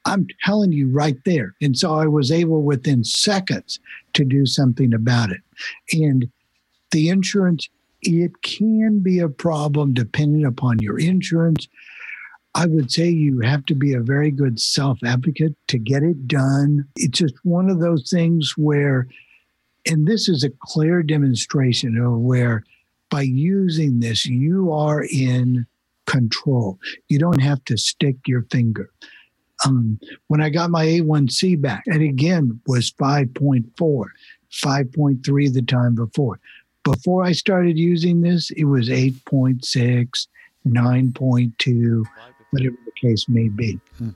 I'm 0.05 0.27
telling 0.45 0.73
you 0.73 0.89
right 0.89 1.16
there. 1.25 1.55
And 1.61 1.77
so 1.77 1.95
I 1.95 2.07
was 2.07 2.31
able 2.31 2.62
within 2.62 3.03
seconds 3.03 3.81
to 4.14 4.25
do 4.25 4.47
something 4.47 4.93
about 4.95 5.31
it. 5.31 5.41
And 5.93 6.31
the 6.91 7.09
insurance, 7.09 7.68
it 8.03 8.42
can 8.42 9.01
be 9.01 9.18
a 9.18 9.28
problem 9.28 9.94
depending 9.94 10.44
upon 10.44 10.78
your 10.80 10.98
insurance. 10.98 11.68
I 12.55 12.66
would 12.66 12.90
say 12.90 13.09
you 13.09 13.40
have 13.40 13.64
to 13.66 13.74
be 13.74 13.94
a 13.94 14.01
very 14.01 14.30
good 14.30 14.61
self 14.61 14.98
advocate 15.05 15.55
to 15.68 15.78
get 15.78 16.03
it 16.03 16.26
done. 16.26 16.86
It's 16.96 17.18
just 17.18 17.34
one 17.44 17.70
of 17.70 17.80
those 17.80 18.11
things 18.11 18.55
where, 18.57 19.07
and 19.86 20.07
this 20.07 20.28
is 20.28 20.42
a 20.42 20.51
clear 20.62 21.03
demonstration 21.03 21.96
of 21.98 22.18
where 22.18 22.64
by 23.11 23.22
using 23.22 24.01
this, 24.01 24.26
you 24.26 24.72
are 24.72 25.05
in 25.05 25.66
control. 26.07 26.78
You 27.09 27.18
don't 27.18 27.40
have 27.40 27.64
to 27.66 27.76
stick 27.76 28.16
your 28.26 28.42
finger. 28.51 28.90
Um, 29.66 30.01
when 30.28 30.40
I 30.40 30.48
got 30.48 30.70
my 30.70 30.86
A1C 30.86 31.61
back, 31.61 31.82
it 31.86 32.01
again 32.01 32.61
was 32.66 32.90
5.4, 32.92 33.64
5.3 33.78 35.53
the 35.53 35.62
time 35.62 35.94
before. 35.94 36.40
Before 36.93 37.24
I 37.24 37.32
started 37.32 37.78
using 37.78 38.20
this, 38.20 38.51
it 38.51 38.64
was 38.64 38.88
8.6, 38.88 40.26
9.2, 40.66 42.05
whatever 42.51 42.76
the 42.84 42.93
case 43.01 43.28
may 43.28 43.49
be. 43.49 43.78
Hmm. 43.99 44.11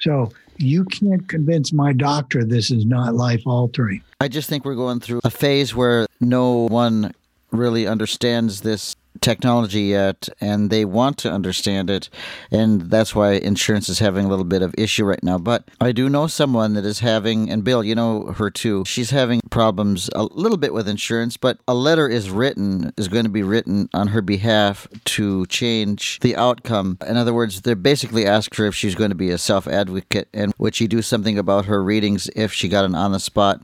So 0.00 0.32
you 0.58 0.84
can't 0.84 1.26
convince 1.28 1.72
my 1.72 1.92
doctor 1.92 2.44
this 2.44 2.70
is 2.70 2.84
not 2.84 3.14
life 3.14 3.42
altering. 3.46 4.02
I 4.20 4.28
just 4.28 4.48
think 4.48 4.64
we're 4.64 4.74
going 4.74 5.00
through 5.00 5.20
a 5.24 5.30
phase 5.30 5.74
where 5.74 6.06
no 6.20 6.68
one 6.68 7.14
really 7.50 7.86
understands 7.86 8.62
this 8.62 8.91
technology 9.22 9.82
yet 9.82 10.28
and 10.40 10.70
they 10.70 10.84
want 10.84 11.16
to 11.18 11.30
understand 11.30 11.88
it 11.88 12.08
and 12.50 12.82
that's 12.82 13.14
why 13.14 13.32
insurance 13.32 13.88
is 13.88 14.00
having 14.00 14.26
a 14.26 14.28
little 14.28 14.44
bit 14.44 14.62
of 14.62 14.74
issue 14.76 15.04
right 15.04 15.22
now. 15.22 15.38
But 15.38 15.68
i 15.80 15.92
do 15.92 16.08
know 16.08 16.26
someone 16.26 16.74
that 16.74 16.84
is 16.84 17.00
having 17.00 17.50
and 17.50 17.64
bill 17.64 17.82
you 17.84 17.94
know 17.94 18.32
her 18.32 18.50
too 18.50 18.84
she's 18.84 19.10
having 19.10 19.40
problems 19.50 20.10
a 20.14 20.24
little 20.24 20.58
bit 20.58 20.74
with 20.74 20.88
insurance 20.88 21.36
but 21.36 21.58
a 21.66 21.74
letter 21.74 22.08
is 22.08 22.30
written 22.30 22.92
is 22.96 23.08
going 23.08 23.24
to 23.24 23.30
be 23.30 23.42
written 23.42 23.88
on 23.94 24.08
her 24.08 24.22
behalf 24.22 24.88
to 25.04 25.46
change 25.46 26.18
the 26.20 26.36
outcome. 26.36 26.98
In 27.06 27.16
other 27.16 27.34
words 27.34 27.62
they're 27.62 27.76
basically 27.76 28.26
ask 28.26 28.54
her 28.56 28.66
if 28.66 28.74
she's 28.74 28.94
going 28.94 29.10
to 29.10 29.16
be 29.16 29.30
a 29.30 29.38
self-advocate 29.38 30.28
and 30.34 30.52
would 30.58 30.74
she 30.74 30.86
do 30.86 31.02
something 31.02 31.38
about 31.38 31.66
her 31.66 31.82
readings 31.82 32.28
if 32.34 32.52
she 32.52 32.68
got 32.68 32.84
an 32.84 32.94
on 32.94 33.12
the 33.12 33.20
spot 33.20 33.62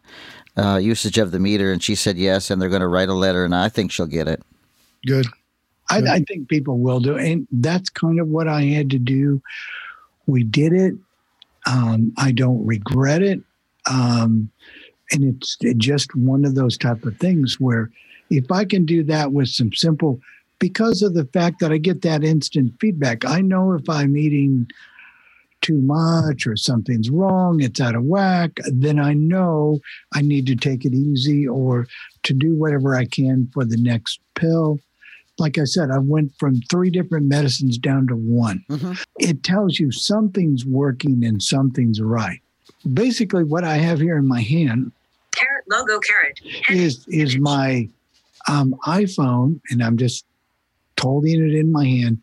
uh, 0.57 0.77
usage 0.77 1.19
of 1.19 1.31
the 1.31 1.39
meter? 1.39 1.73
And 1.73 1.83
she 1.83 1.95
said 1.95 2.17
yes 2.17 2.51
and 2.51 2.61
they're 2.61 2.69
going 2.69 2.81
to 2.81 2.89
write 2.89 3.09
a 3.09 3.15
letter 3.15 3.45
and 3.45 3.55
i 3.55 3.69
think 3.69 3.91
she'll 3.91 4.07
get 4.07 4.29
it. 4.29 4.43
Good. 5.07 5.27
I, 5.91 5.99
I 5.99 6.21
think 6.21 6.49
people 6.49 6.79
will 6.79 7.01
do, 7.01 7.17
and 7.17 7.47
that's 7.51 7.89
kind 7.89 8.21
of 8.21 8.29
what 8.29 8.49
I 8.49 8.63
had 8.63 8.91
to 8.91 8.99
do. 8.99 9.43
We 10.27 10.45
did 10.45 10.73
it. 10.73 10.95
Um, 11.67 12.13
I 12.19 12.33
don't 12.33 12.65
regret 12.67 13.23
it, 13.23 13.41
um, 13.91 14.51
and 15.13 15.25
it's 15.25 15.57
just 15.77 16.15
one 16.15 16.45
of 16.45 16.55
those 16.55 16.77
type 16.77 17.05
of 17.05 17.17
things 17.19 17.59
where 17.59 17.91
if 18.31 18.51
I 18.53 18.65
can 18.65 18.85
do 18.85 19.03
that 19.05 19.33
with 19.33 19.49
some 19.49 19.73
simple, 19.73 20.21
because 20.59 21.03
of 21.03 21.15
the 21.15 21.25
fact 21.27 21.61
that 21.61 21.73
I 21.73 21.79
get 21.79 22.03
that 22.03 22.25
instant 22.25 22.75
feedback, 22.81 23.25
I 23.25 23.41
know 23.41 23.73
if 23.73 23.89
I'm 23.89 24.17
eating 24.17 24.69
too 25.61 25.79
much 25.79 26.47
or 26.47 26.57
something's 26.57 27.11
wrong, 27.11 27.61
it's 27.61 27.81
out 27.81 27.95
of 27.95 28.05
whack, 28.05 28.53
then 28.71 28.99
I 28.99 29.15
know 29.15 29.81
I 30.15 30.23
need 30.23 30.47
to 30.47 30.57
take 30.57 30.85
it 30.85 30.95
easy 30.95 31.49
or 31.49 31.87
to 32.25 32.33
do 32.33 32.55
whatever 32.55 32.95
I 32.95 33.07
can 33.07 33.51
for 33.53 33.65
the 33.65 33.77
next 33.77 34.21
pill 34.35 34.79
like 35.39 35.59
I 35.59 35.65
said, 35.65 35.91
I 35.91 35.99
went 35.99 36.33
from 36.39 36.61
three 36.71 36.91
different 36.91 37.27
medicines 37.27 37.79
down 37.79 38.07
to 38.09 38.17
one. 38.17 38.65
Mhm. 38.69 38.99
It 39.19 39.43
tells 39.43 39.79
you 39.79 39.93
something's 39.93 40.65
working 40.67 41.25
and 41.25 41.43
something's 41.43 42.01
right. 42.01 42.41
Basically, 42.93 43.45
what 43.45 43.65
I 43.65 43.77
have 43.77 44.01
here 44.01 44.17
in 44.17 44.27
my 44.27 44.41
hand 44.41 44.93
Carrot 45.33 45.65
logo 45.71 46.01
carrot. 46.01 46.41
Is 46.71 47.07
is 47.09 47.39
my 47.39 47.89
um, 48.49 48.75
iPhone, 48.87 49.61
and 49.71 49.83
I'm 49.83 49.97
just 49.97 50.25
holding 51.01 51.45
it 51.45 51.55
in 51.55 51.71
my 51.71 51.85
hand. 51.87 52.19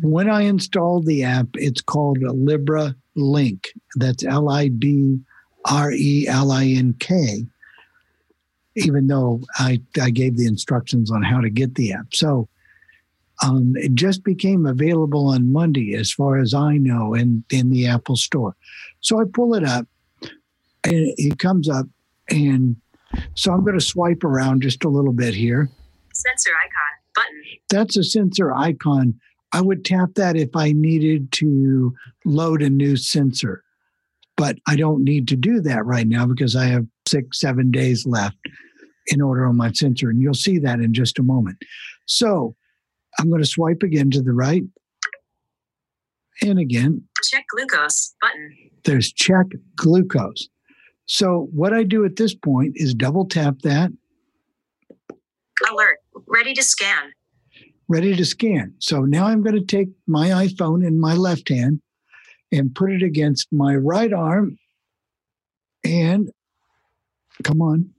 When 0.00 0.28
I 0.30 0.42
installed 0.42 1.06
the 1.06 1.24
app, 1.24 1.48
it's 1.54 1.80
called 1.80 2.18
Libra 2.18 2.94
Link. 3.16 3.68
That's 3.96 4.24
L 4.24 4.48
I 4.48 4.68
B 4.68 5.18
R 5.64 5.92
E 5.92 6.26
L 6.28 6.52
I 6.52 6.66
N 6.66 6.94
K. 7.00 7.46
Even 8.76 9.08
though 9.08 9.40
I, 9.56 9.80
I 10.00 10.10
gave 10.10 10.36
the 10.36 10.46
instructions 10.46 11.10
on 11.10 11.22
how 11.22 11.40
to 11.40 11.50
get 11.50 11.74
the 11.74 11.92
app. 11.92 12.14
So 12.14 12.48
um, 13.42 13.72
it 13.76 13.94
just 13.94 14.22
became 14.22 14.66
available 14.66 15.28
on 15.28 15.52
Monday, 15.52 15.94
as 15.94 16.12
far 16.12 16.38
as 16.38 16.54
I 16.54 16.76
know, 16.76 17.14
in, 17.14 17.42
in 17.50 17.70
the 17.70 17.86
Apple 17.86 18.16
Store. 18.16 18.54
So 19.00 19.20
I 19.20 19.24
pull 19.32 19.54
it 19.54 19.64
up, 19.64 19.86
and 20.84 21.14
it 21.16 21.38
comes 21.38 21.68
up, 21.68 21.86
and 22.28 22.76
so 23.34 23.52
I'm 23.52 23.64
going 23.64 23.78
to 23.78 23.84
swipe 23.84 24.24
around 24.24 24.62
just 24.62 24.84
a 24.84 24.88
little 24.88 25.12
bit 25.12 25.34
here. 25.34 25.70
Sensor 26.12 26.50
icon. 26.50 26.70
Button. 27.14 27.42
That's 27.70 27.96
a 27.96 28.04
sensor 28.04 28.52
icon. 28.54 29.18
I 29.52 29.60
would 29.62 29.84
tap 29.84 30.10
that 30.14 30.36
if 30.36 30.54
I 30.54 30.72
needed 30.72 31.32
to 31.32 31.94
load 32.24 32.62
a 32.62 32.70
new 32.70 32.96
sensor, 32.96 33.64
but 34.36 34.58
I 34.68 34.76
don't 34.76 35.02
need 35.02 35.26
to 35.28 35.36
do 35.36 35.60
that 35.62 35.84
right 35.84 36.06
now 36.06 36.26
because 36.26 36.54
I 36.54 36.66
have 36.66 36.86
six, 37.10 37.40
seven 37.40 37.70
days 37.70 38.06
left 38.06 38.36
in 39.08 39.20
order 39.20 39.46
on 39.46 39.56
my 39.56 39.72
sensor. 39.72 40.10
And 40.10 40.20
you'll 40.22 40.34
see 40.34 40.58
that 40.58 40.80
in 40.80 40.94
just 40.94 41.18
a 41.18 41.22
moment. 41.22 41.58
So 42.06 42.54
I'm 43.18 43.28
going 43.28 43.42
to 43.42 43.48
swipe 43.48 43.82
again 43.82 44.10
to 44.12 44.22
the 44.22 44.32
right. 44.32 44.62
And 46.42 46.58
again, 46.58 47.02
Check 47.30 47.44
glucose. 47.54 48.14
Button. 48.22 48.56
there's 48.84 49.12
check 49.12 49.46
glucose. 49.76 50.48
So 51.06 51.48
what 51.52 51.74
I 51.74 51.82
do 51.82 52.04
at 52.04 52.16
this 52.16 52.34
point 52.34 52.72
is 52.76 52.94
double 52.94 53.26
tap 53.26 53.56
that, 53.64 53.90
Alert. 55.70 55.98
Ready 56.26 56.54
to 56.54 56.62
scan. 56.62 57.12
ready 57.88 58.16
to 58.16 58.24
scan. 58.24 58.74
So 58.78 59.00
now 59.00 59.26
I'm 59.26 59.42
going 59.42 59.56
to 59.56 59.64
take 59.64 59.88
my 60.06 60.28
iPhone 60.28 60.86
in 60.86 60.98
my 60.98 61.14
left 61.14 61.48
hand 61.50 61.82
and 62.52 62.74
put 62.74 62.90
it 62.92 63.02
against 63.02 63.48
my 63.52 63.74
right 63.76 64.12
arm. 64.12 64.56
And 65.84 66.30
come 67.42 67.60
on. 67.62 67.90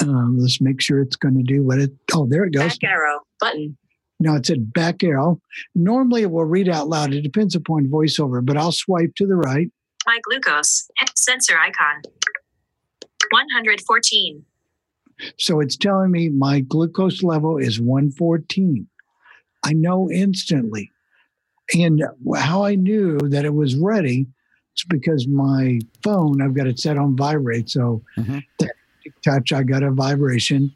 Um, 0.00 0.38
let's 0.38 0.60
make 0.60 0.80
sure 0.80 1.00
it's 1.00 1.16
going 1.16 1.36
to 1.36 1.42
do 1.42 1.64
what 1.64 1.78
it. 1.78 1.90
Oh, 2.14 2.26
there 2.26 2.44
it 2.44 2.52
goes. 2.52 2.78
Back 2.78 2.90
arrow. 2.90 3.20
Button. 3.40 3.76
No, 4.20 4.34
it 4.34 4.46
said 4.46 4.72
back 4.72 5.02
arrow. 5.02 5.40
Normally 5.74 6.22
it 6.22 6.30
will 6.30 6.44
read 6.44 6.68
out 6.68 6.88
loud. 6.88 7.12
It 7.12 7.22
depends 7.22 7.54
upon 7.54 7.86
voiceover, 7.86 8.44
but 8.44 8.56
I'll 8.56 8.72
swipe 8.72 9.14
to 9.16 9.26
the 9.26 9.36
right. 9.36 9.70
My 10.06 10.18
glucose. 10.24 10.88
Sensor 11.14 11.58
icon. 11.58 12.02
114. 13.30 14.44
So 15.38 15.60
it's 15.60 15.76
telling 15.76 16.10
me 16.10 16.28
my 16.28 16.60
glucose 16.60 17.22
level 17.22 17.58
is 17.58 17.80
114. 17.80 18.86
I 19.64 19.72
know 19.72 20.10
instantly. 20.10 20.90
And 21.74 22.02
how 22.36 22.64
I 22.64 22.76
knew 22.76 23.18
that 23.18 23.44
it 23.44 23.54
was 23.54 23.76
ready 23.76 24.26
is 24.78 24.84
because 24.88 25.26
my 25.26 25.78
phone, 26.02 26.40
I've 26.40 26.54
got 26.54 26.66
it 26.66 26.78
set 26.78 26.96
on 26.98 27.16
vibrate. 27.16 27.68
So 27.70 28.02
Mhm. 28.16 28.42
that 28.60 28.72
touch, 29.24 29.52
I 29.52 29.62
got 29.62 29.82
a 29.82 29.90
vibration. 29.90 30.72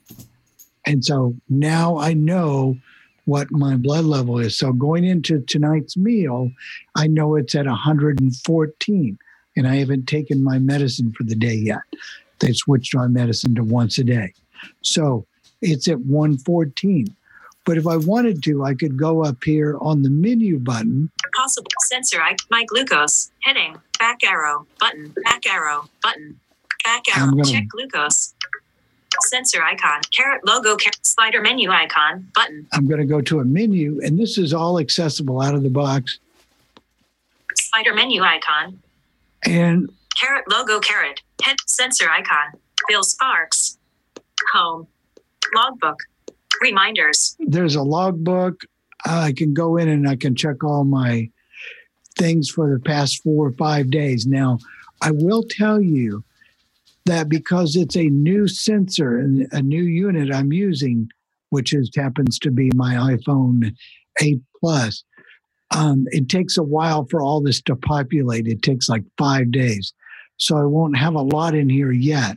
And 0.86 1.04
so 1.04 1.34
now 1.48 1.96
I 1.98 2.12
know 2.12 2.76
what 3.24 3.50
my 3.52 3.76
blood 3.76 4.04
level 4.04 4.38
is. 4.40 4.58
So 4.58 4.72
going 4.72 5.04
into 5.04 5.40
tonight's 5.42 5.96
meal, 5.96 6.50
I 6.96 7.06
know 7.06 7.36
it's 7.36 7.54
at 7.54 7.66
114 7.66 9.16
and 9.56 9.68
I 9.68 9.76
haven't 9.76 10.08
taken 10.08 10.42
my 10.42 10.58
medicine 10.58 11.12
for 11.16 11.22
the 11.22 11.36
day 11.36 11.54
yet. 11.54 11.82
They 12.40 12.52
switched 12.52 12.96
my 12.96 13.06
medicine 13.06 13.54
to 13.54 13.62
once 13.62 13.98
a 13.98 14.04
day. 14.04 14.32
So 14.80 15.24
it's 15.60 15.86
at 15.86 16.00
114. 16.00 17.06
But 17.64 17.78
if 17.78 17.86
I 17.86 17.96
wanted 17.96 18.42
to, 18.44 18.64
I 18.64 18.74
could 18.74 18.96
go 18.96 19.22
up 19.22 19.44
here 19.44 19.78
on 19.80 20.02
the 20.02 20.10
menu 20.10 20.58
button 20.58 21.12
Possible 21.34 21.70
sensor 21.86 22.20
I 22.20 22.36
My 22.50 22.64
glucose. 22.64 23.30
Heading. 23.42 23.76
Back 23.98 24.22
arrow. 24.24 24.66
Button. 24.78 25.14
Back 25.24 25.46
arrow. 25.46 25.88
Button. 26.02 26.38
Back 26.84 27.04
arrow. 27.16 27.42
Check 27.42 27.64
glucose. 27.68 28.34
Sensor 29.26 29.62
icon. 29.62 30.00
Carrot 30.12 30.40
logo. 30.46 30.76
Car- 30.76 30.92
slider 31.02 31.40
menu 31.40 31.70
icon. 31.70 32.28
Button. 32.34 32.66
I'm 32.72 32.86
going 32.86 33.00
to 33.00 33.06
go 33.06 33.20
to 33.20 33.40
a 33.40 33.44
menu, 33.44 34.00
and 34.02 34.18
this 34.18 34.38
is 34.38 34.52
all 34.52 34.78
accessible 34.78 35.40
out 35.40 35.54
of 35.54 35.62
the 35.62 35.70
box. 35.70 36.18
Slider 37.54 37.94
menu 37.94 38.22
icon. 38.22 38.80
And 39.44 39.90
Carrot 40.18 40.44
logo. 40.50 40.80
Carrot. 40.80 41.20
Head 41.42 41.56
sensor 41.66 42.08
icon. 42.10 42.58
Bill 42.88 43.02
Sparks. 43.02 43.78
Home. 44.52 44.86
Logbook. 45.54 45.98
Reminders. 46.60 47.36
there's 47.40 47.74
a 47.74 47.82
logbook. 47.82 48.62
I 49.04 49.32
can 49.32 49.54
go 49.54 49.76
in 49.76 49.88
and 49.88 50.08
I 50.08 50.16
can 50.16 50.34
check 50.34 50.62
all 50.62 50.84
my 50.84 51.30
things 52.16 52.50
for 52.50 52.72
the 52.72 52.80
past 52.80 53.22
four 53.22 53.46
or 53.48 53.52
five 53.52 53.90
days. 53.90 54.26
Now, 54.26 54.58
I 55.00 55.10
will 55.10 55.42
tell 55.48 55.80
you 55.80 56.24
that 57.06 57.28
because 57.28 57.74
it's 57.74 57.96
a 57.96 58.08
new 58.08 58.46
sensor 58.46 59.18
and 59.18 59.48
a 59.52 59.60
new 59.60 59.82
unit 59.82 60.32
I'm 60.32 60.52
using, 60.52 61.08
which 61.50 61.72
is 61.72 61.90
happens 61.96 62.38
to 62.40 62.50
be 62.50 62.70
my 62.74 62.94
iPhone 62.94 63.74
8 64.20 64.40
Plus, 64.60 65.02
um, 65.76 66.04
it 66.10 66.28
takes 66.28 66.56
a 66.56 66.62
while 66.62 67.06
for 67.10 67.20
all 67.20 67.40
this 67.40 67.60
to 67.62 67.74
populate. 67.74 68.46
It 68.46 68.62
takes 68.62 68.88
like 68.88 69.02
five 69.18 69.50
days. 69.50 69.92
So 70.36 70.56
I 70.56 70.64
won't 70.64 70.96
have 70.96 71.14
a 71.14 71.22
lot 71.22 71.54
in 71.54 71.68
here 71.68 71.92
yet, 71.92 72.36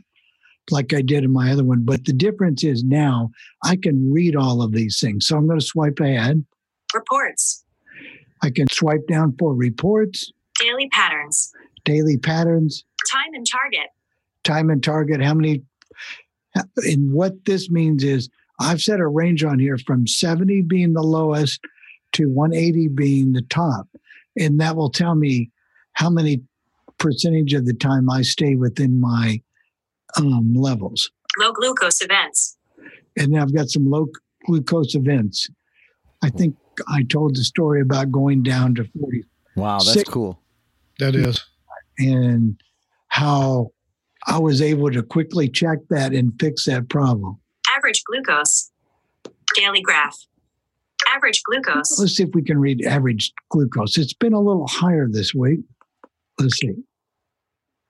like 0.70 0.92
I 0.92 1.02
did 1.02 1.22
in 1.22 1.32
my 1.32 1.52
other 1.52 1.64
one. 1.64 1.84
But 1.84 2.04
the 2.04 2.12
difference 2.12 2.64
is 2.64 2.82
now 2.82 3.30
I 3.64 3.76
can 3.76 4.12
read 4.12 4.34
all 4.34 4.62
of 4.62 4.72
these 4.72 4.98
things. 4.98 5.26
So 5.26 5.36
I'm 5.36 5.46
going 5.46 5.60
to 5.60 5.64
swipe 5.64 6.00
ahead. 6.00 6.44
Reports. 6.96 7.64
I 8.42 8.50
can 8.50 8.66
swipe 8.70 9.06
down 9.08 9.34
for 9.38 9.54
reports, 9.54 10.32
Daily 10.58 10.88
patterns. 10.90 11.52
daily 11.84 12.16
patterns, 12.18 12.84
Time 13.12 13.34
and 13.34 13.46
target. 13.46 13.88
time 14.44 14.70
and 14.70 14.82
target, 14.82 15.22
how 15.22 15.34
many 15.34 15.62
And 16.84 17.12
what 17.12 17.44
this 17.44 17.70
means 17.70 18.02
is 18.02 18.28
I've 18.58 18.80
set 18.80 19.00
a 19.00 19.06
range 19.06 19.44
on 19.44 19.58
here 19.58 19.76
from 19.78 20.06
70 20.06 20.62
being 20.62 20.94
the 20.94 21.02
lowest 21.02 21.60
to 22.12 22.26
180 22.26 22.88
being 22.88 23.32
the 23.32 23.42
top. 23.42 23.86
And 24.38 24.58
that 24.60 24.74
will 24.76 24.90
tell 24.90 25.14
me 25.14 25.50
how 25.92 26.08
many 26.08 26.40
percentage 26.98 27.52
of 27.52 27.66
the 27.66 27.74
time 27.74 28.08
I 28.08 28.22
stay 28.22 28.54
within 28.54 28.98
my 29.00 29.42
um, 30.16 30.54
levels. 30.54 31.10
Low 31.38 31.52
glucose 31.52 32.00
events. 32.00 32.56
And 33.18 33.34
then 33.34 33.42
I've 33.42 33.54
got 33.54 33.68
some 33.68 33.90
low 33.90 34.06
glucose 34.46 34.94
events. 34.94 35.48
I 36.22 36.30
think 36.30 36.56
I 36.88 37.02
told 37.04 37.36
the 37.36 37.44
story 37.44 37.80
about 37.80 38.10
going 38.12 38.42
down 38.42 38.74
to 38.76 38.84
40 39.00 39.24
Wow, 39.56 39.78
that's 39.78 39.92
Six- 39.92 40.08
cool. 40.10 40.40
That 40.98 41.14
is. 41.14 41.44
and 41.98 42.60
how 43.08 43.70
I 44.26 44.38
was 44.38 44.60
able 44.62 44.90
to 44.90 45.02
quickly 45.02 45.48
check 45.48 45.78
that 45.90 46.12
and 46.12 46.32
fix 46.40 46.64
that 46.64 46.88
problem. 46.88 47.38
Average 47.76 48.02
glucose. 48.04 48.70
Daily 49.54 49.80
graph. 49.80 50.16
Average 51.14 51.42
glucose. 51.44 51.98
Let's 51.98 52.16
see 52.16 52.22
if 52.24 52.30
we 52.34 52.42
can 52.42 52.58
read 52.58 52.84
average 52.84 53.32
glucose. 53.50 53.96
It's 53.98 54.12
been 54.14 54.32
a 54.32 54.40
little 54.40 54.66
higher 54.66 55.06
this 55.10 55.34
week. 55.34 55.60
Let's 56.38 56.58
see. 56.58 56.72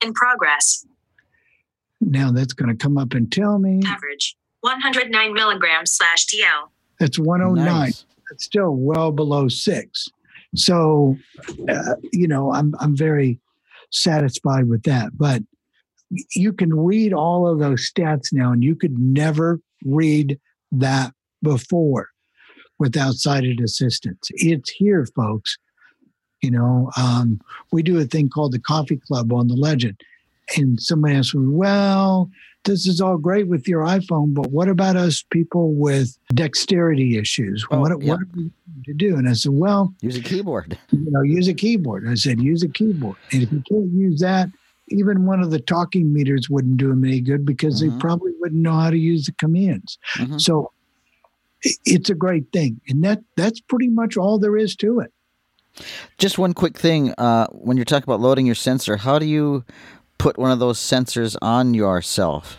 In 0.04 0.12
progress. 0.12 0.84
Now 2.00 2.30
that's 2.30 2.52
going 2.52 2.68
to 2.68 2.76
come 2.76 2.98
up 2.98 3.14
and 3.14 3.30
tell 3.32 3.58
me 3.58 3.80
Average. 3.86 4.36
109 4.60 5.32
milligrams 5.32 5.92
slash 5.92 6.26
DL. 6.26 6.68
that's 7.00 7.18
109. 7.18 7.64
Nice. 7.64 8.04
Still 8.38 8.72
well 8.74 9.12
below 9.12 9.48
six. 9.48 10.08
So, 10.54 11.16
uh, 11.68 11.94
you 12.12 12.28
know, 12.28 12.52
I'm 12.52 12.74
I'm 12.80 12.96
very 12.96 13.38
satisfied 13.90 14.68
with 14.68 14.82
that. 14.84 15.16
But 15.16 15.42
you 16.34 16.52
can 16.52 16.74
read 16.74 17.12
all 17.12 17.48
of 17.48 17.58
those 17.58 17.90
stats 17.90 18.32
now, 18.32 18.52
and 18.52 18.62
you 18.62 18.74
could 18.74 18.98
never 18.98 19.60
read 19.84 20.38
that 20.72 21.12
before 21.42 22.10
without 22.78 23.14
sighted 23.14 23.60
assistance. 23.60 24.28
It's 24.34 24.70
here, 24.70 25.06
folks. 25.14 25.56
You 26.42 26.50
know, 26.50 26.90
um, 26.96 27.40
we 27.72 27.82
do 27.82 27.98
a 27.98 28.04
thing 28.04 28.28
called 28.28 28.52
the 28.52 28.58
Coffee 28.58 28.98
Club 28.98 29.32
on 29.32 29.48
the 29.48 29.54
Legend, 29.54 30.00
and 30.56 30.80
somebody 30.80 31.14
asked 31.14 31.34
me, 31.34 31.48
"Well, 31.48 32.30
this 32.66 32.86
is 32.86 33.00
all 33.00 33.16
great 33.16 33.48
with 33.48 33.66
your 33.66 33.82
iPhone, 33.82 34.34
but 34.34 34.50
what 34.50 34.68
about 34.68 34.96
us 34.96 35.22
people 35.30 35.72
with 35.74 36.16
dexterity 36.34 37.16
issues? 37.18 37.66
Oh, 37.70 37.80
what, 37.80 38.02
yeah. 38.02 38.10
what 38.12 38.20
are 38.20 38.28
we 38.36 38.50
to 38.84 38.94
do?" 38.94 39.16
And 39.16 39.28
I 39.28 39.32
said, 39.32 39.52
"Well, 39.52 39.94
Use 40.02 40.16
a 40.16 40.20
keyboard. 40.22 40.78
you 40.90 41.10
know, 41.10 41.22
use 41.22 41.48
a 41.48 41.54
keyboard." 41.54 42.06
I 42.08 42.14
said, 42.14 42.40
"Use 42.40 42.62
a 42.62 42.68
keyboard, 42.68 43.16
and 43.32 43.42
if 43.42 43.50
you 43.52 43.62
can't 43.68 43.90
use 43.92 44.20
that." 44.20 44.50
Even 44.88 45.24
one 45.26 45.40
of 45.42 45.50
the 45.50 45.58
talking 45.58 46.12
meters 46.12 46.48
wouldn't 46.48 46.76
do 46.76 46.88
them 46.90 47.04
any 47.04 47.20
good 47.20 47.44
because 47.44 47.82
Mhm. 47.82 47.90
they 47.90 47.98
probably 47.98 48.30
wouldn't 48.38 48.62
know 48.62 48.74
how 48.74 48.90
to 48.90 48.96
use 48.98 49.26
the 49.26 49.32
commands. 49.32 49.98
Mhm. 50.14 50.40
So 50.40 50.70
it's 51.84 52.08
a 52.10 52.14
great 52.14 52.52
thing, 52.52 52.80
and 52.88 53.02
that 53.02 53.22
that's 53.36 53.60
pretty 53.60 53.88
much 53.88 54.16
all 54.16 54.38
there 54.38 54.56
is 54.56 54.76
to 54.76 55.00
it. 55.00 55.12
Just 56.18 56.38
one 56.38 56.54
quick 56.54 56.78
thing. 56.78 57.12
Uh, 57.18 57.46
when 57.48 57.76
you're 57.76 57.84
talking 57.84 58.04
about 58.04 58.20
loading 58.20 58.46
your 58.46 58.54
sensor, 58.54 58.96
how 58.96 59.18
do 59.18 59.26
you 59.26 59.64
put 60.18 60.38
one 60.38 60.50
of 60.50 60.58
those 60.58 60.78
sensors 60.78 61.36
on 61.42 61.74
yourself? 61.74 62.58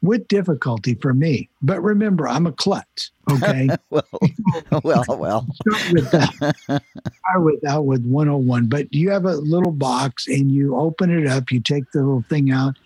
With 0.00 0.28
difficulty 0.28 0.94
for 0.94 1.12
me, 1.12 1.48
but 1.60 1.82
remember, 1.82 2.28
I'm 2.28 2.46
a 2.46 2.52
klutz. 2.52 3.10
Okay, 3.32 3.68
well, 3.90 4.04
well, 4.84 5.04
well. 5.08 5.46
start 5.54 5.92
with 5.92 6.10
that. 6.12 6.54
Start 6.62 7.42
with 7.42 7.66
out 7.66 7.84
with 7.84 8.04
101. 8.06 8.66
But 8.66 8.94
you 8.94 9.10
have 9.10 9.24
a 9.24 9.34
little 9.34 9.72
box, 9.72 10.28
and 10.28 10.52
you 10.52 10.76
open 10.76 11.10
it 11.10 11.26
up. 11.26 11.50
You 11.50 11.60
take 11.60 11.90
the 11.90 11.98
little 11.98 12.24
thing 12.28 12.52
out, 12.52 12.76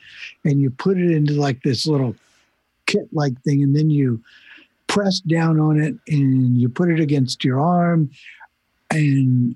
and 0.45 0.62
you 0.62 0.70
put 0.70 0.97
it 0.97 1.11
into 1.11 1.34
like 1.34 1.62
this 1.62 1.86
little 1.86 2.16
kit-like 2.86 3.40
thing, 3.43 3.62
and 3.62 3.76
then 3.76 3.90
you 3.90 4.22
press 4.86 5.20
down 5.20 5.61
on 5.61 5.78
it, 5.78 5.95
and 6.09 6.57
you 6.57 6.70
put 6.70 6.88
it 6.88 6.99
against 6.99 7.45
your 7.45 7.61
arm, 7.61 8.11
and 8.90 9.55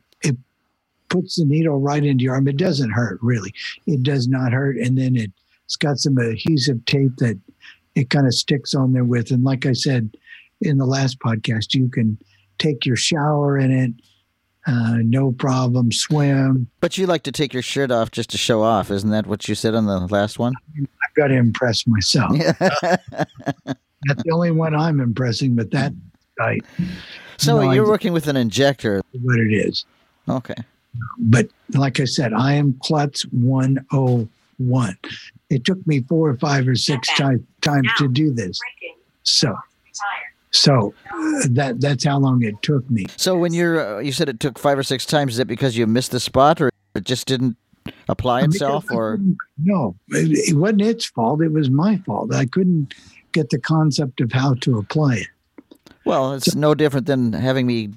puts 1.09 1.37
the 1.37 1.45
needle 1.45 1.81
right 1.81 2.05
into 2.05 2.25
your 2.25 2.35
arm. 2.35 2.49
It 2.49 2.57
doesn't 2.57 2.91
hurt 2.91 3.19
really. 3.23 3.53
It 3.87 4.03
does 4.03 4.29
not 4.29 4.53
hurt, 4.53 4.77
and 4.77 4.97
then 4.99 5.17
it, 5.17 5.31
it's 5.65 5.77
got 5.77 5.99
some 5.99 6.19
adhesive 6.19 6.85
tape 6.87 7.17
that 7.19 7.39
it 7.95 8.11
kind 8.11 8.27
of 8.27 8.35
sticks 8.35 8.75
on 8.75 8.93
there 8.93 9.05
with. 9.05 9.31
And 9.31 9.43
like 9.45 9.67
I 9.67 9.73
said 9.73 10.17
in 10.61 10.79
the 10.79 10.87
last 10.87 11.19
podcast, 11.19 11.75
you 11.75 11.89
can 11.89 12.19
take 12.59 12.87
your 12.87 12.97
shower 12.97 13.59
in 13.59 13.71
it, 13.71 13.93
uh, 14.67 14.97
no 15.03 15.33
problem. 15.33 15.93
Swim. 15.93 16.69
But 16.81 16.99
you 16.99 17.07
like 17.07 17.23
to 17.25 17.33
take 17.33 17.53
your 17.53 17.63
shirt 17.63 17.91
off 17.91 18.11
just 18.11 18.31
to 18.31 18.39
show 18.39 18.63
off, 18.63 18.91
isn't 18.91 19.11
that 19.11 19.27
what 19.27 19.49
you 19.49 19.55
said 19.55 19.75
on 19.75 19.87
the 19.87 19.99
last 20.09 20.39
one? 20.39 20.55
I've 20.79 21.15
got 21.15 21.29
to 21.29 21.35
impress 21.35 21.87
myself. 21.87 22.33
That's 24.03 24.23
the 24.25 24.31
only 24.33 24.51
one 24.51 24.75
I'm 24.75 25.01
impressing, 25.01 25.55
but 25.55 25.71
that 25.71 25.93
right, 26.39 26.63
so 27.39 27.61
No, 27.61 27.71
I 27.71 27.75
you're 27.75 27.85
d- 27.85 27.91
working 27.91 28.13
with 28.13 28.29
an 28.29 28.37
injector. 28.37 29.03
what 29.23 29.39
it 29.39 29.53
is. 29.53 29.85
Okay. 30.29 30.55
But 31.19 31.49
like 31.75 32.01
I 32.01 32.05
said, 32.05 32.33
I 32.33 32.55
am 32.55 32.79
Klutz 32.83 33.23
101. 33.33 34.97
It 35.51 35.65
took 35.65 35.85
me 35.87 36.01
four 36.03 36.31
or 36.31 36.37
five 36.37 36.67
or 36.67 36.75
six 36.75 37.09
ti- 37.17 37.45
times 37.61 37.89
to 37.99 38.09
do 38.09 38.33
this. 38.33 38.59
So, 39.23 39.55
so 40.51 40.95
uh, 41.13 41.41
that 41.51 41.81
that's 41.81 42.05
how 42.05 42.19
long 42.19 42.43
it 42.43 42.61
took 42.63 42.89
me. 42.91 43.07
So 43.17 43.37
when 43.37 43.53
you're, 43.53 43.97
uh, 43.97 44.01
you 44.01 44.13
said 44.13 44.29
it 44.29 44.41
took 44.41 44.59
five 44.59 44.79
or 44.79 44.83
six 44.83 45.05
times. 45.07 45.33
Is 45.33 45.39
that 45.39 45.47
because 45.47 45.77
you 45.77 45.87
missed 45.87 46.11
the 46.13 46.21
spot, 46.21 46.61
or 46.61 46.71
it 46.95 47.05
just 47.05 47.27
didn't 47.27 47.57
apply 48.09 48.43
itself, 48.43 48.85
Because 48.85 48.97
I 48.97 48.99
or 48.99 49.19
no, 49.59 49.95
it, 50.09 50.51
it 50.51 50.57
wasn't 50.57 50.83
its 50.83 51.07
fault. 51.07 51.43
It 51.43 51.53
was 51.53 51.71
my 51.71 51.99
fault. 51.99 52.35
I 52.35 52.47
couldn't 52.47 52.95
get 53.33 53.51
the 53.51 53.59
concept 53.59 54.21
of 54.21 54.33
how 54.33 54.55
to 54.63 54.79
apply 54.79 55.17
it. 55.17 55.27
well, 56.05 56.33
it's 56.33 56.55
no 56.55 56.75
different 56.75 57.07
than 57.07 57.33
having 57.33 57.67
me 57.67 57.91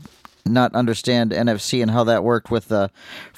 not 0.50 0.74
understand 0.76 1.32
NFC 1.32 1.82
and 1.82 1.92
how 1.92 2.04
that 2.06 2.24
worked 2.24 2.52
with 2.52 2.68
the 2.68 2.90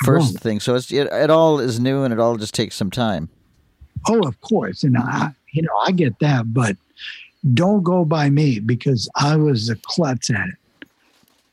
first 0.03 0.39
thing. 0.39 0.59
So 0.59 0.76
it's 0.76 0.91
it, 0.91 1.07
it 1.12 1.30
all 1.30 1.59
is 1.59 1.80
new, 1.80 2.03
and 2.03 2.14
it 2.14 2.20
all 2.20 2.38
just 2.38 2.53
takes 2.53 2.76
some 2.76 2.91
time. 2.91 3.30
Oh, 4.07 4.28
of 4.28 4.39
course, 4.41 4.84
and 4.84 4.97
I, 4.97 5.32
you 5.51 5.62
know, 5.62 5.76
I 5.86 5.91
get 5.91 6.18
that, 6.20 6.53
but 6.53 6.76
don't 7.53 7.84
go 7.84 8.05
by 8.05 8.30
me 8.30 8.59
because 8.59 9.09
I 9.16 9.36
was 9.36 9.70
a 9.70 9.76
klutz 9.76 10.30
at 10.30 10.47
it. 10.47 10.88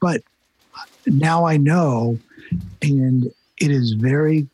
But 0.01 0.23
now 1.07 1.45
I 1.45 1.57
know, 1.57 2.19
and 2.83 3.27
it 3.59 3.71
is 3.71 3.93
very, 3.93 4.47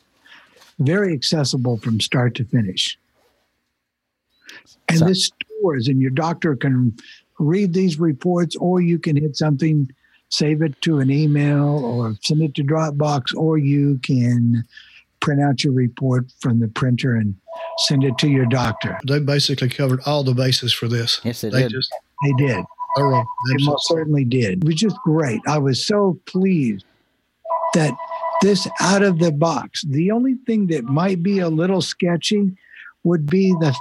very 0.79 1.13
accessible 1.13 1.77
from 1.79 2.01
start 2.01 2.35
to 2.37 2.45
finish. 2.45 2.99
And 4.89 4.99
So- 4.99 5.05
this 5.07 5.31
stores, 5.59 5.89
and 5.89 6.01
your 6.01 6.11
doctor 6.11 6.57
can 6.57 6.97
read 7.39 7.73
these 7.73 7.99
reports, 7.99 8.57
or 8.57 8.81
you 8.81 8.99
can 8.99 9.17
hit 9.17 9.37
something, 9.37 9.91
save 10.35 10.63
it 10.63 10.81
to 10.83 10.99
an 10.99 11.11
email, 11.11 11.85
or 11.85 12.15
send 12.23 12.43
it 12.43 12.55
to 12.57 12.63
Dropbox, 12.65 13.35
or 13.37 13.59
you 13.59 13.99
can 14.03 14.65
print 15.21 15.41
out 15.41 15.65
your 15.65 15.73
report 15.73 16.27
from 16.41 16.61
the 16.61 16.69
printer 16.69 17.15
and 17.15 17.35
send 17.79 18.05
it 18.05 18.19
to 18.19 18.29
your 18.29 18.47
doctor. 18.47 18.99
They 19.07 19.21
basically 19.21 19.69
covered 19.69 20.01
all 20.07 20.23
the 20.25 20.35
bases 20.35 20.73
for 20.73 20.89
this. 20.89 21.21
Yes, 21.25 21.41
they 21.41 21.51
They 21.51 21.63
did. 21.63 21.71
just 21.71 21.93
They 22.25 22.33
did. 22.47 22.65
thorough. 22.97 23.25
They 23.51 23.65
most 23.65 23.89
certainly 23.89 24.25
did. 24.25 24.59
It 24.63 24.65
was 24.67 24.75
just 24.75 24.97
great. 25.05 25.41
I 25.47 25.59
was 25.59 25.87
so 25.87 26.19
pleased 26.27 26.85
that 27.75 27.95
this 28.43 28.69
out 28.81 29.03
of 29.03 29.19
the 29.19 29.33
box. 29.33 29.83
The 29.89 30.11
only 30.11 30.35
thing 30.47 30.67
that 30.69 30.85
might 30.85 31.23
be 31.23 31.39
a 31.39 31.49
little 31.49 31.81
sketchy 31.81 32.53
would 33.05 33.27
be 33.27 33.53
the 33.61 33.75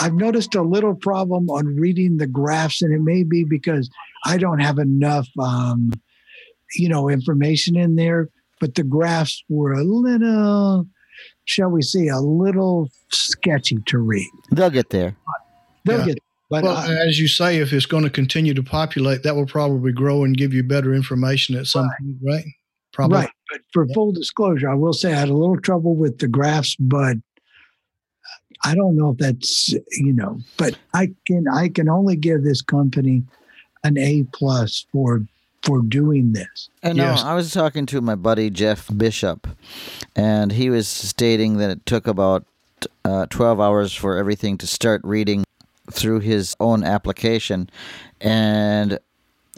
I've 0.00 0.14
noticed 0.14 0.54
a 0.54 0.62
little 0.62 0.94
problem 0.94 1.50
on 1.50 1.74
reading 1.76 2.18
the 2.18 2.26
graphs, 2.28 2.82
and 2.82 2.94
it 2.94 3.00
may 3.00 3.24
be 3.24 3.42
because 3.42 3.90
I 4.28 4.36
don't 4.38 4.60
have 4.60 4.78
enough 4.78 5.28
um, 5.40 5.92
you 6.74 6.88
know, 6.88 7.08
information 7.08 7.76
in 7.76 7.96
there, 7.96 8.28
but 8.60 8.74
the 8.74 8.82
graphs 8.84 9.42
were 9.48 9.72
a 9.72 9.84
little 9.84 10.86
shall 11.46 11.68
we 11.70 11.82
say, 11.82 12.06
a 12.08 12.18
little 12.20 12.88
sketchy 13.10 13.78
to 13.86 13.98
read. 13.98 14.28
They'll 14.52 14.70
get 14.70 14.90
there. 14.90 15.16
They'll 15.84 16.00
Yeah. 16.00 16.06
get 16.06 16.18
but 16.50 16.62
well, 16.64 16.76
I- 16.76 16.94
as 17.06 17.18
you 17.18 17.26
say, 17.28 17.58
if 17.58 17.72
it's 17.72 17.84
going 17.86 18.04
to 18.04 18.10
continue 18.10 18.54
to 18.54 18.62
populate, 18.62 19.22
that 19.22 19.34
will 19.34 19.46
probably 19.46 19.92
grow 19.92 20.24
and 20.24 20.34
give 20.36 20.54
you 20.54 20.62
better 20.62 20.94
information 20.94 21.54
at 21.56 21.66
some 21.66 21.88
point, 22.00 22.16
right? 22.22 22.44
Probably. 22.92 23.18
Right. 23.18 23.30
But 23.50 23.60
for 23.72 23.84
Yeah. 23.86 23.94
full 23.94 24.12
disclosure, 24.12 24.68
I 24.70 24.74
will 24.74 24.92
say 24.94 25.12
I 25.12 25.18
had 25.18 25.28
a 25.28 25.34
little 25.34 25.60
trouble 25.60 25.94
with 25.96 26.18
the 26.18 26.28
graphs, 26.28 26.74
but 26.78 27.16
I 28.64 28.74
don't 28.74 28.96
know 28.96 29.10
if 29.10 29.18
that's 29.18 29.68
you 29.92 30.12
know, 30.12 30.38
but 30.56 30.78
I 30.94 31.12
can 31.26 31.44
I 31.52 31.68
can 31.68 31.88
only 31.88 32.16
give 32.16 32.44
this 32.44 32.62
company 32.62 33.24
an 33.88 33.98
A 33.98 34.24
plus 34.32 34.86
for 34.92 35.22
for 35.62 35.82
doing 35.82 36.32
this. 36.32 36.70
I 36.82 36.92
know. 36.92 37.10
Yes. 37.10 37.22
I 37.22 37.34
was 37.34 37.52
talking 37.52 37.84
to 37.86 38.00
my 38.00 38.14
buddy 38.14 38.48
Jeff 38.50 38.88
Bishop, 38.96 39.48
and 40.14 40.52
he 40.52 40.70
was 40.70 40.86
stating 40.86 41.56
that 41.58 41.70
it 41.70 41.84
took 41.84 42.06
about 42.06 42.44
uh, 43.04 43.26
12 43.26 43.60
hours 43.60 43.92
for 43.92 44.16
everything 44.16 44.56
to 44.58 44.66
start 44.66 45.00
reading 45.02 45.44
through 45.90 46.20
his 46.20 46.54
own 46.60 46.84
application. 46.84 47.68
And 48.20 48.98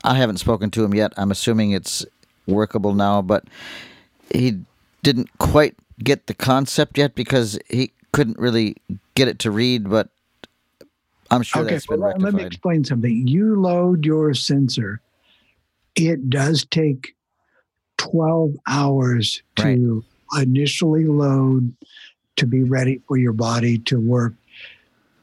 I 0.05 0.15
haven't 0.15 0.39
spoken 0.39 0.71
to 0.71 0.85
him 0.85 0.95
yet. 0.95 1.13
I'm 1.17 1.31
assuming 1.31 1.73
it's 1.73 2.07
workable 2.47 2.95
now, 2.95 3.21
but 3.21 3.45
he 4.33 4.61
didn't 5.03 5.29
quite 5.39 5.75
get 6.03 6.27
the 6.27 6.35
concept 6.35 6.97
yet 6.97 7.15
because 7.15 7.59
he 7.69 7.93
couldn't 8.13 8.39
really 8.39 8.77
get 9.15 9.29
it 9.29 9.39
to 9.41 9.51
read. 9.51 9.91
But 9.91 10.09
I'm 11.31 11.43
sure 11.43 11.63
okay, 11.63 11.73
that's 11.73 11.87
been 11.87 12.01
well, 12.01 12.15
let 12.19 12.35
me 12.35 12.45
explain 12.45 12.85
something. 12.85 13.27
You 13.27 13.61
load 13.61 14.05
your 14.05 14.35
sensor, 14.35 15.01
it 15.97 16.29
does 16.29 16.65
take 16.67 17.15
12 17.99 18.57
hours 18.67 19.43
to 19.57 20.05
initially 20.39 21.05
load 21.05 21.75
to 22.37 22.47
be 22.47 22.63
ready 22.65 23.01
for 23.07 23.17
your 23.17 23.33
body 23.33 23.79
to 23.79 24.01
work. 24.01 24.33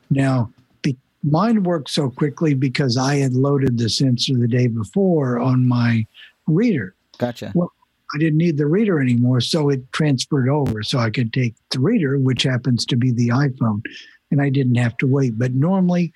Now, 0.09 0.51
be, 0.81 0.95
mine 1.23 1.63
worked 1.63 1.89
so 1.89 2.09
quickly 2.09 2.53
because 2.53 2.97
I 2.97 3.15
had 3.15 3.33
loaded 3.33 3.77
the 3.77 3.89
sensor 3.89 4.37
the 4.37 4.47
day 4.47 4.67
before 4.67 5.39
on 5.39 5.67
my 5.67 6.05
reader. 6.45 6.93
Gotcha. 7.17 7.51
Well, 7.55 7.71
I 8.13 8.19
didn't 8.19 8.37
need 8.37 8.57
the 8.57 8.67
reader 8.67 9.01
anymore, 9.01 9.41
so 9.41 9.69
it 9.69 9.91
transferred 9.91 10.47
over 10.47 10.81
so 10.83 10.99
I 10.99 11.09
could 11.09 11.33
take 11.33 11.55
the 11.71 11.79
reader, 11.79 12.17
which 12.17 12.43
happens 12.43 12.85
to 12.85 12.95
be 12.95 13.11
the 13.11 13.29
iPhone, 13.29 13.81
and 14.31 14.41
I 14.41 14.49
didn't 14.49 14.75
have 14.75 14.97
to 14.97 15.07
wait. 15.07 15.37
But 15.37 15.53
normally, 15.53 16.13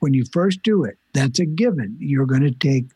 when 0.00 0.14
you 0.14 0.24
first 0.32 0.62
do 0.62 0.84
it, 0.84 0.98
that's 1.12 1.38
a 1.38 1.46
given. 1.46 1.96
You're 2.00 2.26
going 2.26 2.42
to 2.42 2.50
take 2.50 2.86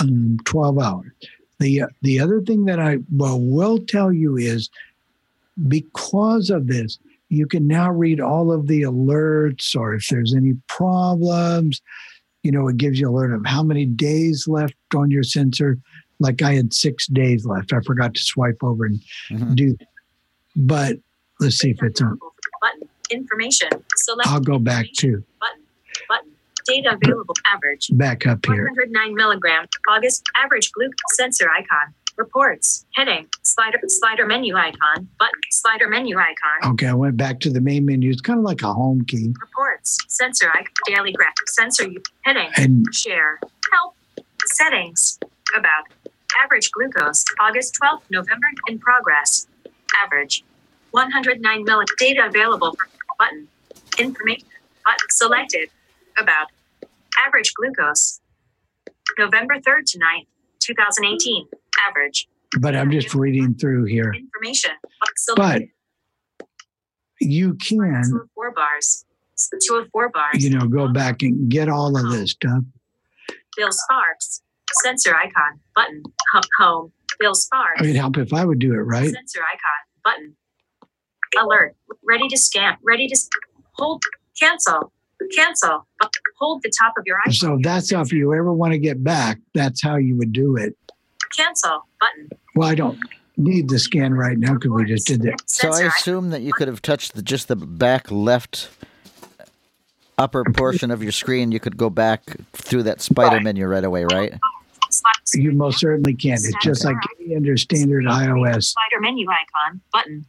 um, 0.00 0.38
12 0.44 0.78
hours. 0.78 1.10
The 1.58 1.82
uh, 1.82 1.86
the 2.02 2.20
other 2.20 2.40
thing 2.42 2.66
that 2.66 2.78
I 2.78 2.98
well 3.14 3.40
will 3.40 3.78
tell 3.78 4.12
you 4.12 4.36
is 4.36 4.68
because 5.68 6.50
of 6.50 6.66
this, 6.66 6.98
you 7.28 7.46
can 7.46 7.66
now 7.66 7.90
read 7.90 8.20
all 8.20 8.52
of 8.52 8.66
the 8.66 8.82
alerts 8.82 9.74
or 9.74 9.94
if 9.94 10.06
there's 10.08 10.34
any 10.34 10.54
problems. 10.68 11.80
You 12.42 12.52
know, 12.52 12.68
it 12.68 12.76
gives 12.76 13.00
you 13.00 13.08
alert 13.08 13.32
of 13.32 13.44
how 13.46 13.62
many 13.62 13.86
days 13.86 14.46
left 14.46 14.74
on 14.94 15.10
your 15.10 15.22
sensor. 15.22 15.78
Like 16.20 16.42
I 16.42 16.52
had 16.54 16.72
six 16.72 17.06
days 17.06 17.44
left. 17.46 17.72
I 17.72 17.80
forgot 17.80 18.14
to 18.14 18.22
swipe 18.22 18.62
over 18.62 18.84
and 18.84 19.00
Mhm. 19.30 19.56
do 19.56 19.76
that. 19.78 19.88
But 20.54 20.98
let's 21.40 21.56
see 21.56 21.70
if 21.70 21.82
it's 21.82 22.00
on. 22.00 22.18
Information. 23.10 23.68
Select. 23.96 24.28
I'll 24.28 24.40
go 24.40 24.58
back 24.58 24.86
to 24.98 25.22
Button. 25.40 25.62
Button. 26.08 26.30
Data 26.66 26.98
available. 27.00 27.34
Average. 27.46 27.90
back 27.92 28.26
up 28.26 28.44
here. 28.46 28.64
109 28.64 29.14
milligram. 29.14 29.66
August. 29.88 30.24
Average 30.36 30.72
glucose 30.72 30.94
sensor 31.14 31.48
icon. 31.50 31.94
Reports. 32.16 32.86
Heading. 32.94 33.28
Slider. 33.42 33.78
Slider 33.86 34.26
menu 34.26 34.56
icon. 34.56 35.08
Button. 35.18 35.40
Slider 35.50 35.88
menu 35.88 36.18
icon. 36.18 36.72
Okay, 36.72 36.86
I 36.88 36.94
went 36.94 37.16
back 37.16 37.40
to 37.40 37.50
the 37.50 37.60
main 37.60 37.84
menu. 37.84 38.10
It's 38.10 38.20
kind 38.20 38.38
of 38.38 38.44
like 38.44 38.62
a 38.62 38.72
home 38.72 39.04
key. 39.04 39.34
Reports. 39.40 39.98
Sensor 40.08 40.48
icon. 40.50 40.72
Daily 40.86 41.12
graph. 41.12 41.34
Sensor. 41.48 41.88
Heading. 42.22 42.50
And 42.56 42.86
Share. 42.92 43.38
Help. 43.72 43.94
Settings. 44.46 45.18
About. 45.56 45.84
Average 46.42 46.70
glucose. 46.72 47.24
August 47.38 47.78
12th. 47.80 48.02
November. 48.10 48.48
In 48.66 48.78
progress. 48.78 49.46
Average. 50.04 50.42
109 50.90 51.66
milli. 51.66 51.84
Data 51.98 52.26
available. 52.26 52.76
Button. 53.18 53.48
Information. 53.98 54.46
Button. 54.84 55.06
Selected. 55.10 55.68
About. 56.18 56.48
Average 57.26 57.54
glucose. 57.54 58.20
November 59.18 59.54
3rd 59.54 59.84
to 59.92 59.98
9th, 59.98 60.26
2018. 60.60 61.46
Average. 61.88 62.28
but 62.60 62.74
I'm 62.76 62.90
just 62.90 63.14
reading 63.14 63.54
through 63.54 63.84
here. 63.84 64.12
Information. 64.12 64.72
But 65.00 65.08
Selected. 65.16 65.68
you 67.20 67.54
can, 67.54 67.78
204 67.78 68.50
bars. 68.52 69.04
204 69.38 70.08
bars. 70.10 70.44
you 70.44 70.50
know, 70.50 70.66
go 70.66 70.88
back 70.88 71.22
and 71.22 71.48
get 71.50 71.68
all 71.68 71.96
of 71.96 72.10
this 72.12 72.32
stuff. 72.32 72.62
Bill 73.56 73.72
Sparks. 73.72 74.42
Sensor 74.82 75.14
icon. 75.14 75.60
Button. 75.74 76.02
Home. 76.58 76.92
Bill 77.18 77.34
Sparks. 77.34 77.80
It'd 77.82 77.96
help 77.96 78.18
if 78.18 78.32
I 78.34 78.44
would 78.44 78.58
do 78.58 78.72
it 78.74 78.78
right. 78.78 79.10
Sensor 79.12 79.40
icon. 79.40 80.02
Button. 80.04 80.36
Alert. 81.40 81.74
Ready 82.04 82.28
to 82.28 82.36
scan. 82.36 82.76
Ready 82.82 83.08
to 83.08 83.18
hold. 83.72 84.02
Cancel. 84.38 84.92
Cancel. 85.34 85.86
Hold 86.38 86.62
the 86.62 86.72
top 86.78 86.94
of 86.98 87.04
your 87.06 87.18
iPhone. 87.26 87.34
So 87.34 87.58
that's 87.62 87.92
how 87.92 88.02
if 88.02 88.12
you 88.12 88.32
ever 88.34 88.52
want 88.52 88.72
to 88.72 88.78
get 88.78 89.02
back, 89.02 89.38
that's 89.54 89.82
how 89.82 89.96
you 89.96 90.16
would 90.16 90.32
do 90.32 90.56
it. 90.56 90.76
Cancel. 91.34 91.86
Button. 92.00 92.28
Well, 92.54 92.68
I 92.68 92.74
don't 92.74 92.98
need 93.36 93.68
the 93.68 93.78
scan 93.78 94.14
right 94.14 94.38
now 94.38 94.54
because 94.54 94.70
we 94.70 94.84
just 94.84 95.06
did 95.06 95.22
that. 95.22 95.40
So 95.46 95.72
I 95.72 95.82
assume 95.82 96.30
that 96.30 96.42
you 96.42 96.52
could 96.52 96.68
have 96.68 96.82
touched 96.82 97.14
the, 97.14 97.22
just 97.22 97.48
the 97.48 97.56
back 97.56 98.10
left 98.10 98.70
upper 100.18 100.44
portion 100.44 100.90
of 100.90 101.02
your 101.02 101.12
screen. 101.12 101.52
You 101.52 101.60
could 101.60 101.76
go 101.76 101.90
back 101.90 102.22
through 102.52 102.84
that 102.84 103.00
slider 103.00 103.40
menu 103.40 103.66
right 103.66 103.84
away, 103.84 104.04
right? 104.04 104.34
You 105.34 105.52
most 105.52 105.80
certainly 105.80 106.14
can. 106.14 106.34
It's 106.34 106.54
just 106.62 106.84
like 106.84 106.96
any 107.20 107.36
under 107.36 107.56
standard 107.56 108.04
iOS. 108.04 108.74
Slider 108.74 109.00
menu 109.00 109.26
icon. 109.28 109.80
Button. 109.92 110.26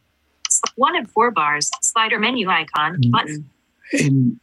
S- 0.66 0.72
One 0.76 0.96
of 0.96 1.10
four 1.10 1.30
bars. 1.30 1.70
Slider 1.82 2.18
menu 2.18 2.48
icon. 2.48 3.00
Mm. 3.02 3.10
Button. 3.10 3.50
And 3.92 4.40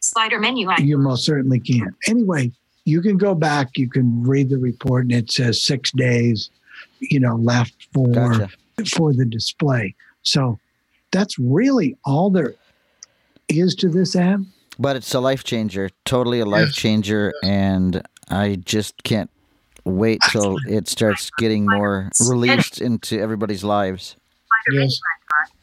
Slider 0.00 0.38
menu 0.38 0.68
icon. 0.70 0.86
you 0.86 0.98
most 0.98 1.24
certainly 1.24 1.60
can. 1.60 1.94
Anyway, 2.08 2.52
you 2.84 3.00
can 3.00 3.16
go 3.16 3.34
back, 3.34 3.76
you 3.76 3.88
can 3.88 4.22
read 4.22 4.50
the 4.50 4.58
report, 4.58 5.04
and 5.04 5.12
it 5.12 5.30
says 5.32 5.62
six 5.62 5.90
days, 5.92 6.50
you 7.00 7.18
know, 7.18 7.36
left 7.36 7.88
for 7.92 8.08
Gotcha. 8.08 8.50
for 8.94 9.12
the 9.14 9.24
display. 9.24 9.94
So 10.22 10.58
that's 11.10 11.38
really 11.38 11.96
all 12.04 12.28
there 12.30 12.54
is 13.48 13.74
to 13.76 13.88
this 13.88 14.14
app. 14.16 14.40
But 14.78 14.96
it's 14.96 15.14
a 15.14 15.20
life 15.20 15.44
changer, 15.44 15.88
totally 16.04 16.40
a 16.40 16.44
life 16.44 16.66
Yes. 16.68 16.74
changer, 16.74 17.32
and 17.42 18.02
I 18.28 18.56
just 18.56 19.02
can't 19.04 19.30
wait 19.84 20.20
till 20.30 20.56
it 20.68 20.88
starts 20.88 21.30
getting 21.38 21.64
more 21.66 22.10
released 22.28 22.80
into 22.80 23.18
everybody's 23.20 23.62
lives. 23.64 24.16
Yes. 24.72 24.98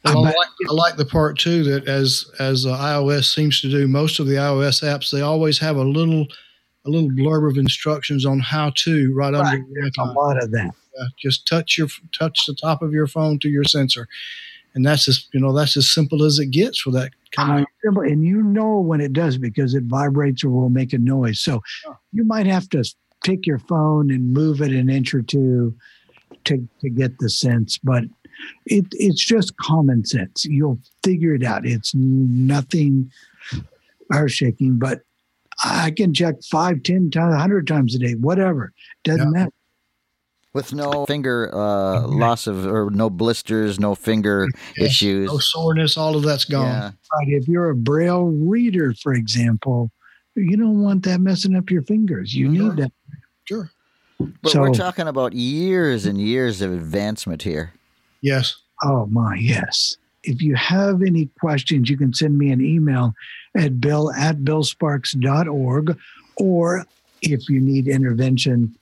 Icon. 0.06 0.16
Well, 0.16 0.26
I 0.26 0.30
bet- 0.30 0.38
like, 0.38 0.48
I 0.70 0.74
like 0.74 0.96
the 0.98 1.06
part 1.06 1.38
too 1.38 1.64
that 1.64 1.88
as 1.88 2.26
as 2.40 2.66
uh, 2.66 2.78
iOS 2.78 3.34
seems 3.34 3.62
to 3.62 3.70
do, 3.70 3.88
most 3.88 4.20
of 4.20 4.28
the 4.28 4.36
iOS 4.36 4.84
apps 4.84 5.12
they 5.12 5.22
always 5.22 5.60
have 5.60 5.76
a 5.78 5.84
little 5.84 6.28
a 6.86 6.90
little 6.90 7.10
blurb 7.10 7.50
of 7.50 7.58
instructions 7.58 8.26
on 8.26 8.40
how 8.40 8.72
to 8.78 9.14
right, 9.14 9.34
Right. 9.34 9.54
under 9.60 9.66
the 9.74 9.92
A 10.00 10.04
lot 10.14 10.42
of 10.42 10.52
that. 10.52 10.72
Yeah, 10.98 11.06
just 11.20 11.48
touch 11.48 11.78
your 11.78 11.88
touch 12.18 12.46
the 12.48 12.56
top 12.56 12.82
of 12.82 12.92
your 12.92 13.08
phone 13.08 13.40
to 13.40 13.50
your 13.50 13.64
sensor, 13.64 14.08
and 14.76 14.86
that's 14.86 15.08
as 15.08 15.28
you 15.34 15.40
know 15.40 15.54
that's 15.54 15.78
as 15.78 15.90
simple 15.92 16.24
as 16.24 16.40
it 16.40 16.48
gets 16.48 16.80
for 16.80 16.92
that 16.92 17.12
kind 17.32 17.66
of. 17.86 17.98
Uh, 17.98 18.02
and 18.02 18.26
you 18.26 18.42
know 18.44 18.80
when 18.80 19.00
it 19.02 19.14
does 19.14 19.38
because 19.38 19.74
it 19.76 19.84
vibrates 19.84 20.44
or 20.44 20.50
will 20.50 20.70
make 20.70 20.92
a 20.94 20.98
noise. 20.98 21.40
So 21.40 21.62
you 22.12 22.24
might 22.26 22.46
have 22.48 22.68
to 22.70 22.84
take 23.24 23.46
your 23.46 23.60
phone 23.60 24.10
and 24.12 24.34
move 24.34 24.62
it 24.62 24.72
an 24.72 24.90
inch 24.90 25.14
or 25.14 25.22
two 25.22 25.76
to 26.46 26.68
to 26.82 26.90
get 26.90 27.20
the 27.20 27.30
sense, 27.30 27.78
but 27.78 28.04
it 28.66 28.86
it's 28.92 29.24
just 29.24 29.56
common 29.58 30.06
sense. 30.06 30.46
You'll 30.46 30.80
figure 31.04 31.34
it 31.36 31.44
out. 31.44 31.66
It's 31.66 31.94
nothing 31.96 33.12
earth 34.14 34.32
shaking, 34.32 34.78
but 34.78 35.02
I 35.64 35.92
can 35.92 36.14
check 36.14 36.36
five, 36.50 36.84
ten 36.84 37.12
times, 37.12 37.36
hundred 37.36 37.68
times 37.68 37.96
a 37.96 38.00
day, 38.00 38.14
whatever. 38.14 38.74
Doesn't 39.04 39.28
Yeah. 39.34 39.40
matter. 39.40 39.52
With 40.54 40.74
no 40.74 41.06
finger 41.06 41.50
uh, 41.56 42.06
loss 42.08 42.46
of, 42.46 42.66
or 42.66 42.90
no 42.92 43.10
blisters, 43.10 43.80
no 43.80 43.96
finger 43.96 44.48
Yes. 44.76 44.88
issues. 44.92 45.28
No 45.32 45.38
soreness, 45.38 45.98
all 45.98 46.18
of 46.18 46.24
that's 46.24 46.44
gone. 46.44 46.66
Yeah. 46.66 46.92
Right. 47.14 47.28
If 47.30 47.48
you're 47.48 47.70
a 47.70 47.76
braille 47.76 48.26
reader, 48.26 48.94
for 49.02 49.14
example, 49.14 49.92
you 50.36 50.58
don't 50.58 50.82
want 50.82 51.04
that 51.06 51.22
messing 51.22 51.56
up 51.56 51.70
your 51.72 51.84
fingers. 51.84 52.34
You 52.36 52.54
Sure. 52.54 52.68
need 52.74 52.84
that. 52.84 52.92
Sure. 53.46 53.72
But 54.20 54.52
So- 54.52 54.60
we're 54.62 54.74
talking 54.74 55.08
about 55.08 55.32
years 55.34 56.06
and 56.06 56.20
years 56.20 56.62
of 56.62 56.74
advancement 56.74 57.44
here. 57.44 57.72
Yes. 58.22 58.56
Oh 58.84 59.06
my, 59.08 59.36
yes. 59.36 59.98
If 60.24 60.42
you 60.42 60.56
have 60.56 61.02
any 61.02 61.28
questions, 61.40 61.90
you 61.90 61.98
can 61.98 62.14
send 62.14 62.38
me 62.38 62.52
an 62.52 62.64
email 62.64 63.14
at 63.56 63.82
bill 63.82 64.12
at 64.14 64.38
billsparks.org. 64.38 65.98
Or 66.38 66.86
if 67.22 67.50
you 67.50 67.60
need 67.60 67.88
intervention, 67.88 68.76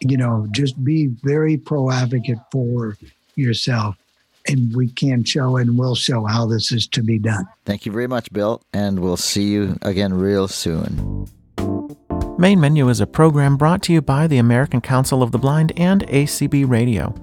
you 0.00 0.16
know, 0.16 0.46
just 0.52 0.82
be 0.84 1.06
very 1.22 1.56
pro 1.56 1.90
advocate 1.90 2.38
for 2.52 2.96
yourself. 3.34 3.96
And 4.46 4.74
we 4.74 4.88
can 4.88 5.24
show 5.24 5.56
and 5.56 5.76
will 5.76 5.94
show 5.94 6.24
how 6.24 6.46
this 6.46 6.72
is 6.72 6.86
to 6.88 7.02
be 7.02 7.18
done. 7.18 7.46
Thank 7.66 7.84
you 7.84 7.92
very 7.92 8.06
much, 8.06 8.32
Bill, 8.32 8.62
and 8.72 9.00
we'll 9.00 9.18
see 9.18 9.44
you 9.44 9.76
again 9.82 10.14
real 10.14 10.48
soon. 10.48 11.28
Main 12.38 12.60
Menu 12.60 12.88
is 12.88 13.00
a 13.00 13.06
program 13.06 13.56
brought 13.56 13.82
to 13.82 13.92
you 13.92 14.00
by 14.00 14.26
the 14.26 14.38
American 14.38 14.80
Council 14.80 15.22
of 15.22 15.32
the 15.32 15.38
Blind 15.38 15.72
and 15.76 16.06
ACB 16.06 16.68
Radio. 16.68 17.14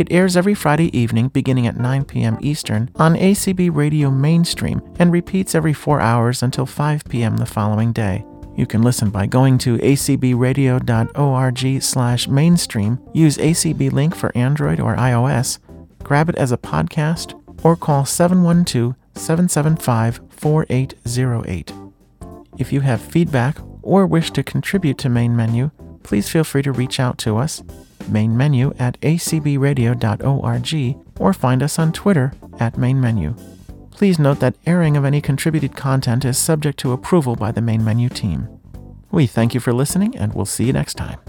It 0.00 0.10
airs 0.10 0.34
every 0.34 0.54
Friday 0.54 0.98
evening 0.98 1.28
beginning 1.28 1.66
at 1.66 1.76
9 1.76 2.06
p.m. 2.06 2.38
Eastern 2.40 2.90
on 2.96 3.16
ACB 3.16 3.68
Radio 3.70 4.10
Mainstream 4.10 4.80
and 4.98 5.12
repeats 5.12 5.54
every 5.54 5.74
four 5.74 6.00
hours 6.00 6.42
until 6.42 6.64
5 6.64 7.04
p.m. 7.04 7.36
the 7.36 7.44
following 7.44 7.92
day. 7.92 8.24
You 8.56 8.66
can 8.66 8.80
listen 8.80 9.10
by 9.10 9.26
going 9.26 9.58
to 9.58 9.76
acbradio.org 9.76 11.82
slash 11.82 12.28
mainstream, 12.28 12.98
use 13.12 13.36
ACB 13.36 13.92
Link 13.92 14.16
for 14.16 14.32
Android 14.34 14.80
or 14.80 14.96
iOS, 14.96 15.58
grab 16.02 16.30
it 16.30 16.36
as 16.36 16.50
a 16.50 16.56
podcast, 16.56 17.38
or 17.62 17.76
call 17.76 18.06
712 18.06 18.94
775 19.16 20.20
4808. 20.30 21.74
If 22.56 22.72
you 22.72 22.80
have 22.80 23.02
feedback 23.02 23.58
or 23.82 24.06
wish 24.06 24.30
to 24.30 24.42
contribute 24.42 24.96
to 24.96 25.10
Main 25.10 25.36
Menu, 25.36 25.72
please 26.02 26.30
feel 26.30 26.44
free 26.44 26.62
to 26.62 26.72
reach 26.72 26.98
out 26.98 27.18
to 27.18 27.36
us, 27.36 27.62
main 28.08 28.36
menu 28.36 28.72
at 28.78 29.00
acbradio.org, 29.00 30.96
or 31.18 31.32
find 31.32 31.62
us 31.62 31.78
on 31.78 31.92
Twitter 31.92 32.32
at 32.58 32.78
Main 32.78 33.00
Menu. 33.00 33.34
Please 33.90 34.18
note 34.18 34.40
that 34.40 34.54
airing 34.66 34.96
of 34.96 35.04
any 35.04 35.20
contributed 35.20 35.76
content 35.76 36.24
is 36.24 36.38
subject 36.38 36.78
to 36.78 36.92
approval 36.92 37.36
by 37.36 37.52
the 37.52 37.60
main 37.60 37.84
menu 37.84 38.08
team. 38.08 38.48
We 39.10 39.26
thank 39.26 39.52
you 39.52 39.60
for 39.60 39.74
listening, 39.74 40.16
and 40.16 40.32
we'll 40.32 40.46
see 40.46 40.64
you 40.64 40.72
next 40.72 40.94
time. 40.94 41.20